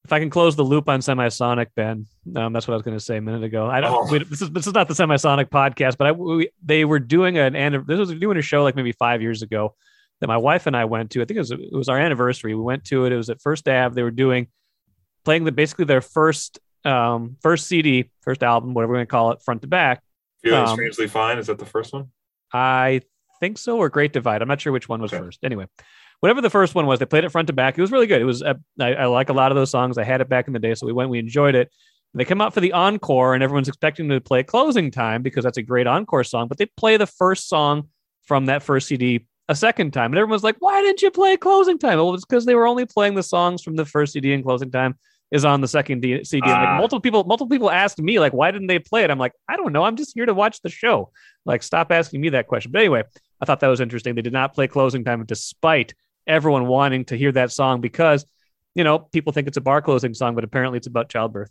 if 0.04 0.12
I 0.12 0.20
can 0.20 0.30
close 0.30 0.56
the 0.56 0.64
loop 0.64 0.88
on 0.88 1.00
semisonic, 1.00 1.66
Ben. 1.76 2.06
Um, 2.34 2.54
that's 2.54 2.66
what 2.66 2.72
I 2.72 2.76
was 2.76 2.82
going 2.82 2.96
to 2.96 3.04
say 3.04 3.18
a 3.18 3.20
minute 3.20 3.44
ago. 3.44 3.66
I 3.66 3.82
don't. 3.82 4.08
Oh. 4.08 4.10
We, 4.10 4.24
this 4.24 4.40
is 4.40 4.50
this 4.50 4.66
is 4.66 4.72
not 4.72 4.88
the 4.88 4.94
semisonic 4.94 5.50
podcast, 5.50 5.98
but 5.98 6.06
I 6.06 6.12
we, 6.12 6.48
they 6.64 6.86
were 6.86 6.98
doing 6.98 7.36
an 7.36 7.54
and 7.54 7.86
this 7.86 7.98
was 7.98 8.14
doing 8.14 8.38
a 8.38 8.42
show 8.42 8.62
like 8.62 8.74
maybe 8.74 8.92
five 8.92 9.20
years 9.20 9.42
ago 9.42 9.74
that 10.20 10.26
my 10.26 10.36
wife 10.36 10.66
and 10.66 10.76
I 10.76 10.84
went 10.84 11.10
to. 11.12 11.22
I 11.22 11.24
think 11.24 11.36
it 11.36 11.40
was 11.40 11.50
it 11.50 11.72
was 11.72 11.88
our 11.88 11.98
anniversary. 11.98 12.54
We 12.54 12.62
went 12.62 12.84
to 12.86 13.04
it. 13.04 13.12
It 13.12 13.16
was 13.16 13.30
at 13.30 13.40
First 13.40 13.68
Ave. 13.68 13.94
They 13.94 14.02
were 14.02 14.10
doing 14.10 14.48
playing 15.24 15.44
the 15.44 15.52
basically 15.52 15.84
their 15.84 16.00
first 16.00 16.58
um, 16.84 17.36
first 17.42 17.66
CD, 17.66 18.10
first 18.22 18.42
album, 18.42 18.74
whatever 18.74 18.92
we're 18.92 18.96
going 18.98 19.06
to 19.06 19.10
call 19.10 19.32
it, 19.32 19.42
front 19.42 19.62
to 19.62 19.68
back. 19.68 20.02
Feeling 20.42 20.60
um, 20.60 20.68
strangely 20.68 21.08
fine. 21.08 21.38
Is 21.38 21.48
that 21.48 21.58
the 21.58 21.66
first 21.66 21.92
one? 21.92 22.08
I 22.52 23.02
think 23.40 23.58
so, 23.58 23.78
or 23.78 23.88
Great 23.88 24.12
Divide. 24.12 24.42
I'm 24.42 24.48
not 24.48 24.60
sure 24.60 24.72
which 24.72 24.88
one 24.88 25.02
was 25.02 25.12
okay. 25.12 25.22
first. 25.22 25.40
Anyway, 25.42 25.66
whatever 26.20 26.40
the 26.40 26.50
first 26.50 26.74
one 26.74 26.86
was, 26.86 26.98
they 26.98 27.06
played 27.06 27.24
it 27.24 27.30
front 27.30 27.48
to 27.48 27.52
back. 27.52 27.76
It 27.76 27.80
was 27.80 27.92
really 27.92 28.06
good. 28.06 28.20
It 28.20 28.24
was 28.24 28.42
uh, 28.42 28.54
I, 28.80 28.94
I, 28.94 29.04
like 29.06 29.28
a 29.28 29.34
lot 29.34 29.52
of 29.52 29.56
those 29.56 29.70
songs. 29.70 29.98
I 29.98 30.04
had 30.04 30.20
it 30.20 30.28
back 30.28 30.46
in 30.46 30.52
the 30.52 30.58
day, 30.58 30.74
so 30.74 30.86
we 30.86 30.92
went. 30.92 31.10
We 31.10 31.18
enjoyed 31.18 31.54
it. 31.54 31.70
They 32.14 32.24
come 32.24 32.40
out 32.40 32.54
for 32.54 32.60
the 32.60 32.72
encore, 32.72 33.34
and 33.34 33.42
everyone's 33.42 33.68
expecting 33.68 34.08
them 34.08 34.16
to 34.16 34.24
play 34.24 34.42
closing 34.42 34.90
time 34.90 35.22
because 35.22 35.44
that's 35.44 35.58
a 35.58 35.62
great 35.62 35.86
encore 35.86 36.24
song. 36.24 36.48
But 36.48 36.58
they 36.58 36.66
play 36.66 36.96
the 36.96 37.06
first 37.06 37.48
song 37.48 37.88
from 38.22 38.46
that 38.46 38.62
first 38.62 38.88
CD 38.88 39.26
a 39.48 39.54
second 39.54 39.92
time, 39.92 40.12
and 40.12 40.18
everyone's 40.18 40.42
like, 40.42 40.56
"Why 40.58 40.80
didn't 40.82 41.02
you 41.02 41.10
play 41.10 41.36
closing 41.36 41.78
time?" 41.78 41.98
Well, 41.98 42.14
it's 42.14 42.24
because 42.24 42.44
they 42.44 42.54
were 42.54 42.66
only 42.66 42.86
playing 42.86 43.14
the 43.14 43.22
songs 43.22 43.62
from 43.62 43.76
the 43.76 43.84
first 43.84 44.12
CD 44.12 44.32
and 44.32 44.44
closing 44.44 44.70
time 44.70 44.98
is 45.30 45.44
on 45.44 45.60
the 45.60 45.68
second 45.68 46.00
D- 46.00 46.24
CD. 46.24 46.46
Like 46.46 46.68
ah. 46.68 46.76
multiple 46.78 47.00
people, 47.00 47.24
multiple 47.24 47.50
people 47.50 47.70
asked 47.70 48.00
me, 48.00 48.18
like, 48.18 48.32
why 48.32 48.50
didn't 48.50 48.68
they 48.68 48.78
play 48.78 49.04
it? 49.04 49.10
I'm 49.10 49.18
like, 49.18 49.32
I 49.48 49.56
don't 49.56 49.72
know. 49.72 49.84
I'm 49.84 49.96
just 49.96 50.12
here 50.14 50.26
to 50.26 50.34
watch 50.34 50.62
the 50.62 50.70
show. 50.70 51.10
Like, 51.44 51.62
stop 51.62 51.92
asking 51.92 52.20
me 52.20 52.30
that 52.30 52.46
question. 52.46 52.72
But 52.72 52.80
anyway, 52.80 53.04
I 53.40 53.44
thought 53.44 53.60
that 53.60 53.68
was 53.68 53.80
interesting. 53.80 54.14
They 54.14 54.22
did 54.22 54.32
not 54.32 54.54
play 54.54 54.68
closing 54.68 55.04
time 55.04 55.24
despite 55.26 55.94
everyone 56.26 56.66
wanting 56.66 57.04
to 57.06 57.16
hear 57.16 57.32
that 57.32 57.52
song 57.52 57.80
because, 57.80 58.24
you 58.74 58.84
know, 58.84 58.98
people 58.98 59.32
think 59.32 59.48
it's 59.48 59.56
a 59.56 59.62
bar 59.62 59.82
closing 59.82 60.14
song, 60.14 60.34
but 60.34 60.44
apparently 60.44 60.78
it's 60.78 60.86
about 60.86 61.08
childbirth. 61.08 61.50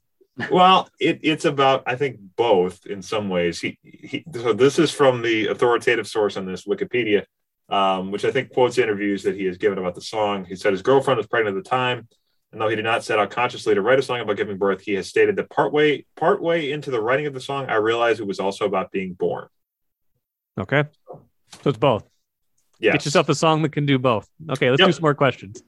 Well, 0.52 0.88
it, 1.00 1.20
it's 1.24 1.46
about, 1.46 1.84
I 1.88 1.96
think, 1.96 2.20
both 2.36 2.86
in 2.86 3.02
some 3.02 3.28
ways. 3.28 3.60
He, 3.60 3.80
he, 3.84 4.24
so 4.34 4.54
this 4.54 4.78
is 4.78 4.92
from 4.92 5.24
the 5.24 5.48
authoritative 5.48 6.08
source 6.08 6.38
on 6.38 6.46
this, 6.46 6.66
Wikipedia, 6.66 7.26
um, 7.70 8.12
which 8.12 8.26
I 8.26 8.32
think 8.32 8.54
quotes 8.54 8.78
interviews 8.78 9.24
that 9.24 9.36
he 9.36 9.46
has 9.46 9.58
given 9.58 9.78
about 9.78 9.96
the 9.96 10.02
song. 10.02 10.46
He 10.46 10.56
said 10.56 10.72
his 10.72 10.82
girlfriend 10.82 11.18
was 11.18 11.28
pregnant 11.28 11.58
at 11.58 11.64
the 11.64 11.70
time 11.70 12.08
and 12.52 12.62
though 12.62 12.70
he 12.70 12.76
did 12.76 12.86
not 12.86 13.04
set 13.04 13.20
out 13.20 13.30
consciously 13.30 13.76
to 13.76 13.82
write 13.82 14.00
a 14.00 14.02
song 14.02 14.20
about 14.22 14.38
giving 14.38 14.58
birth, 14.58 14.82
he 14.82 14.94
has 14.94 15.08
stated 15.08 15.36
that 15.36 15.50
partway 15.50 16.06
partway 16.16 16.72
into 16.72 16.92
the 16.92 17.02
writing 17.02 17.26
of 17.26 17.34
the 17.34 17.42
song, 17.42 17.66
I 17.68 17.76
realized 17.76 18.20
it 18.20 18.28
was 18.28 18.40
also 18.40 18.66
about 18.66 18.92
being 18.92 19.14
born. 19.14 19.48
Okay. 20.58 20.86
So 21.62 21.70
it's 21.70 21.78
both. 21.78 22.06
Yeah. 22.80 22.94
Get 22.94 23.06
yourself 23.06 23.28
a 23.30 23.36
song 23.36 23.64
that 23.64 23.72
can 23.74 23.86
do 23.86 24.00
both. 24.00 24.30
Okay, 24.50 24.70
let's 24.70 24.80
yep. 24.80 24.90
do 24.90 24.94
some 24.94 25.02
more 25.02 25.16
questions. 25.16 25.62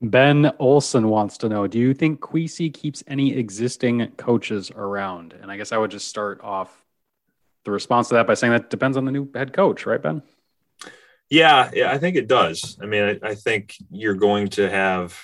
Ben 0.00 0.52
Olson 0.60 1.08
wants 1.08 1.38
to 1.38 1.48
know 1.48 1.66
Do 1.66 1.78
you 1.78 1.92
think 1.92 2.20
Kwesi 2.20 2.72
keeps 2.72 3.02
any 3.08 3.34
existing 3.34 4.12
coaches 4.16 4.70
around? 4.70 5.34
And 5.42 5.50
I 5.50 5.56
guess 5.56 5.72
I 5.72 5.76
would 5.76 5.90
just 5.90 6.06
start 6.06 6.40
off 6.42 6.84
the 7.64 7.72
response 7.72 8.08
to 8.08 8.14
that 8.14 8.28
by 8.28 8.34
saying 8.34 8.52
that 8.52 8.70
depends 8.70 8.96
on 8.96 9.04
the 9.04 9.12
new 9.12 9.28
head 9.34 9.52
coach, 9.52 9.86
right, 9.86 10.00
Ben? 10.00 10.22
Yeah, 11.30 11.70
yeah, 11.74 11.90
I 11.90 11.98
think 11.98 12.16
it 12.16 12.26
does. 12.26 12.78
I 12.82 12.86
mean, 12.86 13.18
I, 13.22 13.28
I 13.30 13.34
think 13.34 13.74
you're 13.90 14.14
going 14.14 14.48
to 14.50 14.68
have 14.68 15.18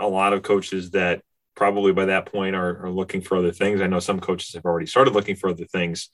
a 0.00 0.08
lot 0.08 0.32
of 0.32 0.42
coaches 0.42 0.92
that 0.92 1.22
probably 1.54 1.92
by 1.92 2.06
that 2.06 2.26
point 2.26 2.56
are, 2.56 2.86
are 2.86 2.90
looking 2.90 3.20
for 3.20 3.36
other 3.36 3.52
things. 3.52 3.80
I 3.80 3.86
know 3.86 4.00
some 4.00 4.20
coaches 4.20 4.54
have 4.54 4.64
already 4.64 4.86
started 4.86 5.14
looking 5.14 5.36
for 5.36 5.50
other 5.50 5.66
things, 5.66 6.08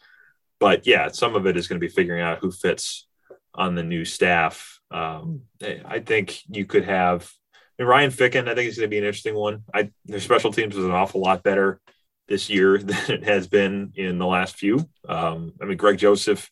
but 0.58 0.86
yeah, 0.86 1.08
some 1.08 1.36
of 1.36 1.46
it 1.46 1.56
is 1.56 1.68
going 1.68 1.80
to 1.80 1.86
be 1.86 1.92
figuring 1.92 2.20
out 2.20 2.38
who 2.38 2.50
fits 2.50 3.06
on 3.54 3.74
the 3.74 3.84
new 3.84 4.04
staff. 4.04 4.80
Um, 4.90 5.42
I 5.62 6.00
think 6.00 6.40
you 6.48 6.64
could 6.64 6.84
have 6.84 7.30
mean, 7.78 7.88
Ryan 7.88 8.10
Ficken. 8.10 8.48
I 8.48 8.54
think 8.54 8.66
he's 8.66 8.76
going 8.76 8.88
to 8.88 8.94
be 8.94 8.98
an 8.98 9.04
interesting 9.04 9.34
one. 9.34 9.62
I 9.72 9.90
their 10.04 10.20
special 10.20 10.52
teams 10.52 10.74
was 10.74 10.84
an 10.84 10.90
awful 10.90 11.20
lot 11.20 11.42
better 11.42 11.80
this 12.28 12.50
year 12.50 12.78
than 12.82 13.10
it 13.10 13.24
has 13.24 13.46
been 13.46 13.92
in 13.94 14.18
the 14.18 14.26
last 14.26 14.56
few. 14.56 14.88
Um, 15.08 15.52
I 15.60 15.64
mean, 15.64 15.76
Greg 15.76 15.98
Joseph, 15.98 16.50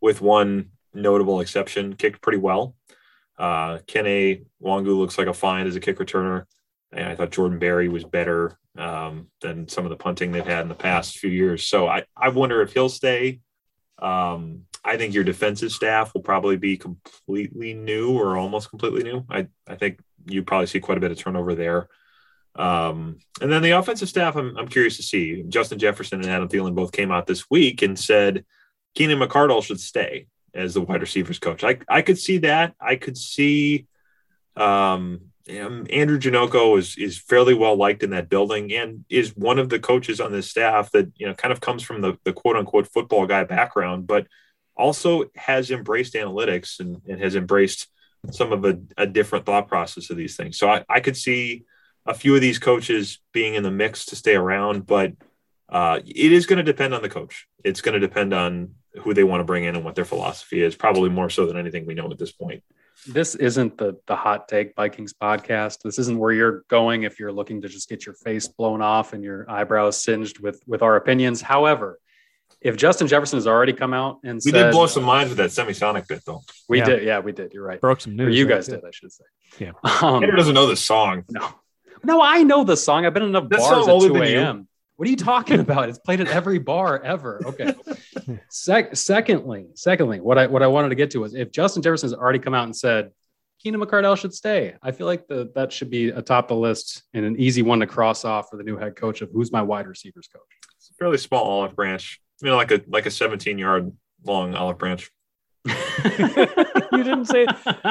with 0.00 0.20
one 0.20 0.70
notable 0.96 1.40
exception, 1.40 1.94
kicked 1.94 2.20
pretty 2.20 2.38
well. 2.38 2.74
Uh, 3.38 3.78
Nwangwu 3.88 4.96
looks 4.96 5.18
like 5.18 5.26
a 5.26 5.34
find 5.34 5.68
as 5.68 5.76
a 5.76 5.80
kick 5.80 5.98
returner. 5.98 6.44
And 6.92 7.08
I 7.08 7.14
thought 7.14 7.30
Jordan 7.30 7.58
Berry 7.58 7.88
was 7.88 8.04
better 8.04 8.58
um, 8.78 9.28
than 9.40 9.68
some 9.68 9.84
of 9.84 9.90
the 9.90 9.96
punting 9.96 10.32
they've 10.32 10.46
had 10.46 10.62
in 10.62 10.68
the 10.68 10.74
past 10.74 11.18
few 11.18 11.30
years. 11.30 11.66
So 11.66 11.86
I, 11.86 12.04
I 12.16 12.30
wonder 12.30 12.62
if 12.62 12.72
he'll 12.72 12.88
stay. 12.88 13.40
Um, 13.98 14.62
I 14.84 14.96
think 14.96 15.14
your 15.14 15.24
defensive 15.24 15.72
staff 15.72 16.14
will 16.14 16.22
probably 16.22 16.56
be 16.56 16.76
completely 16.76 17.74
new 17.74 18.16
or 18.16 18.36
almost 18.36 18.70
completely 18.70 19.02
new. 19.02 19.24
I, 19.28 19.48
I 19.66 19.74
think 19.74 20.00
you 20.26 20.42
probably 20.42 20.66
see 20.66 20.80
quite 20.80 20.98
a 20.98 21.00
bit 21.00 21.10
of 21.10 21.18
turnover 21.18 21.54
there. 21.54 21.88
Um, 22.54 23.18
and 23.40 23.52
then 23.52 23.62
the 23.62 23.72
offensive 23.72 24.08
staff, 24.08 24.36
I'm, 24.36 24.56
I'm 24.56 24.68
curious 24.68 24.96
to 24.96 25.02
see. 25.02 25.42
Justin 25.48 25.78
Jefferson 25.78 26.20
and 26.20 26.30
Adam 26.30 26.48
Thielen 26.48 26.74
both 26.74 26.92
came 26.92 27.10
out 27.10 27.26
this 27.26 27.50
week 27.50 27.82
and 27.82 27.98
said 27.98 28.44
Keenan 28.94 29.18
McCardell 29.18 29.62
should 29.62 29.80
stay 29.80 30.28
as 30.56 30.74
the 30.74 30.80
wide 30.80 31.00
receivers 31.00 31.38
coach. 31.38 31.62
I, 31.62 31.78
I 31.88 32.02
could 32.02 32.18
see 32.18 32.38
that. 32.38 32.74
I 32.80 32.96
could 32.96 33.16
see 33.16 33.86
um, 34.56 35.20
Andrew 35.48 36.18
Janocko 36.18 36.78
is 36.78 36.96
is 36.98 37.18
fairly 37.18 37.54
well 37.54 37.76
liked 37.76 38.02
in 38.02 38.10
that 38.10 38.28
building 38.28 38.72
and 38.72 39.04
is 39.08 39.36
one 39.36 39.58
of 39.58 39.68
the 39.68 39.78
coaches 39.78 40.20
on 40.20 40.32
this 40.32 40.50
staff 40.50 40.90
that 40.92 41.12
you 41.16 41.26
know 41.26 41.34
kind 41.34 41.52
of 41.52 41.60
comes 41.60 41.82
from 41.82 42.00
the, 42.00 42.18
the 42.24 42.32
quote 42.32 42.56
unquote 42.56 42.88
football 42.88 43.26
guy 43.26 43.44
background, 43.44 44.06
but 44.06 44.26
also 44.76 45.24
has 45.36 45.70
embraced 45.70 46.14
analytics 46.14 46.80
and, 46.80 47.00
and 47.08 47.20
has 47.20 47.36
embraced 47.36 47.88
some 48.30 48.52
of 48.52 48.64
a, 48.64 48.78
a, 48.98 49.06
different 49.06 49.46
thought 49.46 49.68
process 49.68 50.10
of 50.10 50.16
these 50.16 50.36
things. 50.36 50.58
So 50.58 50.68
I, 50.68 50.84
I, 50.88 51.00
could 51.00 51.16
see 51.16 51.64
a 52.04 52.12
few 52.12 52.34
of 52.34 52.40
these 52.40 52.58
coaches 52.58 53.20
being 53.32 53.54
in 53.54 53.62
the 53.62 53.70
mix 53.70 54.06
to 54.06 54.16
stay 54.16 54.34
around, 54.34 54.84
but 54.84 55.12
uh, 55.68 56.00
it 56.04 56.32
is 56.32 56.44
going 56.44 56.58
to 56.58 56.62
depend 56.62 56.92
on 56.92 57.02
the 57.02 57.08
coach. 57.08 57.46
It's 57.64 57.80
going 57.80 57.94
to 57.94 58.00
depend 58.00 58.34
on 58.34 58.74
who 59.02 59.14
they 59.14 59.24
want 59.24 59.40
to 59.40 59.44
bring 59.44 59.64
in 59.64 59.76
and 59.76 59.84
what 59.84 59.94
their 59.94 60.04
philosophy 60.04 60.62
is, 60.62 60.74
probably 60.74 61.08
more 61.08 61.30
so 61.30 61.46
than 61.46 61.56
anything 61.56 61.86
we 61.86 61.94
know 61.94 62.10
at 62.10 62.18
this 62.18 62.32
point 62.32 62.62
this 63.06 63.34
isn't 63.34 63.76
the 63.78 63.98
the 64.06 64.16
hot 64.16 64.48
take 64.48 64.74
Vikings 64.74 65.12
podcast. 65.12 65.82
This 65.82 65.98
isn't 65.98 66.18
where 66.18 66.32
you're 66.32 66.64
going 66.68 67.02
if 67.02 67.20
you're 67.20 67.32
looking 67.32 67.62
to 67.62 67.68
just 67.68 67.88
get 67.88 68.06
your 68.06 68.14
face 68.14 68.48
blown 68.48 68.82
off 68.82 69.12
and 69.12 69.22
your 69.22 69.48
eyebrows 69.50 70.02
singed 70.02 70.40
with 70.40 70.62
with 70.66 70.82
our 70.82 70.96
opinions. 70.96 71.40
However, 71.40 71.98
if 72.60 72.76
Justin 72.76 73.06
Jefferson 73.06 73.36
has 73.36 73.46
already 73.46 73.72
come 73.72 73.92
out 73.92 74.20
and 74.24 74.36
we 74.44 74.50
said, 74.50 74.64
did 74.64 74.72
blow 74.72 74.86
some 74.86 75.04
minds 75.04 75.28
with 75.28 75.38
that 75.38 75.50
semisonic 75.50 76.08
bit 76.08 76.22
though. 76.24 76.42
We 76.68 76.78
yeah. 76.78 76.84
did, 76.84 77.02
yeah, 77.04 77.18
we 77.20 77.32
did. 77.32 77.52
You're 77.52 77.64
right. 77.64 77.80
Broke 77.80 78.00
some 78.00 78.16
news. 78.16 78.28
Or 78.28 78.30
you 78.30 78.46
guys 78.46 78.66
did, 78.66 78.82
I 78.84 78.90
should 78.90 79.12
say. 79.12 79.24
Yeah. 79.58 79.72
Um, 80.02 80.22
Andrew 80.22 80.36
doesn't 80.36 80.54
know 80.54 80.66
the 80.66 80.76
song. 80.76 81.24
No, 81.28 81.48
no, 82.02 82.22
I 82.22 82.42
know 82.42 82.64
the 82.64 82.76
song. 82.76 83.06
I've 83.06 83.14
been 83.14 83.24
in 83.24 83.30
enough 83.30 83.48
bars 83.48 83.88
at 83.88 84.00
2 84.00 84.16
a.m. 84.22 84.68
What 84.96 85.06
are 85.06 85.10
you 85.10 85.16
talking 85.16 85.60
about? 85.60 85.88
It's 85.88 85.98
played 85.98 86.20
at 86.20 86.28
every 86.28 86.58
bar 86.58 87.02
ever. 87.02 87.40
Okay. 87.44 87.74
Sec- 88.48 88.96
secondly, 88.96 89.66
secondly, 89.74 90.20
what 90.20 90.38
I 90.38 90.46
what 90.46 90.62
I 90.62 90.66
wanted 90.66 90.88
to 90.88 90.94
get 90.94 91.10
to 91.12 91.18
was 91.18 91.34
if 91.34 91.52
Justin 91.52 91.82
Jefferson 91.82 92.08
has 92.10 92.18
already 92.18 92.38
come 92.38 92.54
out 92.54 92.64
and 92.64 92.74
said 92.74 93.10
Keenan 93.62 93.80
McCardell 93.80 94.18
should 94.18 94.34
stay, 94.34 94.74
I 94.82 94.92
feel 94.92 95.06
like 95.06 95.26
the 95.28 95.52
that 95.54 95.72
should 95.72 95.90
be 95.90 96.08
atop 96.08 96.48
the 96.48 96.56
list 96.56 97.02
and 97.12 97.24
an 97.24 97.38
easy 97.38 97.62
one 97.62 97.80
to 97.80 97.86
cross 97.86 98.24
off 98.24 98.48
for 98.50 98.56
the 98.56 98.62
new 98.62 98.76
head 98.76 98.96
coach 98.96 99.20
of 99.20 99.30
who's 99.32 99.52
my 99.52 99.62
wide 99.62 99.86
receivers 99.86 100.28
coach. 100.28 100.42
It's 100.78 100.90
a 100.90 100.94
fairly 100.94 101.18
small 101.18 101.44
olive 101.44 101.76
branch, 101.76 102.20
you 102.40 102.48
know, 102.48 102.56
like 102.56 102.70
a 102.70 102.82
like 102.88 103.06
a 103.06 103.10
17 103.10 103.58
yard 103.58 103.92
long 104.24 104.54
olive 104.54 104.78
branch. 104.78 105.10
you 105.66 105.72
didn't 107.04 107.26
say 107.26 107.46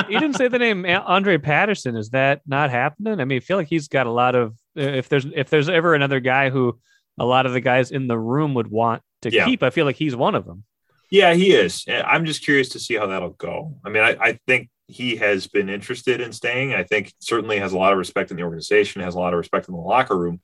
you 0.10 0.20
didn't 0.20 0.38
say 0.38 0.48
the 0.48 0.60
name 0.60 0.86
Andre 0.86 1.38
Patterson. 1.38 1.96
Is 1.96 2.10
that 2.12 2.42
not 2.48 2.72
happening? 2.72 3.20
I 3.20 3.26
mean, 3.26 3.38
I 3.38 3.40
feel 3.42 3.58
like 3.58 3.68
he's 3.68 3.88
got 3.90 4.08
a 4.08 4.12
lot 4.12 4.34
of. 4.34 4.56
If 4.76 5.08
there's 5.08 5.26
if 5.26 5.50
there's 5.50 5.70
ever 5.70 5.94
another 5.94 6.20
guy 6.20 6.50
who 6.50 6.80
a 7.18 7.26
lot 7.26 7.46
of 7.46 7.54
the 7.54 7.62
guys 7.62 7.92
in 7.92 8.08
the 8.08 8.18
room 8.18 8.54
would 8.56 8.68
want 8.68 9.02
to 9.22 9.32
yeah. 9.32 9.46
keep. 9.46 9.64
I 9.64 9.70
feel 9.70 9.86
like 9.86 9.96
he's 9.96 10.16
one 10.16 10.36
of 10.36 10.46
them. 10.46 10.64
Yeah, 11.12 11.34
he 11.34 11.54
is. 11.54 11.86
I'm 11.88 12.26
just 12.26 12.44
curious 12.44 12.70
to 12.70 12.80
see 12.80 12.96
how 12.96 13.08
that'll 13.08 13.30
go. 13.30 13.78
I 13.86 13.90
mean, 13.90 14.04
I, 14.04 14.18
I 14.20 14.40
think 14.48 14.70
he 14.88 15.16
has 15.18 15.48
been 15.48 15.70
interested 15.70 16.20
in 16.20 16.34
staying. 16.34 16.74
I 16.74 16.84
think 16.84 17.14
certainly 17.20 17.60
has 17.60 17.74
a 17.74 17.78
lot 17.78 17.92
of 17.92 17.98
respect 17.98 18.32
in 18.32 18.38
the 18.38 18.44
organization, 18.44 19.02
has 19.02 19.16
a 19.16 19.20
lot 19.20 19.34
of 19.34 19.38
respect 19.38 19.68
in 19.68 19.76
the 19.76 19.82
locker 19.82 20.18
room. 20.18 20.42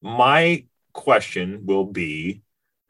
My 0.00 0.64
question 0.92 1.62
will 1.66 1.84
be, 1.84 2.42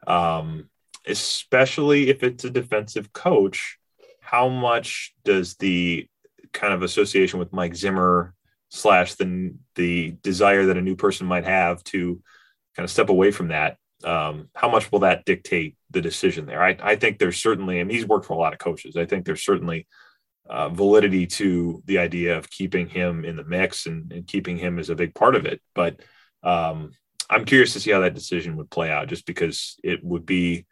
um, 0.07 0.69
especially 1.05 2.09
if 2.09 2.23
it's 2.23 2.43
a 2.43 2.49
defensive 2.49 3.11
coach, 3.11 3.77
how 4.21 4.47
much 4.49 5.13
does 5.23 5.55
the 5.55 6.07
kind 6.53 6.73
of 6.73 6.83
association 6.83 7.39
with 7.39 7.53
Mike 7.53 7.75
Zimmer 7.75 8.33
slash 8.69 9.15
the 9.15 9.53
the 9.75 10.11
desire 10.21 10.67
that 10.67 10.77
a 10.77 10.81
new 10.81 10.95
person 10.95 11.27
might 11.27 11.45
have 11.45 11.83
to 11.85 12.21
kind 12.79 12.85
of 12.85 12.91
step 12.91 13.09
away 13.09 13.29
from 13.29 13.49
that. 13.49 13.75
Um, 14.05 14.47
how 14.55 14.69
much 14.69 14.89
will 14.89 14.99
that 14.99 15.25
dictate 15.25 15.75
the 15.91 15.99
decision 15.99 16.45
there? 16.45 16.63
I, 16.63 16.77
I 16.81 16.95
think 16.95 17.19
there's 17.19 17.35
certainly, 17.35 17.81
and 17.81 17.91
he's 17.91 18.07
worked 18.07 18.25
for 18.25 18.35
a 18.35 18.37
lot 18.37 18.53
of 18.53 18.59
coaches. 18.59 18.95
I 18.95 19.05
think 19.05 19.25
there's 19.25 19.43
certainly 19.43 19.85
uh, 20.49 20.69
validity 20.69 21.27
to 21.27 21.83
the 21.87 21.97
idea 21.97 22.37
of 22.37 22.49
keeping 22.49 22.87
him 22.87 23.25
in 23.25 23.35
the 23.35 23.43
mix 23.43 23.85
and, 23.85 24.09
and 24.13 24.25
keeping 24.25 24.57
him 24.57 24.79
as 24.79 24.89
a 24.89 24.95
big 24.95 25.13
part 25.13 25.35
of 25.35 25.45
it. 25.45 25.61
But 25.75 25.99
um, 26.41 26.91
I'm 27.29 27.43
curious 27.43 27.73
to 27.73 27.81
see 27.81 27.91
how 27.91 27.99
that 27.99 28.13
decision 28.13 28.55
would 28.55 28.69
play 28.69 28.89
out, 28.89 29.09
just 29.09 29.25
because 29.25 29.75
it 29.83 30.01
would 30.01 30.25
be, 30.25 30.65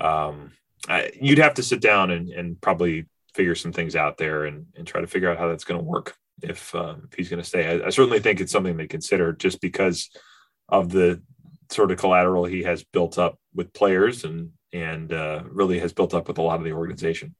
um, 0.00 0.50
I, 0.88 1.12
you'd 1.14 1.38
have 1.38 1.54
to 1.54 1.62
sit 1.62 1.80
down 1.80 2.10
and, 2.10 2.28
and 2.30 2.60
probably 2.60 3.06
figure 3.34 3.54
some 3.54 3.72
things 3.72 3.94
out 3.94 4.18
there 4.18 4.46
and, 4.46 4.66
and 4.74 4.84
try 4.84 5.00
to 5.00 5.06
figure 5.06 5.30
out 5.30 5.38
how 5.38 5.46
that's 5.46 5.62
going 5.62 5.78
to 5.78 5.86
work 5.86 6.16
if 6.42 6.74
um, 6.74 7.06
if 7.08 7.16
he's 7.16 7.28
going 7.28 7.40
to 7.40 7.48
stay. 7.48 7.68
I, 7.68 7.86
I, 7.86 7.90
certainly 7.90 8.18
think 8.18 8.40
it's 8.40 8.50
something 8.50 8.76
they 8.76 8.88
consider, 8.88 9.32
just 9.32 9.60
because 9.60 10.10
of 10.68 10.90
the 10.90 11.22
sort 11.70 11.90
of 11.90 11.98
collateral 11.98 12.44
he 12.44 12.62
has 12.62 12.84
built 12.84 13.18
up 13.18 13.38
with 13.54 13.72
players 13.72 14.24
and 14.24 14.50
and 14.72 15.12
uh, 15.12 15.42
really 15.46 15.78
has 15.78 15.92
built 15.92 16.12
up 16.12 16.28
with 16.28 16.38
a 16.38 16.42
lot 16.42 16.58
of 16.58 16.64
the 16.64 16.72
organization. 16.72 17.34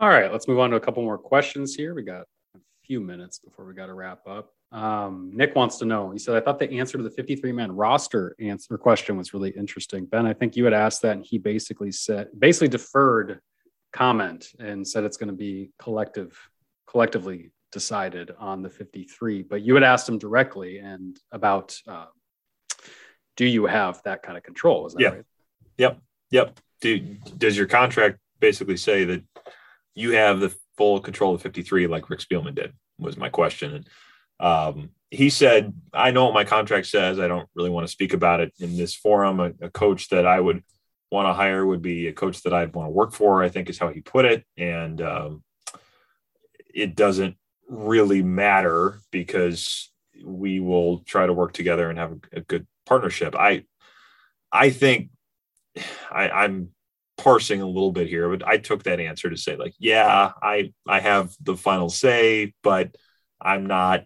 All 0.00 0.08
right, 0.08 0.30
let's 0.30 0.46
move 0.46 0.58
on 0.58 0.70
to 0.70 0.76
a 0.76 0.80
couple 0.80 1.02
more 1.02 1.18
questions 1.18 1.74
here. 1.74 1.94
We 1.94 2.02
got 2.02 2.26
a 2.54 2.60
few 2.84 3.00
minutes 3.00 3.38
before 3.38 3.64
we 3.64 3.74
got 3.74 3.86
to 3.86 3.94
wrap 3.94 4.26
up. 4.26 4.52
Um, 4.70 5.30
Nick 5.34 5.54
wants 5.54 5.78
to 5.78 5.86
know. 5.86 6.10
He 6.10 6.18
said, 6.18 6.36
"I 6.36 6.40
thought 6.40 6.58
the 6.58 6.78
answer 6.78 6.98
to 6.98 7.04
the 7.04 7.10
53 7.10 7.52
man 7.52 7.72
roster 7.72 8.36
answer 8.38 8.76
question 8.76 9.16
was 9.16 9.32
really 9.32 9.50
interesting." 9.50 10.04
Ben, 10.04 10.26
I 10.26 10.34
think 10.34 10.56
you 10.56 10.64
had 10.64 10.74
asked 10.74 11.02
that, 11.02 11.16
and 11.16 11.24
he 11.24 11.38
basically 11.38 11.90
said, 11.90 12.28
basically 12.38 12.68
deferred 12.68 13.40
comment 13.92 14.52
and 14.58 14.86
said 14.86 15.04
it's 15.04 15.16
going 15.16 15.30
to 15.30 15.36
be 15.36 15.70
collective, 15.78 16.38
collectively 16.86 17.50
decided 17.72 18.32
on 18.38 18.62
the 18.62 18.70
53. 18.70 19.42
But 19.42 19.62
you 19.62 19.74
had 19.74 19.82
asked 19.82 20.08
him 20.08 20.18
directly 20.18 20.78
and 20.78 21.18
about 21.32 21.76
uh, 21.86 22.06
do 23.38 23.46
you 23.46 23.66
have 23.66 24.02
that 24.02 24.22
kind 24.22 24.36
of 24.36 24.42
control? 24.42 24.86
Is 24.86 24.94
that 24.94 25.00
yeah. 25.00 25.08
right? 25.08 25.24
Yep. 25.78 25.98
Yep. 26.32 26.60
Do, 26.80 26.98
does 27.38 27.56
your 27.56 27.68
contract 27.68 28.18
basically 28.40 28.76
say 28.76 29.04
that 29.04 29.22
you 29.94 30.10
have 30.10 30.40
the 30.40 30.54
full 30.76 30.98
control 31.00 31.36
of 31.36 31.40
53 31.40 31.86
like 31.86 32.10
Rick 32.10 32.18
Spielman 32.20 32.56
did? 32.56 32.72
Was 32.98 33.16
my 33.16 33.28
question. 33.28 33.74
And 33.76 33.88
um, 34.40 34.90
he 35.10 35.30
said, 35.30 35.72
I 35.94 36.10
know 36.10 36.24
what 36.24 36.34
my 36.34 36.42
contract 36.42 36.88
says. 36.88 37.20
I 37.20 37.28
don't 37.28 37.48
really 37.54 37.70
want 37.70 37.86
to 37.86 37.92
speak 37.92 38.12
about 38.12 38.40
it 38.40 38.52
in 38.58 38.76
this 38.76 38.92
forum. 38.92 39.38
A, 39.38 39.52
a 39.62 39.70
coach 39.70 40.08
that 40.08 40.26
I 40.26 40.40
would 40.40 40.64
want 41.12 41.28
to 41.28 41.32
hire 41.32 41.64
would 41.64 41.80
be 41.80 42.08
a 42.08 42.12
coach 42.12 42.42
that 42.42 42.52
I'd 42.52 42.74
want 42.74 42.88
to 42.88 42.92
work 42.92 43.12
for, 43.12 43.40
I 43.40 43.48
think 43.50 43.70
is 43.70 43.78
how 43.78 43.90
he 43.90 44.00
put 44.00 44.24
it. 44.24 44.44
And 44.56 45.00
um, 45.00 45.44
it 46.74 46.96
doesn't 46.96 47.36
really 47.68 48.22
matter 48.22 49.00
because 49.12 49.92
we 50.24 50.58
will 50.58 50.98
try 51.00 51.24
to 51.24 51.32
work 51.32 51.52
together 51.52 51.88
and 51.88 52.00
have 52.00 52.12
a, 52.12 52.38
a 52.38 52.40
good 52.40 52.66
partnership. 52.88 53.36
I 53.36 53.64
I 54.50 54.70
think 54.70 55.10
I, 56.10 56.30
I'm 56.30 56.70
parsing 57.18 57.60
a 57.60 57.66
little 57.66 57.92
bit 57.92 58.08
here, 58.08 58.28
but 58.30 58.46
I 58.46 58.56
took 58.58 58.84
that 58.84 59.00
answer 59.00 59.28
to 59.28 59.36
say 59.36 59.56
like, 59.56 59.74
yeah, 59.78 60.32
I 60.42 60.72
I 60.86 61.00
have 61.00 61.34
the 61.42 61.56
final 61.56 61.90
say, 61.90 62.54
but 62.62 62.94
I'm 63.40 63.66
not 63.66 64.04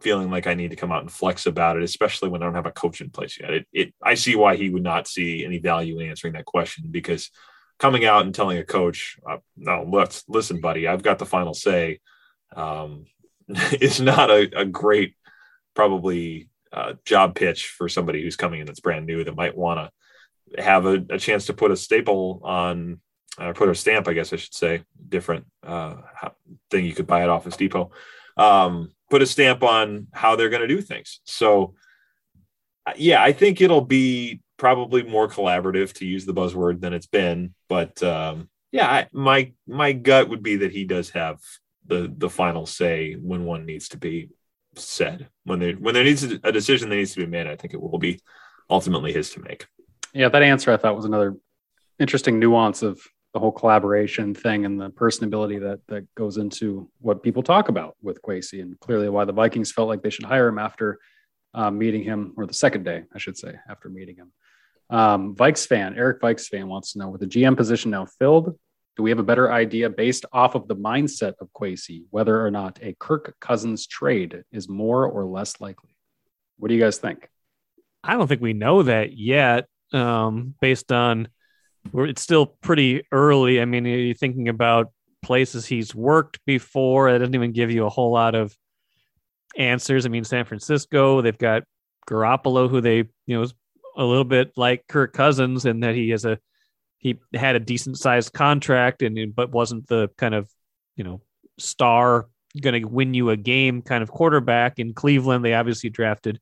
feeling 0.00 0.30
like 0.30 0.46
I 0.46 0.54
need 0.54 0.70
to 0.70 0.76
come 0.76 0.92
out 0.92 1.02
and 1.02 1.10
flex 1.10 1.46
about 1.46 1.76
it, 1.76 1.82
especially 1.82 2.28
when 2.28 2.42
I 2.42 2.46
don't 2.46 2.54
have 2.54 2.66
a 2.66 2.72
coach 2.72 3.00
in 3.00 3.10
place 3.10 3.38
yet. 3.40 3.52
It, 3.52 3.66
it 3.72 3.94
I 4.02 4.14
see 4.14 4.36
why 4.36 4.56
he 4.56 4.68
would 4.68 4.82
not 4.82 5.08
see 5.08 5.44
any 5.44 5.58
value 5.58 5.98
in 5.98 6.08
answering 6.08 6.34
that 6.34 6.44
question 6.44 6.86
because 6.90 7.30
coming 7.78 8.04
out 8.04 8.24
and 8.24 8.34
telling 8.34 8.58
a 8.58 8.64
coach, 8.64 9.16
uh, 9.28 9.38
no, 9.56 9.86
let's 9.88 10.24
listen, 10.28 10.60
buddy, 10.60 10.86
I've 10.86 11.02
got 11.02 11.18
the 11.18 11.26
final 11.26 11.54
say, 11.54 12.00
um, 12.54 13.06
is 13.80 14.00
not 14.00 14.30
a, 14.30 14.60
a 14.60 14.64
great 14.64 15.14
probably 15.74 16.48
uh, 16.72 16.94
job 17.04 17.34
pitch 17.34 17.68
for 17.68 17.88
somebody 17.88 18.22
who's 18.22 18.36
coming 18.36 18.60
in 18.60 18.66
that's 18.66 18.80
brand 18.80 19.06
new 19.06 19.24
that 19.24 19.36
might 19.36 19.56
want 19.56 19.90
to 20.56 20.62
have 20.62 20.86
a, 20.86 21.04
a, 21.10 21.18
chance 21.18 21.46
to 21.46 21.52
put 21.52 21.70
a 21.70 21.76
staple 21.76 22.40
on 22.42 23.00
or 23.38 23.54
put 23.54 23.68
a 23.68 23.74
stamp, 23.74 24.08
I 24.08 24.12
guess 24.12 24.32
I 24.32 24.36
should 24.36 24.54
say, 24.54 24.82
different 25.08 25.46
uh, 25.66 25.96
thing 26.70 26.84
you 26.84 26.94
could 26.94 27.06
buy 27.06 27.22
at 27.22 27.30
Office 27.30 27.56
Depot. 27.56 27.90
Um, 28.36 28.92
put 29.10 29.22
a 29.22 29.26
stamp 29.26 29.62
on 29.62 30.08
how 30.12 30.36
they're 30.36 30.50
going 30.50 30.62
to 30.62 30.68
do 30.68 30.80
things. 30.80 31.20
So, 31.24 31.74
uh, 32.86 32.92
yeah, 32.96 33.22
I 33.22 33.32
think 33.32 33.60
it'll 33.60 33.84
be 33.84 34.40
probably 34.56 35.02
more 35.02 35.28
collaborative 35.28 35.92
to 35.94 36.06
use 36.06 36.24
the 36.24 36.34
buzzword 36.34 36.80
than 36.80 36.92
it's 36.92 37.06
been. 37.06 37.54
But 37.68 38.02
um, 38.02 38.48
yeah, 38.70 38.88
I, 38.90 39.08
my 39.12 39.52
my 39.66 39.92
gut 39.92 40.28
would 40.28 40.42
be 40.42 40.56
that 40.56 40.72
he 40.72 40.84
does 40.84 41.10
have 41.10 41.40
the 41.86 42.12
the 42.16 42.30
final 42.30 42.66
say 42.66 43.14
when 43.14 43.44
one 43.44 43.66
needs 43.66 43.88
to 43.90 43.98
be 43.98 44.30
said 44.74 45.28
when 45.44 45.58
there 45.58 45.74
when 45.74 45.94
there 45.94 46.04
needs 46.04 46.22
a 46.22 46.52
decision 46.52 46.88
that 46.88 46.96
needs 46.96 47.12
to 47.12 47.20
be 47.20 47.26
made 47.26 47.46
i 47.46 47.56
think 47.56 47.74
it 47.74 47.80
will 47.80 47.98
be 47.98 48.18
ultimately 48.70 49.12
his 49.12 49.30
to 49.30 49.40
make 49.40 49.66
yeah 50.14 50.28
that 50.28 50.42
answer 50.42 50.72
i 50.72 50.76
thought 50.76 50.96
was 50.96 51.04
another 51.04 51.36
interesting 51.98 52.38
nuance 52.38 52.82
of 52.82 53.00
the 53.32 53.40
whole 53.40 53.52
collaboration 53.52 54.34
thing 54.34 54.64
and 54.64 54.80
the 54.80 54.90
personability 54.90 55.58
that 55.60 55.80
that 55.88 56.06
goes 56.14 56.36
into 56.36 56.88
what 57.00 57.22
people 57.22 57.42
talk 57.42 57.68
about 57.68 57.96
with 58.02 58.20
Kwesi, 58.22 58.60
and 58.60 58.78
clearly 58.80 59.08
why 59.08 59.24
the 59.24 59.32
Vikings 59.32 59.72
felt 59.72 59.88
like 59.88 60.02
they 60.02 60.10
should 60.10 60.26
hire 60.26 60.48
him 60.48 60.58
after 60.58 60.98
uh, 61.54 61.70
meeting 61.70 62.02
him, 62.02 62.34
or 62.36 62.46
the 62.46 62.54
second 62.54 62.84
day, 62.84 63.04
I 63.14 63.18
should 63.18 63.38
say, 63.38 63.54
after 63.68 63.88
meeting 63.88 64.16
him. 64.16 64.32
Um, 64.90 65.34
Vikes 65.34 65.66
fan, 65.66 65.94
Eric 65.96 66.20
Vikes 66.20 66.46
fan 66.48 66.68
wants 66.68 66.92
to 66.92 66.98
know 66.98 67.08
with 67.08 67.20
the 67.20 67.26
GM 67.26 67.56
position 67.56 67.90
now 67.90 68.06
filled, 68.18 68.58
do 68.96 69.02
we 69.02 69.10
have 69.10 69.18
a 69.18 69.24
better 69.24 69.50
idea 69.50 69.88
based 69.88 70.26
off 70.32 70.54
of 70.54 70.68
the 70.68 70.76
mindset 70.76 71.34
of 71.40 71.48
Kwesi 71.52 72.04
whether 72.10 72.44
or 72.44 72.50
not 72.50 72.78
a 72.82 72.94
Kirk 72.98 73.36
Cousins 73.40 73.86
trade 73.86 74.44
is 74.52 74.68
more 74.68 75.06
or 75.06 75.24
less 75.24 75.60
likely? 75.60 75.96
What 76.58 76.68
do 76.68 76.74
you 76.74 76.80
guys 76.80 76.98
think? 76.98 77.28
I 78.04 78.14
don't 78.14 78.26
think 78.26 78.42
we 78.42 78.52
know 78.52 78.82
that 78.82 79.16
yet, 79.16 79.66
um, 79.92 80.54
based 80.60 80.92
on 80.92 81.28
it's 81.94 82.22
still 82.22 82.46
pretty 82.46 83.02
early. 83.10 83.60
I 83.60 83.64
mean, 83.64 83.86
are 83.86 83.90
you're 83.90 84.14
thinking 84.14 84.48
about 84.48 84.92
places 85.22 85.66
he's 85.66 85.94
worked 85.94 86.40
before. 86.46 87.08
It 87.08 87.18
doesn't 87.18 87.34
even 87.34 87.52
give 87.52 87.70
you 87.70 87.86
a 87.86 87.90
whole 87.90 88.12
lot 88.12 88.34
of 88.34 88.56
answers. 89.56 90.06
I 90.06 90.08
mean, 90.08 90.24
San 90.24 90.44
Francisco, 90.44 91.22
they've 91.22 91.36
got 91.36 91.62
Garoppolo, 92.08 92.68
who 92.68 92.80
they, 92.80 92.96
you 92.96 93.36
know, 93.36 93.42
is 93.42 93.54
a 93.96 94.04
little 94.04 94.24
bit 94.24 94.52
like 94.56 94.86
Kirk 94.88 95.12
Cousins 95.12 95.64
in 95.64 95.80
that 95.80 95.94
he 95.94 96.10
has 96.10 96.24
a 96.24 96.38
he 97.02 97.18
had 97.34 97.56
a 97.56 97.60
decent 97.60 97.98
sized 97.98 98.32
contract 98.32 99.02
and 99.02 99.34
but 99.34 99.50
wasn't 99.50 99.86
the 99.88 100.08
kind 100.16 100.34
of 100.34 100.48
you 100.96 101.04
know 101.04 101.20
star 101.58 102.28
going 102.60 102.80
to 102.80 102.88
win 102.88 103.12
you 103.12 103.30
a 103.30 103.36
game 103.36 103.82
kind 103.82 104.02
of 104.02 104.10
quarterback 104.10 104.78
in 104.78 104.94
Cleveland. 104.94 105.44
They 105.44 105.54
obviously 105.54 105.90
drafted 105.90 106.38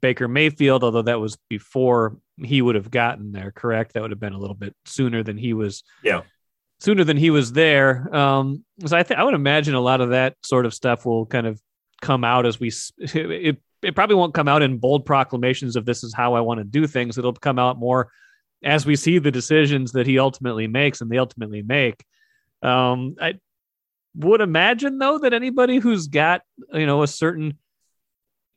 Baker 0.00 0.26
Mayfield, 0.26 0.82
although 0.82 1.02
that 1.02 1.20
was 1.20 1.36
before 1.48 2.18
he 2.36 2.60
would 2.62 2.74
have 2.74 2.90
gotten 2.90 3.32
there. 3.32 3.52
Correct? 3.52 3.92
That 3.92 4.02
would 4.02 4.10
have 4.10 4.20
been 4.20 4.32
a 4.32 4.38
little 4.38 4.56
bit 4.56 4.74
sooner 4.84 5.22
than 5.22 5.36
he 5.36 5.52
was. 5.52 5.84
Yeah. 6.02 6.22
Sooner 6.80 7.04
than 7.04 7.16
he 7.16 7.30
was 7.30 7.52
there. 7.52 8.14
Um, 8.14 8.64
so 8.86 8.96
I 8.96 9.02
think 9.02 9.20
I 9.20 9.24
would 9.24 9.34
imagine 9.34 9.74
a 9.74 9.80
lot 9.80 10.00
of 10.00 10.10
that 10.10 10.36
sort 10.42 10.64
of 10.64 10.72
stuff 10.72 11.04
will 11.04 11.26
kind 11.26 11.46
of 11.46 11.60
come 12.00 12.24
out 12.24 12.46
as 12.46 12.58
we. 12.58 12.72
It, 13.00 13.58
it 13.80 13.94
probably 13.94 14.16
won't 14.16 14.34
come 14.34 14.48
out 14.48 14.62
in 14.62 14.78
bold 14.78 15.06
proclamations 15.06 15.76
of 15.76 15.84
this 15.84 16.02
is 16.02 16.12
how 16.12 16.34
I 16.34 16.40
want 16.40 16.58
to 16.58 16.64
do 16.64 16.88
things. 16.88 17.16
It'll 17.16 17.32
come 17.32 17.60
out 17.60 17.78
more 17.78 18.10
as 18.64 18.84
we 18.84 18.96
see 18.96 19.18
the 19.18 19.30
decisions 19.30 19.92
that 19.92 20.06
he 20.06 20.18
ultimately 20.18 20.66
makes 20.66 21.00
and 21.00 21.10
they 21.10 21.18
ultimately 21.18 21.62
make. 21.62 22.04
Um, 22.62 23.16
I 23.20 23.34
would 24.14 24.40
imagine 24.40 24.98
though 24.98 25.18
that 25.18 25.32
anybody 25.32 25.78
who's 25.78 26.08
got 26.08 26.42
you 26.72 26.86
know 26.86 27.02
a 27.02 27.06
certain 27.06 27.58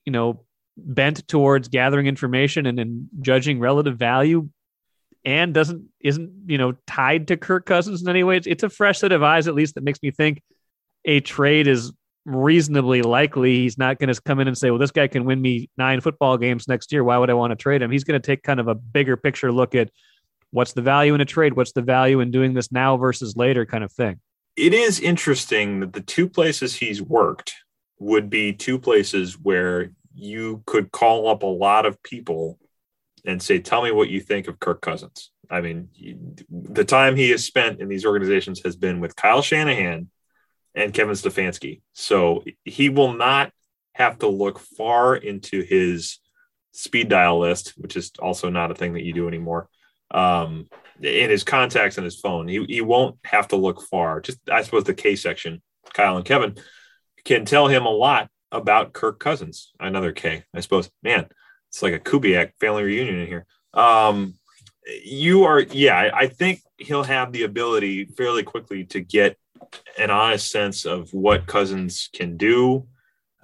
you 0.06 0.12
know 0.12 0.44
bent 0.78 1.28
towards 1.28 1.68
gathering 1.68 2.08
information 2.08 2.66
and, 2.66 2.80
and 2.80 3.10
judging 3.22 3.60
relative 3.60 3.98
value 3.98 4.50
and 5.24 5.54
doesn't 5.54 5.86
isn't 6.00 6.32
you 6.48 6.58
know 6.58 6.74
tied 6.88 7.28
to 7.28 7.38
Kirk 7.38 7.66
Cousins 7.66 8.02
in 8.02 8.10
any 8.10 8.24
way. 8.24 8.38
It's, 8.38 8.48
it's 8.48 8.64
a 8.64 8.70
fresh 8.70 9.00
set 9.00 9.12
of 9.12 9.24
eyes 9.24 9.48
at 9.48 9.56
least 9.56 9.76
that 9.76 9.84
makes 9.84 10.02
me 10.02 10.12
think 10.12 10.42
a 11.06 11.20
trade 11.20 11.68
is 11.68 11.92
reasonably 12.26 13.02
likely 13.02 13.56
he's 13.62 13.78
not 13.78 14.00
going 14.00 14.14
to 14.14 14.22
come 14.22 14.40
in 14.40 14.48
and 14.48 14.58
say, 14.58 14.70
well, 14.70 14.80
this 14.80 14.92
guy 14.92 15.08
can 15.08 15.26
win 15.26 15.42
me 15.42 15.70
nine 15.78 16.02
football 16.02 16.38
games 16.38 16.68
next 16.68 16.92
year. 16.92 17.04
Why 17.04 17.18
would 17.18 17.30
I 17.30 17.34
want 17.34 17.52
to 17.52 17.56
trade 17.56 17.82
him? 17.82 17.92
He's 17.92 18.04
going 18.04 18.20
to 18.20 18.26
take 18.26 18.44
kind 18.44 18.60
of 18.60 18.68
a 18.68 18.76
bigger 18.76 19.18
picture 19.18 19.52
look 19.52 19.76
at 19.76 19.90
what's 20.52 20.74
the 20.74 20.82
value 20.82 21.14
in 21.14 21.22
a 21.22 21.26
trade? 21.26 21.54
What's 21.54 21.72
the 21.72 21.82
value 21.82 22.20
in 22.20 22.32
doing 22.32 22.54
this 22.54 22.72
now 22.72 22.98
versus 22.98 23.36
later 23.36 23.66
kind 23.66 23.84
of 23.84 23.92
thing. 23.92 24.20
It 24.56 24.74
is 24.74 25.00
interesting 25.00 25.80
that 25.80 25.94
the 25.94 26.02
two 26.02 26.30
places 26.30 26.76
he's 26.76 27.02
worked 27.02 27.56
would 28.00 28.30
be 28.30 28.54
two 28.54 28.78
places 28.78 29.40
where 29.40 29.92
you 30.14 30.62
could 30.66 30.92
call 30.92 31.30
up 31.30 31.44
a 31.44 31.48
lot 31.48 31.86
of 31.86 32.02
people 32.04 32.60
and 33.26 33.42
say, 33.42 33.60
tell 33.60 33.84
me 33.84 33.92
what 33.92 34.10
you 34.10 34.20
think 34.20 34.48
of 34.48 34.60
Kirk 34.60 34.82
Cousins. 34.82 35.32
I 35.50 35.62
mean, 35.62 35.90
the 36.50 36.84
time 36.84 37.16
he 37.16 37.30
has 37.30 37.46
spent 37.46 37.80
in 37.80 37.88
these 37.88 38.06
organizations 38.06 38.62
has 38.64 38.76
been 38.76 39.00
with 39.00 39.16
Kyle 39.16 39.42
Shanahan 39.42 40.10
and 40.76 40.94
Kevin 40.94 41.16
Stefanski. 41.16 41.82
So 41.94 42.44
he 42.64 42.90
will 42.90 43.14
not 43.14 43.52
have 43.94 44.20
to 44.20 44.28
look 44.28 44.60
far 44.60 45.16
into 45.16 45.62
his 45.62 46.20
speed 46.72 47.10
dial 47.10 47.40
list, 47.40 47.74
which 47.78 47.96
is 47.96 48.12
also 48.20 48.50
not 48.50 48.72
a 48.72 48.76
thing 48.76 48.94
that 48.94 49.04
you 49.04 49.14
do 49.14 49.28
anymore. 49.28 49.70
Um, 50.12 50.70
in 51.02 51.30
his 51.30 51.44
contacts 51.44 51.98
and 51.98 52.06
his 52.06 52.20
phone, 52.20 52.48
he, 52.48 52.64
he 52.66 52.82
won't 52.82 53.18
have 53.24 53.48
to 53.50 53.56
look 53.56 53.82
far. 53.82 54.22
Just 54.22 54.40
I 54.50 54.62
suppose 54.62 54.84
the 54.84 54.94
K 54.94 55.16
section, 55.16 55.62
Kyle 55.94 56.18
and 56.18 56.26
Kevin 56.26 56.56
can 57.26 57.46
tell 57.46 57.68
him 57.68 57.86
a 57.86 57.90
lot 57.90 58.30
about 58.52 58.94
Kirk 58.94 59.20
Cousins. 59.20 59.72
Another 59.80 60.12
K, 60.12 60.44
I 60.54 60.60
suppose. 60.60 60.90
Man, 61.04 61.28
it's 61.70 61.82
like 61.82 61.94
a 61.94 62.00
Kubiak 62.00 62.52
family 62.60 62.84
reunion 62.84 63.20
in 63.20 63.28
here. 63.28 63.46
Um, 63.74 64.36
you 65.04 65.44
are, 65.44 65.60
yeah, 65.60 66.12
I 66.14 66.28
think 66.28 66.62
he'll 66.78 67.04
have 67.04 67.32
the 67.32 67.44
ability 67.44 68.06
fairly 68.06 68.44
quickly 68.44 68.86
to 68.86 69.00
get 69.00 69.38
an 69.98 70.10
honest 70.10 70.52
sense 70.52 70.86
of 70.86 71.14
what 71.14 71.48
Cousins 71.48 72.10
can 72.14 72.38
do, 72.38 72.88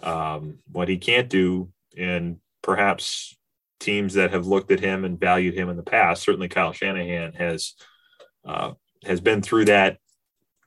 um, 0.03 0.59
what 0.71 0.89
he 0.89 0.97
can't 0.97 1.29
do, 1.29 1.69
and 1.97 2.37
perhaps 2.61 3.35
teams 3.79 4.15
that 4.15 4.31
have 4.31 4.47
looked 4.47 4.71
at 4.71 4.79
him 4.79 5.05
and 5.05 5.19
valued 5.19 5.53
him 5.53 5.69
in 5.69 5.77
the 5.77 5.83
past. 5.83 6.23
Certainly, 6.23 6.49
Kyle 6.49 6.73
Shanahan 6.73 7.33
has 7.33 7.73
uh, 8.45 8.73
has 9.05 9.21
been 9.21 9.41
through 9.41 9.65
that 9.65 9.97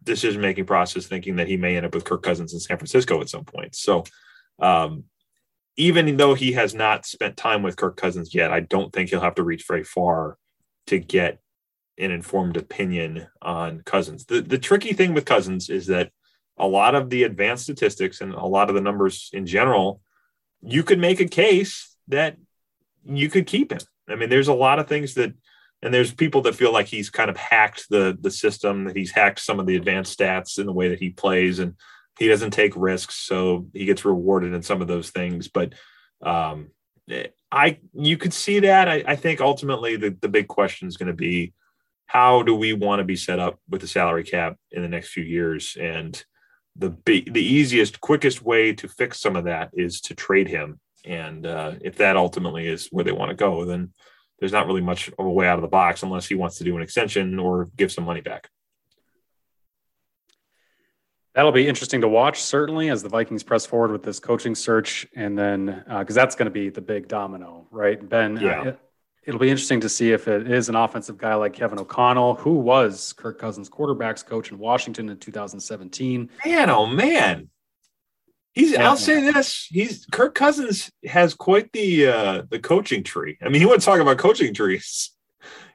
decision 0.03 0.41
making 0.41 0.67
process, 0.67 1.07
thinking 1.07 1.37
that 1.37 1.49
he 1.49 1.57
may 1.57 1.77
end 1.77 1.87
up 1.87 1.95
with 1.95 2.05
Kirk 2.05 2.23
Cousins 2.23 2.53
in 2.53 2.61
San 2.61 2.79
Francisco 2.79 3.21
at 3.21 3.29
some 3.29 3.45
point. 3.45 3.75
So, 3.75 4.05
um, 4.59 5.05
even 5.77 6.17
though 6.17 6.35
he 6.35 6.53
has 6.53 6.75
not 6.75 7.07
spent 7.07 7.37
time 7.37 7.63
with 7.63 7.77
Kirk 7.77 7.97
Cousins 7.97 8.35
yet, 8.35 8.53
I 8.53 8.61
don't 8.61 8.93
think 8.93 9.11
he'll 9.11 9.21
have 9.21 9.37
to 9.37 9.43
reach 9.43 9.65
very 9.67 9.85
far 9.85 10.37
to 10.89 10.99
get 10.99 11.41
an 12.01 12.11
informed 12.11 12.57
opinion 12.57 13.27
on 13.43 13.83
Cousins. 13.83 14.25
The 14.27 14.41
the 14.41 14.59
tricky 14.59 14.93
thing 14.93 15.15
with 15.15 15.25
Cousins 15.25 15.69
is 15.69 15.87
that 15.87 16.11
a 16.59 16.67
lot 16.67 16.95
of 16.95 17.11
the 17.11 17.23
advanced 17.23 17.65
statistics 17.65 18.21
and 18.21 18.35
a 18.35 18.45
lot 18.45 18.69
of 18.69 18.75
the 18.75 18.81
numbers 18.81 19.31
in 19.33 19.47
general, 19.47 20.01
you 20.63 20.83
could 20.83 20.99
make 20.99 21.21
a 21.21 21.29
case 21.29 21.97
that 22.09 22.37
you 23.05 23.31
could 23.31 23.47
keep 23.47 23.73
him. 23.73 23.81
I 24.09 24.15
mean, 24.17 24.29
there's 24.29 24.49
a 24.49 24.55
lot 24.55 24.79
of 24.79 24.89
things 24.89 25.15
that 25.15 25.33
and 25.83 25.95
there's 25.95 26.13
people 26.13 26.43
that 26.43 26.55
feel 26.55 26.73
like 26.73 26.87
he's 26.87 27.09
kind 27.09 27.31
of 27.31 27.37
hacked 27.37 27.89
the 27.89 28.17
the 28.21 28.31
system, 28.31 28.85
that 28.85 28.97
he's 28.97 29.13
hacked 29.13 29.41
some 29.41 29.61
of 29.61 29.67
the 29.67 29.77
advanced 29.77 30.19
stats 30.19 30.59
in 30.59 30.67
the 30.67 30.73
way 30.73 30.89
that 30.89 31.01
he 31.01 31.11
plays 31.11 31.59
and 31.59 31.75
he 32.19 32.29
doesn't 32.29 32.51
take 32.51 32.75
risks, 32.77 33.15
so 33.15 33.67
he 33.73 33.87
gets 33.87 34.05
rewarded 34.05 34.53
in 34.53 34.63
some 34.63 34.83
of 34.83 34.89
those 34.89 35.09
things. 35.11 35.49
But 35.49 35.75
um, 36.21 36.69
I 37.51 37.79
you 37.95 38.19
could 38.19 38.35
see 38.35 38.61
that. 38.61 38.89
I, 38.89 39.03
I 39.07 39.17
think 39.17 39.41
ultimately 39.41 39.97
the, 39.97 40.15
the 40.21 40.29
big 40.29 40.47
question 40.47 40.87
is 40.87 40.99
going 40.99 41.07
to 41.07 41.15
be 41.15 41.55
how 42.13 42.43
do 42.43 42.57
we 42.57 42.73
want 42.73 42.99
to 42.99 43.05
be 43.05 43.15
set 43.15 43.39
up 43.39 43.61
with 43.69 43.81
the 43.83 43.87
salary 43.87 44.25
cap 44.25 44.57
in 44.73 44.83
the 44.83 44.89
next 44.89 45.11
few 45.11 45.23
years? 45.23 45.77
And 45.81 46.21
the 46.75 46.97
the 47.05 47.41
easiest, 47.41 48.01
quickest 48.01 48.43
way 48.43 48.73
to 48.73 48.89
fix 48.89 49.21
some 49.21 49.37
of 49.37 49.45
that 49.45 49.71
is 49.75 50.01
to 50.03 50.15
trade 50.17 50.49
him. 50.49 50.81
And 51.05 51.47
uh, 51.47 51.75
if 51.81 51.99
that 51.99 52.17
ultimately 52.17 52.67
is 52.67 52.89
where 52.91 53.05
they 53.05 53.13
want 53.13 53.31
to 53.31 53.37
go, 53.37 53.65
then 53.65 53.93
there's 54.41 54.51
not 54.51 54.67
really 54.67 54.81
much 54.81 55.07
of 55.07 55.25
a 55.25 55.31
way 55.31 55.47
out 55.47 55.59
of 55.59 55.63
the 55.63 55.69
box 55.69 56.03
unless 56.03 56.27
he 56.27 56.35
wants 56.35 56.59
to 56.59 56.65
do 56.65 56.77
an 56.77 56.83
extension 56.83 57.39
or 57.39 57.71
give 57.77 57.93
some 57.93 58.05
money 58.05 58.23
back. 58.23 58.49
That'll 61.35 61.53
be 61.53 61.69
interesting 61.69 62.01
to 62.01 62.09
watch, 62.09 62.43
certainly, 62.43 62.91
as 62.91 63.05
the 63.05 63.09
Vikings 63.09 63.45
press 63.45 63.65
forward 63.65 63.93
with 63.93 64.03
this 64.03 64.19
coaching 64.19 64.57
search, 64.57 65.07
and 65.15 65.39
then 65.39 65.85
because 65.89 66.17
uh, 66.17 66.23
that's 66.23 66.35
going 66.35 66.47
to 66.47 66.51
be 66.51 66.71
the 66.71 66.81
big 66.81 67.07
domino, 67.07 67.69
right? 67.71 68.09
Ben, 68.09 68.37
yeah. 68.37 68.61
Uh, 68.63 68.73
it'll 69.31 69.39
be 69.39 69.49
interesting 69.49 69.81
to 69.81 69.89
see 69.89 70.11
if 70.11 70.27
it 70.27 70.51
is 70.51 70.69
an 70.69 70.75
offensive 70.75 71.17
guy 71.17 71.37
like 71.37 71.53
Kevin 71.53 71.79
O'Connell, 71.79 72.35
who 72.35 72.55
was 72.55 73.13
Kirk 73.13 73.39
Cousins' 73.39 73.71
quarterbacks 73.71 74.27
coach 74.27 74.51
in 74.51 74.59
Washington 74.59 75.09
in 75.09 75.19
2017. 75.19 76.29
Man, 76.45 76.69
oh 76.69 76.87
man, 76.87 77.49
he's. 78.53 78.73
Yeah, 78.73 78.89
I'll 78.89 78.97
say 78.97 79.21
this: 79.21 79.69
he's 79.71 80.05
Kirk 80.11 80.35
Cousins 80.35 80.91
has 81.07 81.35
quite 81.35 81.71
the 81.71 82.09
uh, 82.09 82.43
the 82.51 82.59
coaching 82.59 83.05
tree. 83.05 83.39
I 83.41 83.49
mean, 83.49 83.61
he 83.61 83.67
wants 83.67 83.85
to 83.85 83.93
talk 83.93 84.01
about 84.01 84.19
coaching 84.19 84.53
trees. 84.53 85.13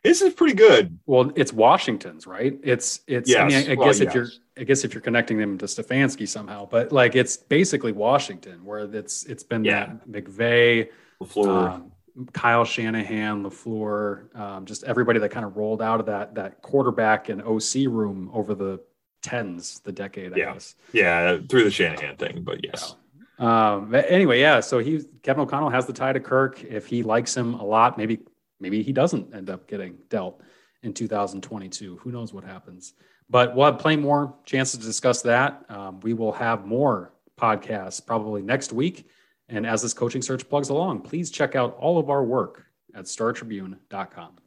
This 0.03 0.21
is 0.21 0.33
pretty 0.33 0.53
good. 0.53 0.99
Well, 1.05 1.31
it's 1.35 1.53
Washington's, 1.53 2.27
right? 2.27 2.59
It's 2.61 2.99
it's. 3.07 3.29
Yes. 3.29 3.39
I, 3.39 3.47
mean, 3.47 3.69
I, 3.69 3.71
I 3.71 3.75
well, 3.75 3.87
guess 3.87 4.01
yes. 4.01 4.09
if 4.09 4.15
you're, 4.15 4.27
I 4.57 4.63
guess 4.65 4.83
if 4.83 4.93
you're 4.93 5.01
connecting 5.01 5.37
them 5.37 5.57
to 5.59 5.65
Stefanski 5.65 6.27
somehow, 6.27 6.67
but 6.69 6.91
like 6.91 7.15
it's 7.15 7.37
basically 7.37 7.93
Washington, 7.93 8.65
where 8.65 8.79
it's 8.79 9.23
it's 9.23 9.43
been 9.43 9.63
yeah. 9.63 9.93
that 10.05 10.25
McVay, 10.25 10.89
LaFleur. 11.23 11.71
Um, 11.71 11.91
Kyle 12.33 12.63
Shanahan, 12.63 13.43
LaFleur, 13.43 14.35
um, 14.37 14.65
just 14.65 14.83
everybody 14.83 15.19
that 15.19 15.29
kind 15.29 15.45
of 15.45 15.57
rolled 15.57 15.81
out 15.81 15.99
of 15.99 16.05
that 16.05 16.35
that 16.35 16.61
quarterback 16.61 17.29
and 17.29 17.41
OC 17.41 17.87
room 17.87 18.29
over 18.33 18.55
the 18.55 18.79
tens, 19.21 19.79
the 19.81 19.91
decade, 19.91 20.33
I 20.33 20.37
yeah. 20.37 20.53
guess. 20.53 20.75
Yeah, 20.93 21.37
through 21.49 21.65
the 21.65 21.71
Shanahan 21.71 22.15
thing, 22.15 22.43
but 22.43 22.63
yes. 22.63 22.95
Um, 23.37 23.91
but 23.91 24.05
anyway, 24.07 24.39
yeah. 24.39 24.61
So 24.61 24.79
he 24.79 25.03
Kevin 25.23 25.41
O'Connell 25.41 25.69
has 25.69 25.85
the 25.85 25.93
tie 25.93 26.13
to 26.13 26.19
Kirk. 26.19 26.63
If 26.63 26.87
he 26.87 27.03
likes 27.03 27.35
him 27.35 27.55
a 27.55 27.65
lot, 27.65 27.97
maybe 27.97 28.19
maybe 28.59 28.81
he 28.81 28.93
doesn't 28.93 29.35
end 29.35 29.49
up 29.49 29.67
getting 29.67 29.97
dealt 30.09 30.41
in 30.83 30.93
2022. 30.93 31.97
Who 31.97 32.11
knows 32.11 32.33
what 32.33 32.45
happens? 32.45 32.93
But 33.29 33.55
we'll 33.55 33.65
have 33.65 33.79
plenty 33.79 34.01
more 34.01 34.35
chances 34.45 34.79
to 34.79 34.85
discuss 34.85 35.23
that. 35.23 35.65
Um, 35.67 35.99
we 36.01 36.13
will 36.13 36.31
have 36.31 36.65
more 36.65 37.11
podcasts 37.37 38.05
probably 38.05 38.41
next 38.41 38.71
week 38.71 39.09
and 39.49 39.65
as 39.65 39.81
this 39.81 39.93
coaching 39.93 40.21
search 40.21 40.47
plugs 40.49 40.69
along, 40.69 41.01
please 41.01 41.29
check 41.29 41.55
out 41.55 41.75
all 41.79 41.97
of 41.97 42.09
our 42.09 42.23
work 42.23 42.65
at 42.93 43.05
startribune.com. 43.05 44.37